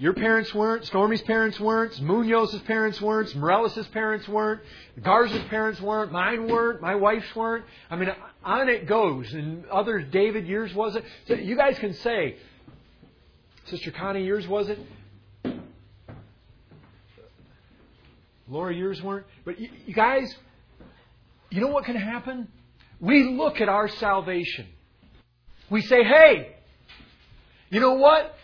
Your 0.00 0.14
parents 0.14 0.54
weren't, 0.54 0.86
Stormy's 0.86 1.20
parents 1.20 1.60
weren't, 1.60 1.92
Munoz's 2.00 2.62
parents 2.62 3.02
weren't, 3.02 3.36
Morellis' 3.36 3.86
parents 3.88 4.26
weren't, 4.26 4.62
Garza's 5.02 5.44
parents 5.50 5.78
weren't, 5.78 6.10
mine 6.10 6.48
weren't, 6.48 6.80
my 6.80 6.94
wife's 6.94 7.36
weren't. 7.36 7.66
I 7.90 7.96
mean, 7.96 8.08
on 8.42 8.70
it 8.70 8.86
goes. 8.86 9.30
And 9.34 9.66
others, 9.66 10.06
David, 10.10 10.46
yours 10.46 10.74
wasn't. 10.74 11.04
So 11.28 11.34
you 11.34 11.54
guys 11.54 11.78
can 11.78 11.92
say, 11.92 12.36
Sister 13.66 13.90
Connie, 13.90 14.24
yours 14.24 14.48
wasn't. 14.48 14.78
Laura, 18.48 18.74
yours 18.74 19.02
weren't. 19.02 19.26
But 19.44 19.60
you 19.60 19.92
guys, 19.92 20.34
you 21.50 21.60
know 21.60 21.68
what 21.68 21.84
can 21.84 21.96
happen? 21.96 22.48
We 23.00 23.34
look 23.34 23.60
at 23.60 23.68
our 23.68 23.88
salvation. 23.88 24.66
We 25.68 25.82
say, 25.82 26.02
hey, 26.04 26.56
you 27.68 27.80
know 27.80 27.92
what? 27.96 28.34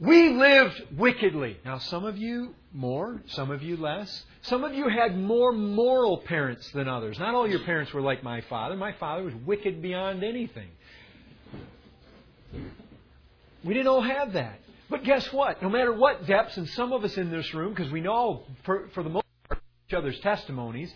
We 0.00 0.30
lived 0.30 0.82
wickedly. 0.96 1.58
Now, 1.64 1.78
some 1.78 2.04
of 2.04 2.18
you 2.18 2.54
more, 2.72 3.22
some 3.28 3.50
of 3.50 3.62
you 3.62 3.76
less. 3.76 4.24
Some 4.42 4.64
of 4.64 4.74
you 4.74 4.88
had 4.88 5.16
more 5.16 5.52
moral 5.52 6.18
parents 6.18 6.68
than 6.72 6.88
others. 6.88 7.18
Not 7.18 7.34
all 7.34 7.48
your 7.48 7.60
parents 7.60 7.92
were 7.92 8.00
like 8.00 8.22
my 8.22 8.40
father. 8.42 8.76
My 8.76 8.92
father 8.92 9.22
was 9.22 9.34
wicked 9.46 9.80
beyond 9.80 10.24
anything. 10.24 10.68
We 13.62 13.72
didn't 13.72 13.86
all 13.86 14.02
have 14.02 14.32
that. 14.34 14.60
But 14.90 15.04
guess 15.04 15.32
what? 15.32 15.62
No 15.62 15.70
matter 15.70 15.92
what 15.92 16.26
depths, 16.26 16.56
and 16.56 16.68
some 16.70 16.92
of 16.92 17.04
us 17.04 17.16
in 17.16 17.30
this 17.30 17.54
room, 17.54 17.72
because 17.72 17.90
we 17.90 18.00
know 18.00 18.42
for, 18.64 18.88
for 18.94 19.02
the 19.02 19.08
most 19.08 19.24
part 19.48 19.62
each 19.88 19.94
other's 19.94 20.18
testimonies, 20.20 20.92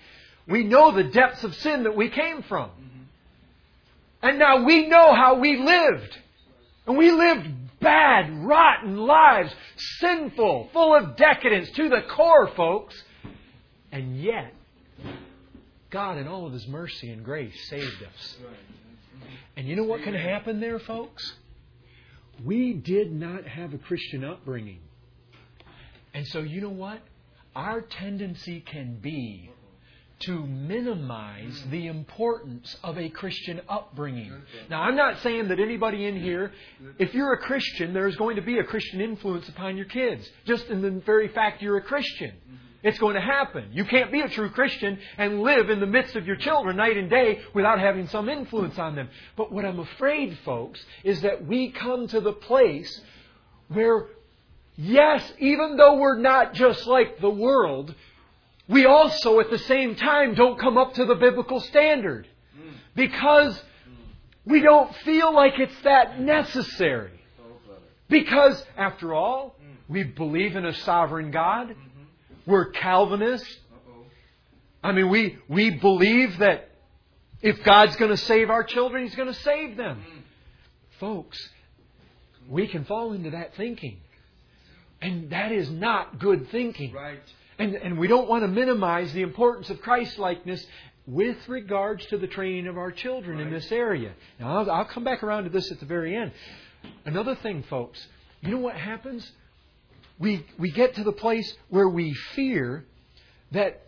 we 0.47 0.65
know 0.65 0.93
the 0.93 1.05
depths 1.05 1.45
of 1.45 1.55
sin 1.55 1.85
that 1.85 1.97
we 1.97 2.11
came 2.11 2.43
from. 2.43 2.71
Mm-hmm. 2.71 3.03
And 4.23 4.39
now 4.39 4.65
we 4.65 4.89
know 4.89 5.15
how 5.15 5.39
we 5.39 5.57
lived. 5.57 6.19
And 6.87 6.99
we 6.99 7.11
lived 7.11 7.49
bad, 7.81 8.45
rotten 8.45 8.97
lives, 8.97 9.55
sinful, 10.01 10.71
full 10.73 10.95
of 10.95 11.17
decadence 11.17 11.71
to 11.73 11.89
the 11.89 12.03
core, 12.03 12.49
folks. 12.57 13.01
And 13.93 14.21
yet, 14.21 14.55
God, 15.91 16.19
in 16.19 16.29
all 16.29 16.47
of 16.47 16.53
His 16.53 16.67
mercy 16.69 17.11
and 17.11 17.25
grace, 17.25 17.69
saved 17.69 18.03
us. 18.03 18.37
And 19.57 19.67
you 19.67 19.77
know 19.77 19.85
what 19.85 20.03
can 20.03 20.15
happen 20.15 20.61
there, 20.61 20.79
folks? 20.79 21.35
We 22.45 22.73
did 22.73 23.13
not 23.13 23.47
have 23.47 23.75
a 23.75 23.79
Christian 23.79 24.25
upbringing. 24.25 24.81
And 26.15 26.27
so, 26.29 26.41
you 26.41 26.61
know 26.61 26.69
what? 26.69 27.01
Our 27.57 27.81
tendency 27.81 28.61
can 28.61 28.99
be 29.01 29.51
to 30.21 30.47
minimize 30.47 31.63
the 31.71 31.87
importance 31.87 32.77
of 32.83 32.99
a 32.99 33.09
Christian 33.09 33.61
upbringing. 33.69 34.33
Now, 34.69 34.83
I'm 34.83 34.97
not 34.97 35.21
saying 35.21 35.49
that 35.49 35.61
anybody 35.61 36.07
in 36.07 36.21
here, 36.21 36.53
if 36.99 37.15
you're 37.15 37.33
a 37.33 37.39
Christian, 37.39 37.95
there's 37.95 38.17
going 38.17 38.37
to 38.37 38.43
be 38.43 38.59
a 38.59 38.65
Christian 38.65 39.01
influence 39.01 39.49
upon 39.49 39.77
your 39.77 39.87
kids, 39.87 40.29
just 40.45 40.67
in 40.67 40.83
the 40.83 40.91
very 40.91 41.29
fact 41.29 41.63
you're 41.63 41.77
a 41.77 41.83
Christian. 41.83 42.31
Mm-hmm. 42.31 42.57
It's 42.83 42.99
going 42.99 43.17
to 43.17 43.21
happen. 43.21 43.71
You 43.73 43.85
can't 43.85 44.13
be 44.13 44.21
a 44.21 44.29
true 44.29 44.51
Christian 44.51 44.99
and 45.17 45.43
live 45.43 45.69
in 45.69 45.81
the 45.81 45.87
midst 45.87 46.15
of 46.15 46.27
your 46.27 46.37
children 46.37 46.77
night 46.77 46.97
and 46.97 47.11
day 47.11 47.41
without 47.53 47.81
having 47.81 48.07
some 48.09 48.29
influence 48.29 48.79
on 48.79 48.95
them. 48.95 49.09
But 49.37 49.51
what 49.51 49.65
I'm 49.65 49.81
afraid, 49.81 50.39
folks, 50.45 50.85
is 51.03 51.23
that 51.23 51.45
we 51.45 51.73
come 51.73 52.07
to 52.09 52.21
the 52.21 52.33
place 52.33 53.01
where, 53.67 54.07
yes, 54.77 55.33
even 55.39 55.77
though 55.77 55.97
we're 55.97 56.21
not 56.21 56.55
just 56.55 56.87
like 56.87 57.21
the 57.21 57.31
world, 57.31 57.95
we 58.69 58.85
also 58.85 59.41
at 59.41 59.51
the 59.51 59.59
same 59.59 59.97
time 59.97 60.35
don't 60.35 60.59
come 60.59 60.77
up 60.77 60.95
to 60.95 61.05
the 61.05 61.15
biblical 61.15 61.61
standard. 61.61 62.29
Because 62.95 63.63
we 64.45 64.61
don't 64.61 64.95
feel 64.97 65.33
like 65.35 65.59
it's 65.59 65.81
that 65.83 66.21
necessary. 66.21 67.13
Because, 68.09 68.65
after 68.77 69.15
all, 69.15 69.55
we 69.89 70.03
believe 70.03 70.57
in 70.57 70.65
a 70.65 70.75
sovereign 70.75 71.31
God. 71.31 71.75
We're 72.47 72.71
Calvinists. 72.71 73.59
I 74.83 74.93
mean, 74.93 75.11
we, 75.11 75.39
we 75.49 75.71
believe 75.71 76.39
that 76.39 76.71
if 77.43 77.63
God's 77.63 77.97
going 77.97 78.11
to 78.11 78.17
save 78.17 78.49
our 78.49 78.65
children, 78.65 79.05
He's 79.05 79.15
going 79.15 79.29
to 79.29 79.41
save 79.41 79.77
them. 79.77 80.03
Folks, 80.99 81.39
we 82.49 82.67
can 82.67 82.85
fall 82.85 83.13
into 83.13 83.31
that 83.31 83.55
thinking. 83.57 83.99
And 85.01 85.31
that 85.31 85.53
is 85.53 85.71
not 85.71 86.19
good 86.19 86.51
thinking. 86.51 86.93
Right. 86.93 87.21
And, 87.59 87.75
and 87.75 87.99
we 87.99 88.07
don't 88.07 88.29
want 88.29 88.45
to 88.45 88.49
minimize 88.49 89.13
the 89.13 89.23
importance 89.23 89.69
of 89.71 89.81
Christ 89.81 90.19
likeness 90.19 90.65
with 91.07 91.37
regards 91.49 92.05
to 92.07 92.19
the 92.19 92.27
training 92.27 92.67
of 92.67 92.77
our 92.77 92.93
children 92.93 93.41
in 93.41 93.51
this 93.51 93.73
area. 93.73 94.13
Now, 94.39 94.59
I'll, 94.59 94.71
I'll 94.71 94.85
come 94.85 95.05
back 95.05 95.23
around 95.23 95.45
to 95.45 95.51
this 95.51 95.73
at 95.73 95.81
the 95.81 95.87
very 95.87 96.15
end. 96.15 96.33
Another 97.05 97.35
thing, 97.35 97.65
folks, 97.65 98.07
you 98.43 98.51
know 98.51 98.59
what 98.59 98.77
happens? 98.77 99.31
We, 100.19 100.45
we 100.59 100.71
get 100.71 100.95
to 100.97 101.05
the 101.05 101.13
place 101.13 101.53
where 101.71 101.89
we 101.89 102.13
fear 102.35 102.85
that 103.53 103.87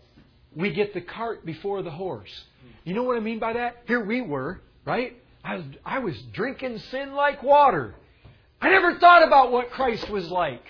we 0.55 0.71
get 0.71 0.93
the 0.93 1.01
cart 1.01 1.45
before 1.45 1.81
the 1.83 1.91
horse. 1.91 2.43
You 2.83 2.93
know 2.93 3.03
what 3.03 3.17
I 3.17 3.19
mean 3.19 3.39
by 3.39 3.53
that? 3.53 3.83
Here 3.87 4.03
we 4.03 4.21
were, 4.21 4.59
right? 4.85 5.15
I 5.43 5.55
was, 5.55 5.65
I 5.85 5.99
was 5.99 6.19
drinking 6.33 6.79
sin 6.79 7.13
like 7.13 7.43
water. 7.43 7.95
I 8.59 8.69
never 8.69 8.99
thought 8.99 9.25
about 9.25 9.51
what 9.51 9.71
Christ 9.71 10.09
was 10.09 10.29
like. 10.29 10.63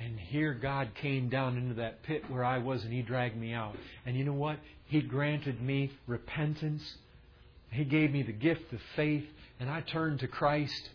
And 0.00 0.18
here 0.18 0.54
God 0.54 0.90
came 0.94 1.28
down 1.28 1.58
into 1.58 1.74
that 1.74 2.02
pit 2.02 2.24
where 2.28 2.44
I 2.44 2.58
was 2.58 2.82
and 2.84 2.92
He 2.92 3.02
dragged 3.02 3.36
me 3.36 3.52
out. 3.52 3.76
And 4.06 4.16
you 4.16 4.24
know 4.24 4.32
what? 4.32 4.58
He 4.86 5.02
granted 5.02 5.60
me 5.60 5.92
repentance. 6.06 6.82
He 7.70 7.84
gave 7.84 8.10
me 8.10 8.22
the 8.22 8.32
gift 8.32 8.72
of 8.72 8.80
faith. 8.96 9.26
And 9.60 9.68
I 9.68 9.82
turned 9.82 10.20
to 10.20 10.26
Christ. 10.26 10.90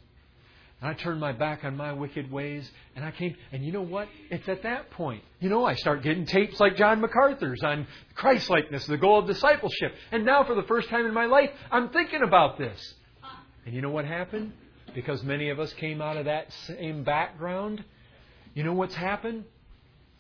And 0.82 0.90
I 0.90 0.94
turned 0.96 1.20
my 1.20 1.34
back 1.34 1.64
on 1.64 1.78
my 1.78 1.94
wicked 1.94 2.32
ways. 2.32 2.70
And 2.96 3.06
I 3.06 3.12
came. 3.12 3.36
And 3.52 3.64
you 3.64 3.72
know 3.72 3.84
what? 3.84 4.08
It's 4.32 4.50
at 4.50 4.64
that 4.64 4.90
point. 4.90 5.24
You 5.40 5.50
know, 5.50 5.64
I 5.64 5.76
start 5.76 6.02
getting 6.02 6.26
tapes 6.26 6.60
like 6.60 6.76
John 6.76 7.00
MacArthur's 7.00 7.62
on 7.64 7.86
Christ 8.16 8.50
likeness, 8.50 8.88
the 8.88 8.98
goal 8.98 9.20
of 9.20 9.28
discipleship. 9.28 9.94
And 10.12 10.26
now, 10.26 10.44
for 10.44 10.56
the 10.56 10.64
first 10.64 10.90
time 10.90 11.06
in 11.06 11.14
my 11.14 11.26
life, 11.26 11.52
I'm 11.72 11.90
thinking 11.90 12.24
about 12.24 12.58
this. 12.58 12.96
And 13.66 13.76
you 13.76 13.82
know 13.82 13.92
what 13.92 14.06
happened? 14.06 14.52
Because 14.96 15.24
many 15.24 15.50
of 15.50 15.60
us 15.60 15.72
came 15.74 16.02
out 16.02 16.18
of 16.18 16.26
that 16.26 16.52
same 16.68 17.04
background 17.04 17.84
you 18.56 18.64
know 18.64 18.74
what's 18.74 18.96
happened? 18.96 19.44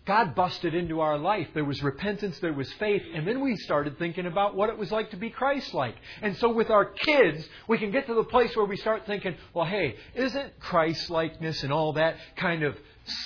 God 0.06 0.36
busted 0.36 0.76
into 0.76 1.00
our 1.00 1.18
life. 1.18 1.48
There 1.56 1.66
was 1.66 1.82
repentance, 1.82 2.38
there 2.38 2.54
was 2.54 2.72
faith, 2.74 3.02
and 3.16 3.28
then 3.28 3.42
we 3.42 3.56
started 3.56 3.98
thinking 3.98 4.28
about 4.28 4.56
what 4.56 4.70
it 4.70 4.78
was 4.78 4.92
like 4.92 5.10
to 5.12 5.18
be 5.18 5.32
Christ 5.32 5.74
like. 5.74 5.96
And 6.22 6.38
so 6.38 6.54
with 6.54 6.70
our 6.70 6.86
kids, 6.86 7.44
we 7.68 7.80
can 7.80 7.90
get 7.90 8.06
to 8.06 8.14
the 8.14 8.24
place 8.24 8.56
where 8.56 8.68
we 8.68 8.78
start 8.78 9.08
thinking, 9.08 9.36
well, 9.56 9.66
hey, 9.66 9.96
isn't 10.14 10.60
Christ 10.60 11.10
likeness 11.10 11.64
and 11.64 11.74
all 11.74 11.94
that 11.94 12.18
kind 12.36 12.62
of 12.62 12.78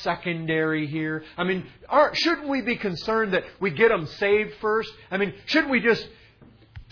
secondary 0.01 0.87
here? 0.87 1.25
I 1.37 1.43
mean, 1.43 1.65
are, 1.89 2.15
shouldn't 2.15 2.47
we 2.47 2.61
be 2.61 2.77
concerned 2.77 3.33
that 3.33 3.43
we 3.59 3.71
get 3.71 3.89
them 3.89 4.05
saved 4.05 4.53
first? 4.61 4.89
I 5.11 5.17
mean, 5.17 5.33
shouldn't 5.47 5.71
we 5.71 5.81
just 5.81 6.07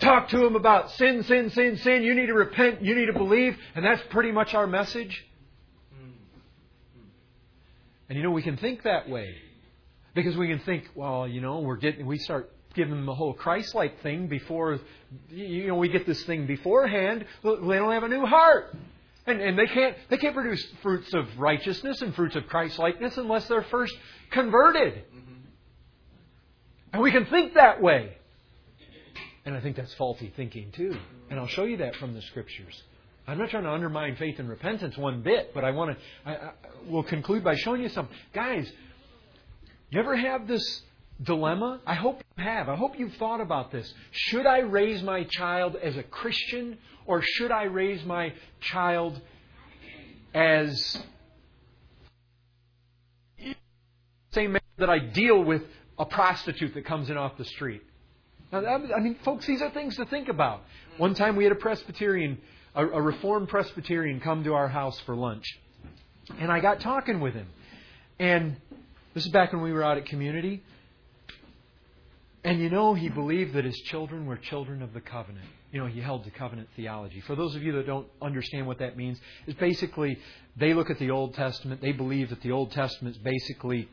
talk 0.00 0.28
to 0.30 0.38
them 0.38 0.54
about 0.54 0.90
sin, 0.92 1.22
sin, 1.22 1.48
sin, 1.48 1.78
sin? 1.78 2.02
You 2.02 2.14
need 2.14 2.26
to 2.26 2.34
repent, 2.34 2.82
you 2.82 2.94
need 2.94 3.06
to 3.06 3.14
believe, 3.14 3.56
and 3.74 3.82
that's 3.82 4.02
pretty 4.10 4.32
much 4.32 4.52
our 4.52 4.66
message? 4.66 5.24
And 8.08 8.16
you 8.16 8.22
know, 8.22 8.30
we 8.30 8.42
can 8.42 8.56
think 8.56 8.82
that 8.84 9.08
way. 9.08 9.34
Because 10.14 10.36
we 10.36 10.48
can 10.48 10.60
think, 10.60 10.88
well, 10.94 11.28
you 11.28 11.40
know, 11.40 11.60
we're 11.60 11.76
getting, 11.76 12.06
we 12.06 12.18
start 12.18 12.50
giving 12.74 12.94
them 12.94 13.06
the 13.06 13.14
whole 13.14 13.34
Christ-like 13.34 14.02
thing 14.02 14.26
before, 14.26 14.80
you 15.30 15.66
know, 15.68 15.76
we 15.76 15.88
get 15.88 16.06
this 16.06 16.22
thing 16.24 16.46
beforehand. 16.46 17.24
They 17.42 17.50
don't 17.50 17.92
have 17.92 18.02
a 18.04 18.08
new 18.08 18.26
heart. 18.26 18.74
And, 19.26 19.40
and 19.42 19.58
they 19.58 19.66
can't 19.66 19.94
they 20.08 20.16
can't 20.16 20.34
produce 20.34 20.66
fruits 20.82 21.12
of 21.12 21.26
righteousness 21.38 22.00
and 22.00 22.14
fruits 22.14 22.34
of 22.34 22.46
Christ-likeness 22.46 23.18
unless 23.18 23.46
they're 23.46 23.62
first 23.64 23.94
converted. 24.30 24.94
Mm-hmm. 24.94 25.34
And 26.94 27.02
we 27.02 27.12
can 27.12 27.26
think 27.26 27.54
that 27.54 27.82
way. 27.82 28.16
And 29.44 29.54
I 29.54 29.60
think 29.60 29.76
that's 29.76 29.92
faulty 29.94 30.32
thinking 30.34 30.72
too. 30.72 30.96
And 31.30 31.38
I'll 31.38 31.46
show 31.46 31.64
you 31.64 31.76
that 31.78 31.96
from 31.96 32.14
the 32.14 32.22
scriptures. 32.22 32.82
I'm 33.28 33.36
not 33.36 33.50
trying 33.50 33.64
to 33.64 33.70
undermine 33.70 34.16
faith 34.16 34.38
and 34.38 34.48
repentance 34.48 34.96
one 34.96 35.20
bit, 35.20 35.52
but 35.52 35.62
I 35.62 35.70
want 35.72 35.90
to. 35.90 36.30
I, 36.30 36.34
I, 36.34 36.50
we'll 36.86 37.02
conclude 37.02 37.44
by 37.44 37.56
showing 37.56 37.82
you 37.82 37.90
something, 37.90 38.16
guys. 38.32 38.72
You 39.90 40.00
ever 40.00 40.16
have 40.16 40.48
this 40.48 40.82
dilemma? 41.22 41.80
I 41.86 41.94
hope 41.94 42.22
you 42.38 42.42
have. 42.42 42.70
I 42.70 42.76
hope 42.76 42.98
you've 42.98 43.14
thought 43.16 43.42
about 43.42 43.70
this. 43.70 43.92
Should 44.12 44.46
I 44.46 44.60
raise 44.60 45.02
my 45.02 45.24
child 45.24 45.76
as 45.76 45.98
a 45.98 46.02
Christian, 46.04 46.78
or 47.04 47.20
should 47.22 47.52
I 47.52 47.64
raise 47.64 48.02
my 48.02 48.32
child 48.60 49.20
as 50.32 50.98
same 54.32 54.56
that 54.78 54.88
I 54.88 55.00
deal 55.00 55.44
with 55.44 55.62
a 55.98 56.06
prostitute 56.06 56.72
that 56.72 56.86
comes 56.86 57.10
in 57.10 57.18
off 57.18 57.36
the 57.36 57.44
street? 57.44 57.82
Now, 58.50 58.64
I 58.64 59.00
mean, 59.00 59.16
folks, 59.22 59.46
these 59.46 59.60
are 59.60 59.70
things 59.70 59.96
to 59.96 60.06
think 60.06 60.28
about. 60.28 60.62
One 60.96 61.12
time 61.12 61.36
we 61.36 61.44
had 61.44 61.52
a 61.52 61.56
Presbyterian 61.56 62.38
a, 62.78 62.86
a 62.86 63.02
Reformed 63.02 63.48
Presbyterian 63.48 64.20
come 64.20 64.44
to 64.44 64.54
our 64.54 64.68
house 64.68 64.98
for 65.00 65.16
lunch. 65.16 65.44
And 66.38 66.50
I 66.50 66.60
got 66.60 66.80
talking 66.80 67.20
with 67.20 67.34
him. 67.34 67.48
And 68.20 68.56
this 69.14 69.26
is 69.26 69.32
back 69.32 69.52
when 69.52 69.62
we 69.62 69.72
were 69.72 69.82
out 69.82 69.98
at 69.98 70.06
community. 70.06 70.62
And 72.44 72.60
you 72.60 72.70
know, 72.70 72.94
he 72.94 73.08
believed 73.08 73.54
that 73.54 73.64
his 73.64 73.76
children 73.80 74.26
were 74.26 74.36
children 74.36 74.80
of 74.80 74.94
the 74.94 75.00
covenant. 75.00 75.44
You 75.72 75.80
know, 75.80 75.86
he 75.86 76.00
held 76.00 76.24
to 76.24 76.30
covenant 76.30 76.68
theology. 76.76 77.20
For 77.20 77.34
those 77.34 77.56
of 77.56 77.62
you 77.64 77.72
that 77.72 77.86
don't 77.86 78.06
understand 78.22 78.66
what 78.66 78.78
that 78.78 78.96
means, 78.96 79.18
it's 79.46 79.58
basically 79.58 80.18
they 80.56 80.72
look 80.72 80.88
at 80.88 81.00
the 81.00 81.10
Old 81.10 81.34
Testament, 81.34 81.80
they 81.80 81.92
believe 81.92 82.30
that 82.30 82.42
the 82.42 82.52
Old 82.52 82.70
Testament 82.70 83.16
is 83.16 83.22
basically 83.22 83.88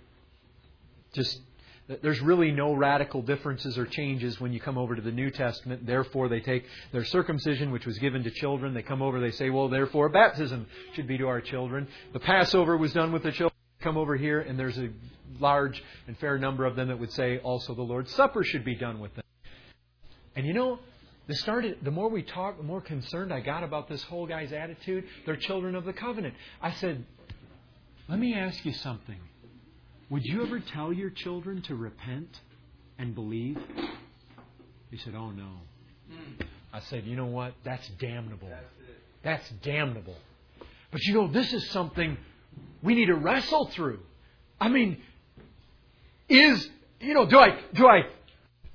just 1.14 1.42
there's 1.88 2.20
really 2.20 2.52
no 2.52 2.74
radical 2.74 3.22
differences 3.22 3.78
or 3.78 3.86
changes 3.86 4.40
when 4.40 4.52
you 4.52 4.60
come 4.60 4.78
over 4.78 4.96
to 4.96 5.02
the 5.02 5.12
New 5.12 5.30
Testament. 5.30 5.86
Therefore, 5.86 6.30
they 6.30 6.40
take 6.40 6.66
their 6.92 7.06
circumcision, 7.06 7.72
which 7.72 7.86
was 7.86 8.00
given 8.00 8.24
to 8.24 8.32
children. 8.32 8.74
They 8.74 8.82
come 8.82 9.04
over, 9.04 9.20
they 9.20 9.32
say, 9.32 9.52
well, 9.52 9.70
therefore, 9.70 10.10
baptism 10.10 10.66
should 10.94 11.08
be 11.08 11.18
to 11.20 11.28
our 11.28 11.42
children. 11.42 11.88
The 12.14 12.20
Passover 12.20 12.76
was 12.76 12.92
done 12.92 13.12
with 13.12 13.24
the 13.24 13.32
children. 13.32 13.54
Come 13.82 13.98
over 13.98 14.16
here, 14.16 14.42
and 14.42 14.58
there's 14.58 14.80
a 14.80 14.90
large 15.40 15.84
and 16.08 16.18
fair 16.18 16.40
number 16.40 16.66
of 16.66 16.76
them 16.76 16.88
that 16.88 17.00
would 17.00 17.12
say 17.12 17.38
also 17.40 17.76
the 17.76 17.84
Lord's 17.84 18.12
Supper 18.16 18.44
should 18.44 18.66
be 18.66 18.76
done 18.76 19.00
with 19.00 19.14
them. 19.14 19.24
And 20.36 20.46
you 20.48 20.54
know, 20.54 20.80
the 21.28 21.36
started 21.36 21.78
the 21.84 21.92
more 21.92 22.10
we 22.10 22.24
talked, 22.24 22.58
the 22.58 22.64
more 22.64 22.82
concerned 22.82 23.32
I 23.32 23.42
got 23.42 23.64
about 23.64 23.88
this 23.88 24.02
whole 24.04 24.26
guy's 24.26 24.52
attitude. 24.52 25.06
They're 25.26 25.36
children 25.36 25.76
of 25.76 25.86
the 25.86 25.94
covenant. 25.94 26.34
I 26.62 26.72
said, 26.74 27.06
let 28.08 28.18
me 28.18 28.34
ask 28.34 28.66
you 28.66 28.74
something. 28.74 29.18
Would 30.10 30.24
you 30.24 30.43
ever 30.43 30.60
tell 30.60 30.93
your 30.93 31.10
children 31.10 31.62
to 31.64 31.76
repent 31.76 32.30
and 32.97 33.16
believe? 33.16 33.58
He 34.91 34.97
said, 34.97 35.16
Oh, 35.16 35.32
no. 35.32 35.49
I 36.72 36.80
said, 36.82 37.06
You 37.06 37.16
know 37.16 37.26
what? 37.26 37.53
That's 37.64 37.88
damnable. 37.99 38.51
That's 39.24 39.49
damnable. 39.64 40.16
But 40.91 41.01
you 41.03 41.14
know, 41.16 41.28
this 41.28 41.51
is 41.51 41.70
something 41.72 42.18
we 42.84 42.93
need 42.95 43.08
to 43.08 43.16
wrestle 43.16 43.66
through. 43.68 43.99
I 44.62 44.70
mean, 44.70 44.97
is, 46.30 46.70
you 46.99 47.14
know, 47.14 47.26
do 47.26 47.39
I, 47.39 47.60
do 47.74 47.88
I 47.88 48.03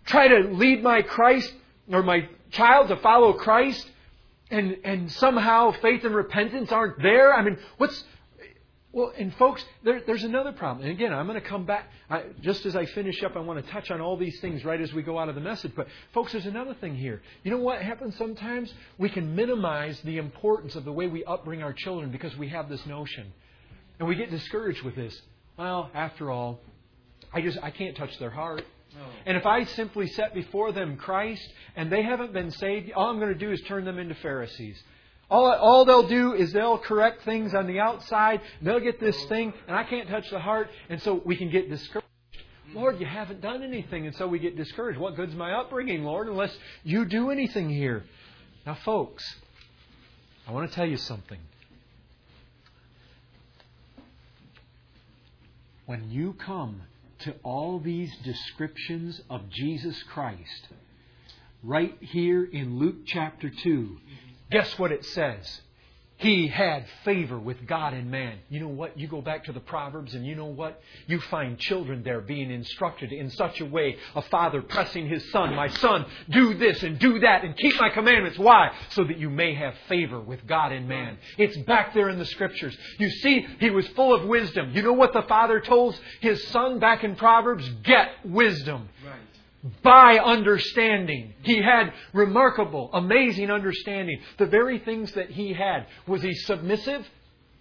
try 0.05 0.29
to 0.29 0.49
lead 0.51 0.83
my 0.83 1.03
Christ 1.03 1.53
or 1.91 2.03
my 2.03 2.29
child 2.51 2.89
to 2.89 2.97
follow 2.97 3.33
Christ 3.35 3.89
and, 4.51 4.79
and 4.85 5.11
somehow 5.13 5.73
faith 5.81 6.05
and 6.05 6.15
repentance 6.15 6.73
aren't 6.73 7.01
there? 7.01 7.33
I 7.33 7.43
mean, 7.43 7.59
what's, 7.79 8.03
Well, 8.93 9.13
and 9.17 9.33
folks, 9.37 9.65
there, 9.85 10.03
there's 10.05 10.25
another 10.25 10.51
problem. 10.51 10.85
And 10.85 10.93
again, 10.93 11.13
I'm 11.13 11.27
going 11.29 11.41
to 11.41 11.47
come 11.47 11.65
back. 11.65 11.89
I, 12.09 12.25
just 12.41 12.67
as 12.67 12.75
I 12.75 12.87
finish 12.87 13.23
up, 13.23 13.37
I 13.37 13.41
want 13.41 13.65
to 13.65 13.71
touch 13.71 13.89
on 13.91 14.01
all 14.01 14.17
these 14.17 14.41
things 14.41 14.65
right 14.65 14.81
as 14.81 14.93
we 14.93 15.03
go 15.03 15.17
out 15.17 15.29
of 15.29 15.37
the 15.37 15.41
message. 15.41 15.73
But, 15.77 15.87
folks, 16.13 16.33
there's 16.33 16.47
another 16.47 16.75
thing 16.75 16.97
here. 16.97 17.23
You 17.45 17.53
know 17.53 17.59
what 17.59 17.83
happens 17.83 18.17
sometimes? 18.17 18.73
We 18.99 19.09
can 19.09 19.37
minimize 19.37 20.01
the 20.01 20.19
importance 20.19 20.75
of 20.75 20.85
the 20.85 20.93
way 20.93 21.07
we 21.07 21.23
upbring 21.23 21.63
our 21.63 21.73
children 21.73 22.11
because 22.11 22.37
we 22.37 22.49
have 22.49 22.69
this 22.69 22.85
notion. 22.85 23.33
And 24.01 24.09
we 24.09 24.17
get 24.17 24.31
discouraged 24.31 24.83
with 24.83 24.97
this. 24.97 25.21
Well, 25.57 25.91
after 25.95 26.31
all, 26.31 26.59
I 27.33 27.43
just 27.43 27.59
I 27.63 27.71
can't 27.71 27.97
touch 27.97 28.19
their 28.19 28.31
heart. 28.31 28.65
And 29.25 29.37
if 29.37 29.47
I 29.47 29.65
simply 29.65 30.09
set 30.09 30.35
before 30.35 30.73
them 30.73 30.97
Christ 30.97 31.47
and 31.77 31.93
they 31.93 32.03
haven't 32.03 32.33
been 32.33 32.51
saved, 32.51 32.91
all 32.93 33.09
I'm 33.09 33.21
going 33.21 33.33
to 33.33 33.39
do 33.39 33.53
is 33.53 33.61
turn 33.69 33.85
them 33.85 33.99
into 33.99 34.17
Pharisees. 34.17 34.83
All, 35.31 35.53
all 35.53 35.85
they'll 35.85 36.09
do 36.09 36.35
is 36.35 36.53
they'll 36.53 36.79
correct 36.79 37.23
things 37.25 37.55
on 37.55 37.67
the 37.67 37.79
outside. 37.79 38.41
They'll 38.61 38.81
get 38.81 38.99
this 38.99 39.23
thing, 39.27 39.53
and 39.69 39.77
I 39.77 39.85
can't 39.85 40.09
touch 40.09 40.29
the 40.31 40.41
heart, 40.41 40.69
and 40.89 41.01
so 41.03 41.23
we 41.25 41.37
can 41.37 41.51
get 41.51 41.71
discouraged. 41.71 42.07
Lord, 42.75 43.01
you 43.01 43.07
haven't 43.07 43.41
done 43.41 43.63
anything, 43.63 44.07
and 44.07 44.15
so 44.17 44.27
we 44.27 44.39
get 44.39 44.57
discouraged. 44.57 44.99
What 44.99 45.17
good's 45.17 45.35
my 45.35 45.53
upbringing, 45.53 46.05
Lord, 46.05 46.29
unless 46.29 46.57
you 46.83 47.05
do 47.05 47.31
anything 47.31 47.69
here? 47.69 48.05
Now, 48.67 48.75
folks, 48.75 49.25
I 50.47 50.53
want 50.53 50.69
to 50.69 50.75
tell 50.75 50.87
you 50.87 50.97
something. 50.97 51.39
When 55.87 56.11
you 56.11 56.35
come 56.35 56.83
to 57.21 57.35
all 57.43 57.81
these 57.81 58.13
descriptions 58.25 59.21
of 59.29 59.49
Jesus 59.51 60.01
Christ, 60.05 60.69
right 61.63 61.97
here 62.01 62.45
in 62.45 62.79
Luke 62.79 63.07
chapter 63.07 63.51
2, 63.51 63.97
guess 64.51 64.79
what 64.79 64.93
it 64.93 65.05
says? 65.05 65.61
He 66.21 66.49
had 66.49 66.85
favor 67.03 67.39
with 67.39 67.67
God 67.67 67.95
and 67.95 68.11
man. 68.11 68.41
You 68.51 68.61
know 68.61 68.69
what? 68.69 68.99
You 68.99 69.09
go 69.09 69.23
back 69.23 69.45
to 69.45 69.53
the 69.53 69.61
Proverbs 69.61 70.15
and 70.15 70.27
you 70.27 70.35
know 70.35 70.45
what? 70.45 70.79
You 71.07 71.19
find 71.19 71.59
children 71.59 72.03
there 72.03 72.21
being 72.21 72.51
instructed 72.51 73.11
in 73.11 73.31
such 73.31 73.59
a 73.63 73.65
way, 73.65 73.97
a 74.15 74.21
father 74.21 74.61
pressing 74.61 75.09
his 75.09 75.31
son, 75.33 75.55
My 75.55 75.69
son, 75.69 76.05
do 76.29 76.53
this 76.53 76.83
and 76.83 76.99
do 76.99 77.21
that 77.21 77.43
and 77.43 77.57
keep 77.57 77.81
my 77.81 77.89
commandments. 77.89 78.39
Why? 78.39 78.71
So 78.91 79.05
that 79.05 79.17
you 79.17 79.31
may 79.31 79.55
have 79.55 79.75
favor 79.89 80.21
with 80.21 80.47
God 80.47 80.73
and 80.73 80.87
man. 80.87 81.17
It's 81.39 81.57
back 81.67 81.95
there 81.95 82.11
in 82.11 82.19
the 82.19 82.27
scriptures. 82.27 82.77
You 82.99 83.09
see, 83.09 83.47
he 83.59 83.71
was 83.71 83.89
full 83.89 84.13
of 84.13 84.27
wisdom. 84.27 84.73
You 84.75 84.83
know 84.83 84.93
what 84.93 85.15
the 85.15 85.23
father 85.23 85.59
told 85.59 85.99
his 86.21 86.47
son 86.49 86.81
back 86.81 87.03
in 87.03 87.17
Proverbs? 87.17 87.67
Get 87.83 88.11
wisdom. 88.27 88.91
Right. 89.03 89.30
By 89.83 90.19
understanding. 90.19 91.35
He 91.43 91.61
had 91.61 91.93
remarkable, 92.15 92.89
amazing 92.93 93.51
understanding. 93.51 94.21
The 94.39 94.47
very 94.47 94.79
things 94.79 95.13
that 95.13 95.31
he 95.31 95.53
had. 95.53 95.87
Was 96.07 96.23
he 96.23 96.33
submissive? 96.35 97.07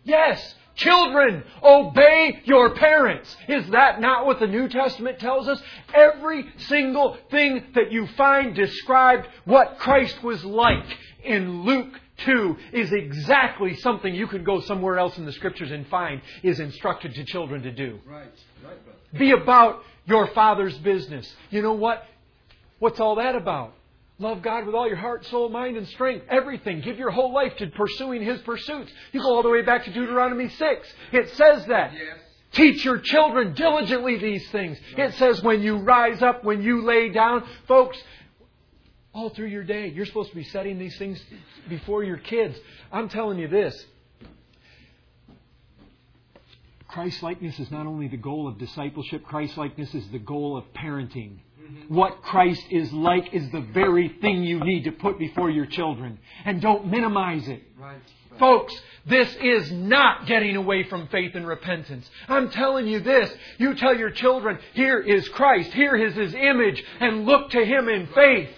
Yes. 0.04 0.56
Children, 0.76 1.44
obey 1.62 2.42
your 2.46 2.74
parents. 2.74 3.36
Is 3.50 3.70
that 3.72 4.00
not 4.00 4.26
what 4.26 4.40
the 4.40 4.48
New 4.48 4.70
Testament 4.70 5.20
tells 5.20 5.50
us? 5.50 5.62
Every 5.94 6.46
single 6.56 7.18
thing 7.30 7.66
that 7.76 7.92
you 7.92 8.08
find 8.16 8.56
described 8.56 9.28
what 9.44 9.78
Christ 9.80 10.24
was 10.24 10.42
like 10.46 10.86
in 11.26 11.64
Luke 11.64 12.00
2 12.20 12.58
is 12.72 12.94
exactly 12.94 13.76
something 13.78 14.16
you 14.16 14.28
can 14.28 14.46
go 14.46 14.62
somewhere 14.62 14.98
else 14.98 15.18
in 15.18 15.26
the 15.26 15.34
Scriptures 15.34 15.72
and 15.72 15.86
find 15.88 16.22
is 16.44 16.62
instructed 16.62 17.14
to 17.16 17.26
children 17.26 17.62
to 17.64 17.72
do. 17.72 18.00
Right. 18.06 18.32
Right, 18.64 18.86
brother. 18.86 19.00
Be 19.18 19.32
about 19.32 19.84
your 20.06 20.28
Father's 20.28 20.78
business. 20.80 21.32
You 21.50 21.62
know 21.62 21.74
what? 21.74 22.04
What's 22.80 23.00
all 23.00 23.16
that 23.16 23.36
about? 23.36 23.74
Love 24.18 24.42
God 24.42 24.66
with 24.66 24.76
all 24.76 24.88
your 24.88 24.98
heart, 24.98 25.26
soul, 25.28 25.48
mind, 25.48 25.78
and 25.78 25.88
strength. 25.88 26.26
Everything. 26.30 26.82
Give 26.82 26.98
your 26.98 27.10
whole 27.10 27.34
life 27.34 27.56
to 27.58 27.68
pursuing 27.68 28.22
His 28.22 28.42
pursuits. 28.42 28.92
You 29.14 29.22
go 29.22 29.36
all 29.36 29.44
the 29.44 29.50
way 29.50 29.62
back 29.62 29.86
to 29.86 29.94
Deuteronomy 29.94 30.50
6. 30.50 30.94
It 31.14 31.30
says 31.36 31.66
that. 31.68 31.94
Yes. 31.94 32.18
Teach 32.52 32.84
your 32.84 32.98
children 32.98 33.54
diligently 33.54 34.18
these 34.18 34.50
things. 34.50 34.78
It 34.98 35.14
says 35.16 35.42
when 35.44 35.62
you 35.62 35.78
rise 35.78 36.22
up, 36.22 36.44
when 36.44 36.64
you 36.64 36.84
lay 36.84 37.10
down. 37.10 37.46
Folks, 37.68 37.98
all 39.14 39.30
through 39.30 39.48
your 39.48 39.64
day, 39.64 39.88
you're 39.88 40.06
supposed 40.06 40.32
to 40.32 40.36
be 40.36 40.44
setting 40.44 40.80
these 40.80 40.98
things 40.98 41.24
before 41.70 42.04
your 42.04 42.18
kids. 42.18 42.58
I'm 42.92 43.08
telling 43.08 43.38
you 43.38 43.48
this. 43.48 43.86
Christ 46.90 47.22
likeness 47.22 47.60
is 47.60 47.70
not 47.70 47.86
only 47.86 48.08
the 48.08 48.18
goal 48.18 48.48
of 48.48 48.58
discipleship, 48.58 49.24
Christ 49.24 49.58
likeness 49.58 49.94
is 49.94 50.08
the 50.12 50.20
goal 50.20 50.58
of 50.58 50.64
parenting. 50.74 51.38
Mm-hmm. 51.62 51.94
What 51.94 52.24
Christ 52.24 52.64
is 52.72 52.92
like 52.92 53.34
is 53.34 53.50
the 53.52 53.62
very 53.62 54.10
thing 54.22 54.44
you 54.44 54.60
need 54.60 54.86
to 54.86 54.92
put 54.92 55.20
before 55.20 55.52
your 55.52 55.68
children. 55.68 56.18
And 56.46 56.62
don't 56.62 56.88
minimize 56.88 57.48
it. 57.48 57.62
Right. 57.80 58.00
Folks, 58.40 58.74
this 59.06 59.36
is 59.36 59.72
not 59.72 60.26
getting 60.26 60.56
away 60.56 60.84
from 60.84 61.08
faith 61.10 61.36
and 61.36 61.46
repentance. 61.46 62.10
I'm 62.28 62.50
telling 62.50 62.88
you 62.88 63.02
this. 63.02 63.30
You 63.58 63.76
tell 63.76 63.96
your 63.96 64.12
children, 64.12 64.58
here 64.74 65.00
is 65.00 65.28
Christ, 65.30 65.72
here 65.74 65.96
is 65.96 66.16
His 66.16 66.34
image, 66.34 66.84
and 67.00 67.26
look 67.26 67.52
to 67.52 67.64
Him 67.64 67.88
in 67.90 68.08
faith. 68.08 68.50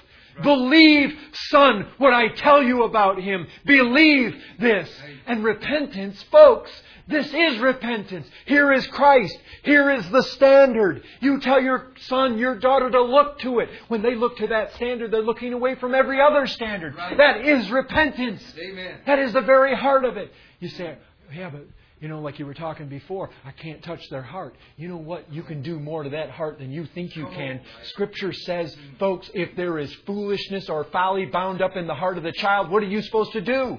Believe, 0.42 1.18
son, 1.50 1.88
what 1.98 2.14
I 2.14 2.30
tell 2.30 2.64
you 2.64 2.84
about 2.84 3.22
Him. 3.22 3.48
Believe 3.66 4.36
this. 4.60 4.90
And 5.28 5.44
repentance, 5.44 6.24
folks, 6.32 6.72
this 7.08 7.34
is 7.34 7.58
repentance. 7.60 8.28
Here 8.46 8.72
is 8.72 8.88
Christ. 8.88 9.38
Here 9.64 9.92
is 9.92 10.10
the 10.10 10.24
standard. 10.24 11.04
You 11.20 11.40
tell 11.42 11.62
your 11.62 11.92
son, 12.08 12.38
your 12.38 12.58
daughter 12.58 12.90
to 12.90 13.02
look 13.02 13.40
to 13.40 13.60
it. 13.60 13.70
When 13.90 14.02
they 14.02 14.16
look 14.16 14.38
to 14.38 14.48
that 14.48 14.74
standard, 14.76 15.12
they're 15.12 15.22
looking 15.22 15.54
away 15.54 15.76
from 15.76 15.94
every 15.94 16.22
other 16.22 16.48
standard. 16.48 16.96
Right. 16.96 17.18
That 17.18 17.46
is 17.46 17.70
repentance. 17.70 18.44
Amen. 18.58 19.00
That 19.06 19.20
is 19.20 19.34
the 19.34 19.42
very 19.42 19.76
heart 19.76 20.06
of 20.06 20.18
it. 20.18 20.32
You 20.60 20.70
say, 20.70 20.98
yeah, 21.34 21.50
but 21.50 21.66
you 22.02 22.08
know, 22.08 22.20
like 22.20 22.40
you 22.40 22.48
were 22.48 22.56
talking 22.56 22.88
before, 22.88 23.30
I 23.46 23.52
can't 23.52 23.84
touch 23.84 24.10
their 24.10 24.24
heart. 24.24 24.56
You 24.76 24.88
know 24.88 24.98
what? 24.98 25.32
You 25.32 25.44
can 25.44 25.62
do 25.62 25.80
more 25.80 26.04
to 26.04 26.10
that 26.10 26.32
heart 26.32 26.58
than 26.58 26.72
you 26.72 26.86
think 26.88 27.16
you 27.16 27.28
can. 27.28 27.62
Scripture 27.84 28.34
says, 28.34 28.76
folks, 29.00 29.30
if 29.36 29.56
there 29.56 29.78
is 29.78 29.94
foolishness 30.08 30.68
or 30.68 30.84
folly 30.86 31.26
bound 31.26 31.62
up 31.62 31.78
in 31.78 31.86
the 31.86 31.94
heart 31.94 32.18
of 32.18 32.24
the 32.24 32.32
child, 32.32 32.72
what 32.72 32.82
are 32.82 32.88
you 32.88 33.04
supposed 33.04 33.34
to 33.34 33.42
do? 33.42 33.78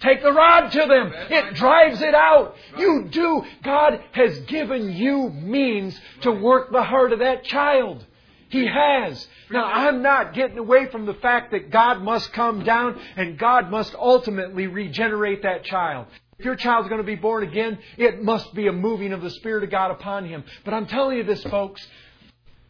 Take 0.00 0.22
the 0.22 0.32
rod 0.32 0.70
to 0.70 0.86
them. 0.86 1.12
It 1.30 1.54
drives 1.54 2.00
it 2.00 2.14
out. 2.14 2.56
You 2.78 3.08
do. 3.10 3.44
God 3.62 4.02
has 4.12 4.38
given 4.40 4.92
you 4.92 5.30
means 5.30 5.98
to 6.22 6.32
work 6.32 6.72
the 6.72 6.82
heart 6.82 7.12
of 7.12 7.18
that 7.18 7.44
child. 7.44 8.04
He 8.48 8.66
has. 8.66 9.26
Now, 9.50 9.64
I'm 9.64 10.02
not 10.02 10.34
getting 10.34 10.58
away 10.58 10.86
from 10.86 11.04
the 11.04 11.14
fact 11.14 11.50
that 11.50 11.70
God 11.70 12.02
must 12.02 12.32
come 12.32 12.64
down 12.64 12.98
and 13.16 13.38
God 13.38 13.70
must 13.70 13.94
ultimately 13.94 14.66
regenerate 14.66 15.42
that 15.42 15.64
child. 15.64 16.06
If 16.38 16.44
your 16.44 16.56
child's 16.56 16.88
going 16.88 17.00
to 17.00 17.06
be 17.06 17.14
born 17.14 17.42
again, 17.42 17.78
it 17.96 18.22
must 18.22 18.54
be 18.54 18.66
a 18.66 18.72
moving 18.72 19.12
of 19.12 19.22
the 19.22 19.30
Spirit 19.30 19.64
of 19.64 19.70
God 19.70 19.90
upon 19.90 20.26
him. 20.26 20.44
But 20.64 20.74
I'm 20.74 20.86
telling 20.86 21.16
you 21.16 21.24
this, 21.24 21.42
folks, 21.44 21.86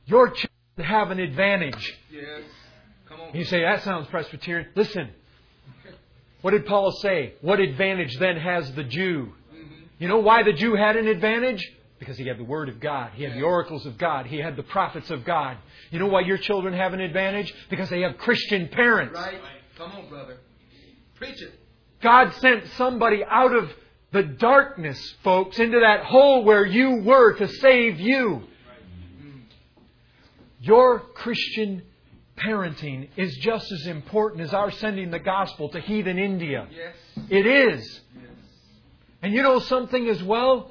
your 0.06 0.28
children 0.28 0.50
have 0.78 1.10
an 1.10 1.18
advantage. 1.18 1.98
Yes. 2.10 2.42
Come 3.08 3.20
on. 3.20 3.34
You 3.34 3.44
say, 3.44 3.62
that 3.62 3.82
sounds 3.82 4.06
Presbyterian. 4.08 4.68
Listen, 4.76 5.10
what 6.42 6.52
did 6.52 6.66
Paul 6.66 6.92
say? 6.92 7.34
What 7.40 7.58
advantage 7.58 8.16
then 8.18 8.36
has 8.36 8.72
the 8.74 8.84
Jew? 8.84 9.32
Mm-hmm. 9.52 9.74
You 9.98 10.08
know 10.08 10.18
why 10.18 10.44
the 10.44 10.52
Jew 10.52 10.76
had 10.76 10.96
an 10.96 11.08
advantage? 11.08 11.68
Because 11.98 12.18
he 12.18 12.28
had 12.28 12.38
the 12.38 12.44
Word 12.44 12.68
of 12.68 12.78
God. 12.78 13.12
He 13.14 13.24
had 13.24 13.32
the 13.32 13.42
oracles 13.42 13.84
of 13.86 13.98
God. 13.98 14.26
He 14.26 14.38
had 14.38 14.54
the 14.54 14.62
prophets 14.62 15.10
of 15.10 15.24
God. 15.24 15.56
You 15.90 15.98
know 15.98 16.06
why 16.06 16.20
your 16.20 16.36
children 16.36 16.74
have 16.74 16.92
an 16.92 17.00
advantage? 17.00 17.52
Because 17.70 17.88
they 17.88 18.02
have 18.02 18.18
Christian 18.18 18.68
parents. 18.68 19.14
Right. 19.14 19.40
Come 19.76 19.90
on, 19.92 20.08
brother. 20.08 20.36
Preach 21.16 21.40
it. 21.40 21.58
God 22.06 22.34
sent 22.34 22.68
somebody 22.76 23.24
out 23.28 23.52
of 23.52 23.68
the 24.12 24.22
darkness, 24.22 25.14
folks, 25.24 25.58
into 25.58 25.80
that 25.80 26.04
hole 26.04 26.44
where 26.44 26.64
you 26.64 27.02
were 27.02 27.32
to 27.32 27.48
save 27.48 27.98
you. 27.98 28.44
Your 30.60 31.00
Christian 31.00 31.82
parenting 32.36 33.08
is 33.16 33.36
just 33.38 33.72
as 33.72 33.88
important 33.88 34.42
as 34.42 34.54
our 34.54 34.70
sending 34.70 35.10
the 35.10 35.18
gospel 35.18 35.68
to 35.70 35.80
heathen 35.80 36.16
India. 36.16 36.68
Yes. 36.70 36.94
It 37.28 37.44
is. 37.44 38.00
Yes. 38.14 38.30
And 39.22 39.32
you 39.32 39.42
know 39.42 39.58
something 39.58 40.08
as 40.08 40.22
well? 40.22 40.70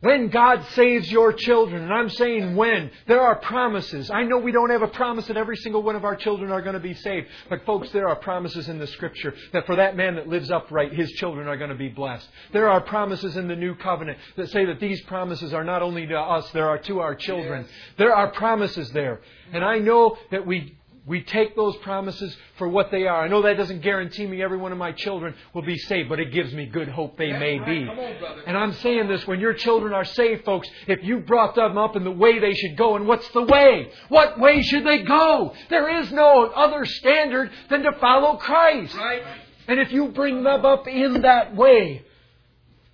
When 0.00 0.28
God 0.28 0.64
saves 0.74 1.10
your 1.10 1.32
children, 1.32 1.82
and 1.82 1.92
I'm 1.92 2.08
saying 2.08 2.54
when, 2.54 2.92
there 3.08 3.20
are 3.20 3.34
promises. 3.34 4.12
I 4.12 4.22
know 4.22 4.38
we 4.38 4.52
don't 4.52 4.70
have 4.70 4.82
a 4.82 4.88
promise 4.88 5.26
that 5.26 5.36
every 5.36 5.56
single 5.56 5.82
one 5.82 5.96
of 5.96 6.04
our 6.04 6.14
children 6.14 6.52
are 6.52 6.62
going 6.62 6.74
to 6.74 6.80
be 6.80 6.94
saved. 6.94 7.26
But 7.50 7.66
folks, 7.66 7.90
there 7.90 8.08
are 8.08 8.14
promises 8.14 8.68
in 8.68 8.78
the 8.78 8.86
scripture 8.86 9.34
that 9.52 9.66
for 9.66 9.74
that 9.74 9.96
man 9.96 10.14
that 10.14 10.28
lives 10.28 10.52
upright, 10.52 10.92
his 10.92 11.10
children 11.12 11.48
are 11.48 11.56
going 11.56 11.70
to 11.70 11.76
be 11.76 11.88
blessed. 11.88 12.28
There 12.52 12.68
are 12.68 12.80
promises 12.80 13.36
in 13.36 13.48
the 13.48 13.56
new 13.56 13.74
covenant 13.74 14.18
that 14.36 14.50
say 14.50 14.66
that 14.66 14.78
these 14.78 15.00
promises 15.02 15.52
are 15.52 15.64
not 15.64 15.82
only 15.82 16.06
to 16.06 16.16
us, 16.16 16.48
there 16.52 16.68
are 16.68 16.78
to 16.78 17.00
our 17.00 17.16
children. 17.16 17.62
Yes. 17.62 17.72
There 17.96 18.14
are 18.14 18.30
promises 18.30 18.92
there. 18.92 19.20
And 19.52 19.64
I 19.64 19.78
know 19.78 20.16
that 20.30 20.46
we 20.46 20.77
we 21.08 21.22
take 21.22 21.56
those 21.56 21.74
promises 21.78 22.36
for 22.58 22.68
what 22.68 22.90
they 22.90 23.06
are. 23.06 23.24
I 23.24 23.28
know 23.28 23.42
that 23.42 23.56
doesn't 23.56 23.80
guarantee 23.80 24.26
me 24.26 24.42
every 24.42 24.58
one 24.58 24.70
of 24.72 24.78
my 24.78 24.92
children 24.92 25.34
will 25.54 25.62
be 25.62 25.78
saved, 25.78 26.08
but 26.08 26.20
it 26.20 26.32
gives 26.32 26.52
me 26.52 26.66
good 26.66 26.88
hope 26.88 27.16
they 27.16 27.30
That's 27.30 27.40
may 27.40 27.58
right. 27.58 27.66
be. 27.66 27.88
On. 27.88 28.38
And 28.46 28.56
I'm 28.56 28.74
saying 28.74 29.08
this 29.08 29.26
when 29.26 29.40
your 29.40 29.54
children 29.54 29.94
are 29.94 30.04
saved, 30.04 30.44
folks, 30.44 30.68
if 30.86 31.02
you 31.02 31.20
brought 31.20 31.54
them 31.54 31.78
up 31.78 31.96
in 31.96 32.04
the 32.04 32.10
way 32.10 32.38
they 32.38 32.54
should 32.54 32.76
go, 32.76 32.96
and 32.96 33.06
what's 33.06 33.28
the 33.30 33.42
way? 33.42 33.90
What 34.10 34.38
way 34.38 34.62
should 34.62 34.86
they 34.86 35.02
go? 35.02 35.54
There 35.70 36.00
is 36.00 36.12
no 36.12 36.44
other 36.46 36.84
standard 36.84 37.50
than 37.70 37.82
to 37.84 37.92
follow 37.92 38.36
Christ. 38.36 38.94
Right. 38.94 39.22
And 39.66 39.80
if 39.80 39.90
you 39.92 40.08
bring 40.08 40.42
them 40.44 40.64
up 40.64 40.86
in 40.86 41.22
that 41.22 41.56
way, 41.56 42.04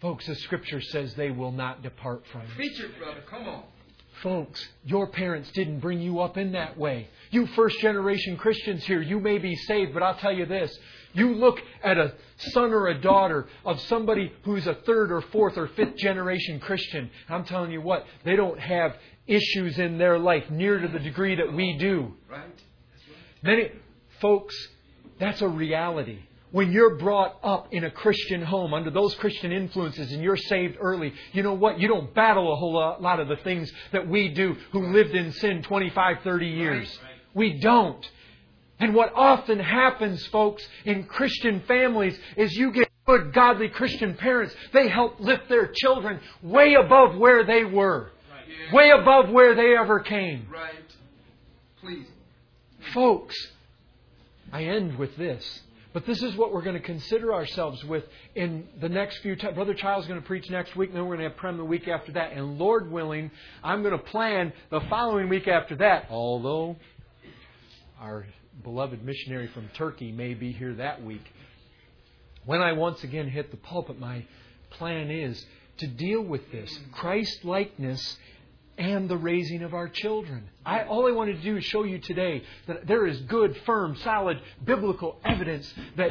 Folks, 0.00 0.26
the 0.26 0.34
scripture 0.34 0.82
says 0.82 1.14
they 1.14 1.30
will 1.30 1.50
not 1.50 1.82
depart 1.82 2.24
from 2.30 2.42
it. 2.42 2.50
Preach 2.50 2.78
it, 2.78 2.98
brother. 2.98 3.22
Come 3.26 3.48
on. 3.48 3.62
Folks, 4.22 4.68
your 4.84 5.06
parents 5.06 5.50
didn't 5.52 5.80
bring 5.80 5.98
you 5.98 6.20
up 6.20 6.36
in 6.36 6.52
that 6.52 6.76
way. 6.76 7.08
You 7.34 7.48
first 7.48 7.80
generation 7.80 8.36
Christians 8.36 8.84
here, 8.84 9.02
you 9.02 9.18
may 9.18 9.38
be 9.38 9.56
saved, 9.56 9.92
but 9.92 10.04
I'll 10.04 10.14
tell 10.14 10.32
you 10.32 10.46
this. 10.46 10.72
You 11.14 11.34
look 11.34 11.60
at 11.82 11.98
a 11.98 12.14
son 12.52 12.72
or 12.72 12.86
a 12.86 13.00
daughter 13.00 13.48
of 13.64 13.80
somebody 13.80 14.32
who's 14.44 14.68
a 14.68 14.74
third 14.86 15.10
or 15.10 15.20
fourth 15.20 15.58
or 15.58 15.66
fifth 15.66 15.96
generation 15.96 16.60
Christian. 16.60 17.10
I'm 17.28 17.44
telling 17.44 17.72
you 17.72 17.80
what, 17.80 18.06
they 18.24 18.36
don't 18.36 18.60
have 18.60 18.94
issues 19.26 19.80
in 19.80 19.98
their 19.98 20.16
life 20.16 20.48
near 20.48 20.78
to 20.78 20.86
the 20.86 21.00
degree 21.00 21.34
that 21.34 21.52
we 21.52 21.76
do. 21.76 22.14
Right? 22.30 22.44
Many 23.42 23.72
folks, 24.20 24.54
that's 25.18 25.42
a 25.42 25.48
reality. 25.48 26.20
When 26.52 26.70
you're 26.70 26.98
brought 26.98 27.36
up 27.42 27.72
in 27.72 27.82
a 27.82 27.90
Christian 27.90 28.42
home 28.42 28.74
under 28.74 28.90
those 28.90 29.12
Christian 29.16 29.50
influences 29.50 30.12
and 30.12 30.22
you're 30.22 30.36
saved 30.36 30.76
early, 30.80 31.12
you 31.32 31.42
know 31.42 31.54
what? 31.54 31.80
You 31.80 31.88
don't 31.88 32.14
battle 32.14 32.52
a 32.52 32.54
whole 32.54 32.96
lot 33.00 33.18
of 33.18 33.26
the 33.26 33.38
things 33.38 33.72
that 33.90 34.06
we 34.06 34.28
do 34.28 34.54
who 34.70 34.92
lived 34.92 35.16
in 35.16 35.32
sin 35.32 35.64
25, 35.64 36.18
30 36.22 36.46
years. 36.46 36.86
Right, 37.02 37.08
right. 37.08 37.13
We 37.34 37.58
don't. 37.58 38.04
And 38.80 38.94
what 38.94 39.12
often 39.14 39.58
happens, 39.58 40.24
folks, 40.26 40.66
in 40.84 41.04
Christian 41.04 41.62
families 41.66 42.18
is 42.36 42.52
you 42.56 42.72
get 42.72 42.88
good, 43.06 43.32
godly 43.32 43.68
Christian 43.68 44.14
parents. 44.14 44.54
They 44.72 44.88
help 44.88 45.20
lift 45.20 45.48
their 45.48 45.70
children 45.74 46.20
way 46.42 46.74
above 46.74 47.16
where 47.16 47.44
they 47.44 47.64
were, 47.64 48.10
Yeah. 48.48 48.74
way 48.74 48.90
above 48.90 49.30
where 49.30 49.54
they 49.54 49.76
ever 49.76 50.00
came. 50.00 50.46
Right. 50.50 50.74
Please. 51.80 52.06
Folks, 52.92 53.34
I 54.52 54.64
end 54.64 54.98
with 54.98 55.16
this. 55.16 55.62
But 55.92 56.06
this 56.06 56.24
is 56.24 56.34
what 56.34 56.52
we're 56.52 56.62
going 56.62 56.74
to 56.74 56.82
consider 56.82 57.32
ourselves 57.32 57.84
with 57.84 58.02
in 58.34 58.66
the 58.80 58.88
next 58.88 59.18
few 59.18 59.36
times. 59.36 59.54
Brother 59.54 59.74
Child's 59.74 60.08
going 60.08 60.20
to 60.20 60.26
preach 60.26 60.50
next 60.50 60.74
week, 60.74 60.88
and 60.88 60.96
then 60.98 61.04
we're 61.04 61.16
going 61.16 61.28
to 61.28 61.30
have 61.30 61.38
Prem 61.38 61.56
the 61.56 61.64
week 61.64 61.86
after 61.86 62.10
that. 62.12 62.32
And 62.32 62.58
Lord 62.58 62.90
willing, 62.90 63.30
I'm 63.62 63.82
going 63.82 63.96
to 63.96 64.02
plan 64.04 64.52
the 64.70 64.80
following 64.90 65.28
week 65.28 65.46
after 65.46 65.76
that, 65.76 66.06
although 66.10 66.76
our 68.04 68.26
beloved 68.62 69.02
missionary 69.02 69.46
from 69.48 69.66
Turkey 69.74 70.12
may 70.12 70.34
be 70.34 70.52
here 70.52 70.74
that 70.74 71.02
week. 71.02 71.24
When 72.44 72.60
I 72.60 72.72
once 72.72 73.02
again 73.02 73.30
hit 73.30 73.50
the 73.50 73.56
pulpit, 73.56 73.98
my 73.98 74.26
plan 74.72 75.10
is 75.10 75.42
to 75.78 75.86
deal 75.86 76.20
with 76.20 76.52
this 76.52 76.78
Christ 76.92 77.46
likeness 77.46 78.18
and 78.76 79.08
the 79.08 79.16
raising 79.16 79.62
of 79.62 79.72
our 79.72 79.88
children. 79.88 80.50
I, 80.66 80.82
all 80.82 81.08
I 81.08 81.12
wanted 81.12 81.36
to 81.36 81.42
do 81.42 81.56
is 81.56 81.64
show 81.64 81.84
you 81.84 81.98
today 81.98 82.42
that 82.66 82.86
there 82.86 83.06
is 83.06 83.18
good, 83.22 83.56
firm, 83.64 83.96
solid 83.96 84.38
biblical 84.62 85.16
evidence 85.24 85.72
that 85.96 86.10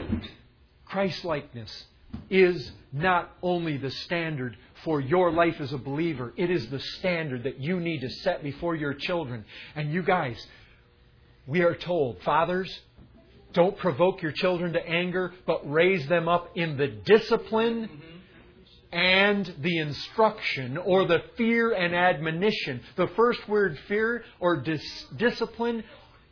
Christ 0.85 1.23
likeness 1.23 1.85
is 2.31 2.71
not 2.91 3.29
only 3.43 3.77
the 3.77 3.91
standard 3.91 4.57
for 4.83 4.99
your 4.99 5.31
life 5.31 5.61
as 5.61 5.71
a 5.73 5.77
believer, 5.77 6.33
it 6.37 6.49
is 6.49 6.67
the 6.69 6.79
standard 6.79 7.43
that 7.43 7.59
you 7.59 7.79
need 7.79 8.01
to 8.01 8.09
set 8.09 8.41
before 8.41 8.75
your 8.75 8.95
children. 8.95 9.45
And 9.75 9.93
you 9.93 10.01
guys, 10.01 10.43
we 11.47 11.61
are 11.61 11.75
told, 11.75 12.21
fathers, 12.21 12.81
don't 13.53 13.77
provoke 13.77 14.21
your 14.21 14.31
children 14.31 14.73
to 14.73 14.85
anger, 14.85 15.33
but 15.45 15.69
raise 15.69 16.07
them 16.07 16.27
up 16.27 16.49
in 16.55 16.77
the 16.77 16.87
discipline 16.87 17.89
and 18.91 19.53
the 19.59 19.79
instruction 19.79 20.77
or 20.77 21.05
the 21.05 21.19
fear 21.37 21.71
and 21.73 21.95
admonition. 21.95 22.81
The 22.95 23.07
first 23.15 23.47
word, 23.49 23.77
fear 23.87 24.23
or 24.39 24.57
dis- 24.61 25.05
discipline, 25.17 25.83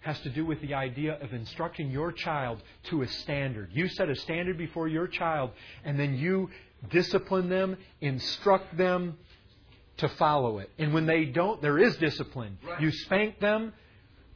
has 0.01 0.19
to 0.21 0.29
do 0.29 0.45
with 0.45 0.61
the 0.61 0.73
idea 0.73 1.17
of 1.21 1.31
instructing 1.33 1.91
your 1.91 2.11
child 2.11 2.61
to 2.85 3.03
a 3.03 3.07
standard. 3.07 3.69
You 3.71 3.87
set 3.87 4.09
a 4.09 4.15
standard 4.15 4.57
before 4.57 4.87
your 4.87 5.07
child, 5.07 5.51
and 5.83 5.99
then 5.99 6.15
you 6.15 6.49
discipline 6.89 7.49
them, 7.49 7.77
instruct 8.01 8.75
them 8.77 9.17
to 9.97 10.09
follow 10.09 10.57
it. 10.57 10.71
And 10.79 10.93
when 10.93 11.05
they 11.05 11.25
don't, 11.25 11.61
there 11.61 11.77
is 11.77 11.95
discipline. 11.97 12.57
Right. 12.65 12.81
You 12.81 12.91
spank 12.91 13.39
them, 13.39 13.73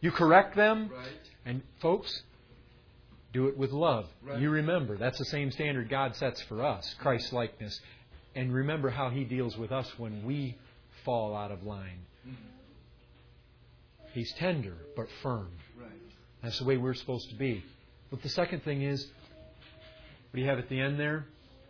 you 0.01 0.11
correct 0.11 0.55
them, 0.55 0.89
Right. 0.89 1.07
and 1.45 1.61
folks, 1.81 2.23
do 3.33 3.47
it 3.47 3.57
with 3.57 3.71
love. 3.71 4.07
Right. 4.23 4.39
You 4.39 4.49
remember, 4.49 4.97
that's 4.97 5.17
the 5.17 5.25
same 5.25 5.51
standard 5.51 5.89
God 5.89 6.15
sets 6.15 6.41
for 6.43 6.63
us, 6.63 6.95
Christ 6.99 7.33
likeness. 7.33 7.79
And 8.35 8.53
remember 8.53 8.89
how 8.89 9.09
He 9.09 9.23
deals 9.23 9.57
with 9.57 9.71
us 9.71 9.91
when 9.97 10.25
we 10.25 10.57
fall 11.03 11.35
out 11.35 11.51
of 11.51 11.63
line. 11.63 12.05
He's 14.13 14.31
tender 14.33 14.75
but 14.95 15.07
firm. 15.21 15.49
Right. 15.77 15.89
That's 16.41 16.59
the 16.59 16.65
way 16.65 16.77
we're 16.77 16.93
supposed 16.93 17.29
to 17.31 17.35
be. 17.35 17.63
But 18.09 18.21
the 18.21 18.29
second 18.29 18.63
thing 18.63 18.81
is, 18.81 19.03
what 19.03 20.35
do 20.37 20.41
you 20.41 20.47
have 20.47 20.59
at 20.59 20.69
the 20.69 20.79
end 20.79 20.97
there? 20.99 21.25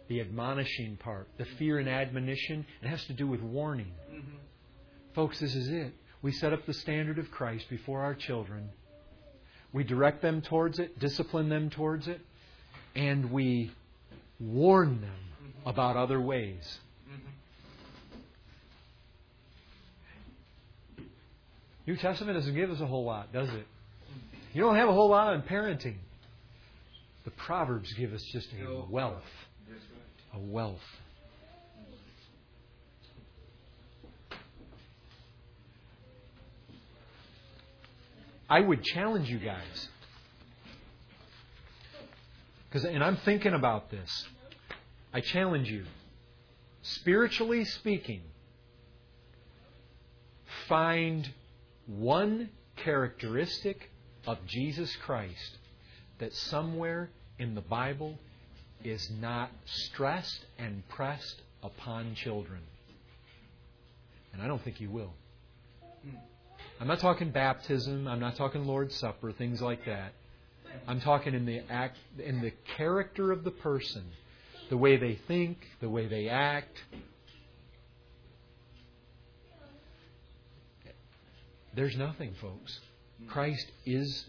The 0.09 0.21
admonishing 0.21 0.97
part, 0.97 1.27
the 1.37 1.45
fear 1.57 1.79
and 1.79 1.89
admonition. 1.89 2.65
It 2.83 2.87
has 2.87 3.03
to 3.05 3.13
do 3.13 3.25
with 3.25 3.41
warning. 3.41 3.91
Mm-hmm. 4.11 4.35
Folks, 5.15 5.39
this 5.39 5.55
is 5.55 5.69
it. 5.69 5.93
We 6.25 6.31
set 6.31 6.53
up 6.53 6.65
the 6.65 6.73
standard 6.73 7.19
of 7.19 7.29
Christ 7.29 7.69
before 7.69 8.01
our 8.01 8.15
children. 8.15 8.71
We 9.71 9.83
direct 9.83 10.23
them 10.23 10.41
towards 10.41 10.79
it, 10.79 10.97
discipline 10.97 11.49
them 11.49 11.69
towards 11.69 12.07
it, 12.07 12.19
and 12.95 13.31
we 13.31 13.71
warn 14.39 15.01
them 15.01 15.53
about 15.67 15.97
other 15.97 16.19
ways. 16.19 16.79
New 21.85 21.95
Testament 21.95 22.39
doesn't 22.39 22.55
give 22.55 22.71
us 22.71 22.81
a 22.81 22.87
whole 22.87 23.05
lot, 23.05 23.31
does 23.31 23.49
it? 23.49 23.67
You 24.51 24.63
don't 24.63 24.77
have 24.77 24.89
a 24.89 24.93
whole 24.93 25.09
lot 25.09 25.27
on 25.27 25.43
parenting. 25.43 25.97
The 27.23 27.31
Proverbs 27.37 27.93
give 27.93 28.13
us 28.13 28.23
just 28.33 28.47
a 28.67 28.91
wealth. 28.91 29.21
A 30.33 30.39
wealth. 30.39 30.81
I 38.49 38.59
would 38.59 38.83
challenge 38.83 39.29
you 39.29 39.39
guys. 39.39 39.89
Because, 42.69 42.85
and 42.85 43.03
I'm 43.03 43.17
thinking 43.17 43.53
about 43.53 43.89
this. 43.89 44.27
I 45.13 45.21
challenge 45.21 45.69
you. 45.69 45.85
Spiritually 46.81 47.65
speaking, 47.65 48.21
find 50.67 51.29
one 51.87 52.49
characteristic 52.75 53.89
of 54.27 54.37
Jesus 54.45 54.95
Christ 54.97 55.57
that 56.19 56.33
somewhere 56.33 57.09
in 57.39 57.55
the 57.55 57.61
Bible 57.61 58.17
is 58.83 59.09
not 59.19 59.49
stressed 59.65 60.45
and 60.59 60.87
pressed 60.89 61.41
upon 61.63 62.15
children. 62.15 62.61
And 64.33 64.41
I 64.41 64.47
don't 64.47 64.61
think 64.63 64.79
you 64.79 64.89
will. 64.89 65.13
I'm 66.79 66.87
not 66.87 66.99
talking 66.99 67.31
baptism, 67.31 68.07
I'm 68.07 68.19
not 68.19 68.35
talking 68.35 68.65
Lord's 68.65 68.95
Supper, 68.95 69.31
things 69.31 69.61
like 69.61 69.85
that. 69.85 70.13
I'm 70.87 70.99
talking 70.99 71.33
in 71.33 71.45
the 71.45 71.61
act 71.69 71.97
in 72.19 72.41
the 72.41 72.51
character 72.75 73.31
of 73.31 73.43
the 73.43 73.51
person, 73.51 74.03
the 74.69 74.77
way 74.77 74.97
they 74.97 75.19
think, 75.27 75.57
the 75.79 75.89
way 75.89 76.07
they 76.07 76.27
act. 76.27 76.77
There's 81.75 81.95
nothing, 81.97 82.33
folks. 82.41 82.79
Christ 83.27 83.71
is 83.85 84.25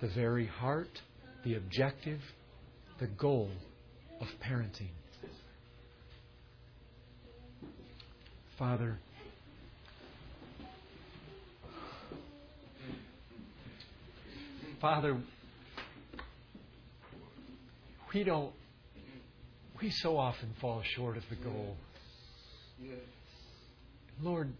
the 0.00 0.08
very 0.08 0.46
heart, 0.46 1.00
the 1.44 1.54
objective, 1.54 2.20
the 2.98 3.06
goal 3.06 3.50
of 4.20 4.28
parenting. 4.42 4.92
Father, 8.58 8.98
Father, 14.84 15.16
we 18.12 18.22
don't, 18.22 18.52
we 19.80 19.88
so 19.88 20.18
often 20.18 20.50
fall 20.60 20.82
short 20.82 21.16
of 21.16 21.22
the 21.30 21.36
goal. 21.36 21.74
Lord, 24.20 24.52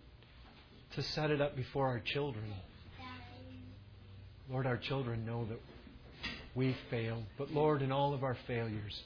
to 0.95 1.03
set 1.03 1.31
it 1.31 1.43
up 1.43 1.55
before 1.55 1.89
our 1.89 2.01
children. 2.01 2.47
Lord, 4.51 4.67
our 4.67 4.79
children 4.79 5.27
know 5.27 5.45
that 5.45 5.61
we've 6.55 6.79
failed. 6.89 7.25
But 7.37 7.53
Lord, 7.53 7.83
in 7.83 7.93
all 7.93 8.15
of 8.15 8.25
our 8.25 8.39
failures, 8.47 9.03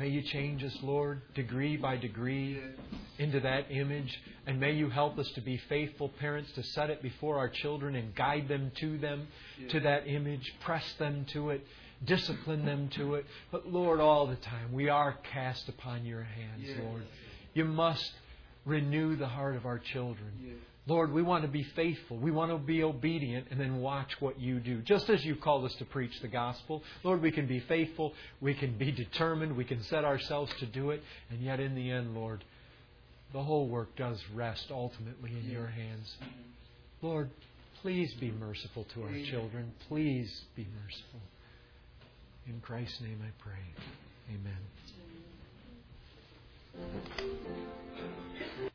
may 0.00 0.08
you 0.08 0.22
change 0.22 0.64
us, 0.64 0.76
Lord, 0.82 1.20
degree 1.34 1.76
by 1.76 1.96
degree 1.98 2.58
into 3.18 3.38
that 3.40 3.70
image. 3.70 4.18
And 4.46 4.58
may 4.58 4.72
you 4.72 4.88
help 4.88 5.18
us 5.18 5.30
to 5.32 5.42
be 5.42 5.58
faithful 5.68 6.08
parents 6.08 6.50
to 6.52 6.62
set 6.62 6.88
it 6.88 7.02
before 7.02 7.36
our 7.36 7.50
children 7.50 7.94
and 7.94 8.14
guide 8.14 8.48
them 8.48 8.72
to 8.80 8.96
them, 8.96 9.28
to 9.68 9.80
that 9.80 10.08
image, 10.08 10.54
press 10.60 10.84
them 10.94 11.26
to 11.32 11.50
it, 11.50 11.66
discipline 12.04 12.64
them 12.64 12.88
to 12.96 13.16
it. 13.16 13.26
But 13.52 13.68
Lord, 13.68 14.00
all 14.00 14.26
the 14.26 14.36
time, 14.36 14.72
we 14.72 14.88
are 14.88 15.18
cast 15.34 15.68
upon 15.68 16.06
your 16.06 16.22
hands, 16.22 16.66
Lord. 16.82 17.02
You 17.52 17.66
must 17.66 18.10
renew 18.64 19.16
the 19.16 19.28
heart 19.28 19.54
of 19.54 19.66
our 19.66 19.78
children. 19.78 20.32
Lord, 20.90 21.12
we 21.12 21.22
want 21.22 21.44
to 21.44 21.48
be 21.48 21.62
faithful. 21.76 22.16
We 22.16 22.32
want 22.32 22.50
to 22.50 22.58
be 22.58 22.82
obedient 22.82 23.46
and 23.52 23.60
then 23.60 23.76
watch 23.76 24.10
what 24.18 24.40
you 24.40 24.58
do. 24.58 24.82
Just 24.82 25.08
as 25.08 25.24
you've 25.24 25.40
called 25.40 25.64
us 25.64 25.72
to 25.76 25.84
preach 25.84 26.20
the 26.20 26.26
gospel, 26.26 26.82
Lord, 27.04 27.22
we 27.22 27.30
can 27.30 27.46
be 27.46 27.60
faithful. 27.60 28.12
We 28.40 28.54
can 28.54 28.76
be 28.76 28.90
determined. 28.90 29.56
We 29.56 29.64
can 29.64 29.84
set 29.84 30.04
ourselves 30.04 30.52
to 30.58 30.66
do 30.66 30.90
it. 30.90 31.00
And 31.30 31.40
yet, 31.40 31.60
in 31.60 31.76
the 31.76 31.92
end, 31.92 32.16
Lord, 32.16 32.42
the 33.32 33.40
whole 33.40 33.68
work 33.68 33.94
does 33.94 34.20
rest 34.34 34.66
ultimately 34.72 35.30
in 35.30 35.48
your 35.48 35.68
hands. 35.68 36.12
Lord, 37.02 37.30
please 37.82 38.12
be 38.14 38.32
merciful 38.32 38.84
to 38.92 39.04
our 39.04 39.14
children. 39.30 39.70
Please 39.86 40.42
be 40.56 40.66
merciful. 40.82 41.20
In 42.48 42.60
Christ's 42.60 43.00
name 43.00 43.20
I 43.22 43.30
pray. 43.40 43.62
Amen. 48.58 48.69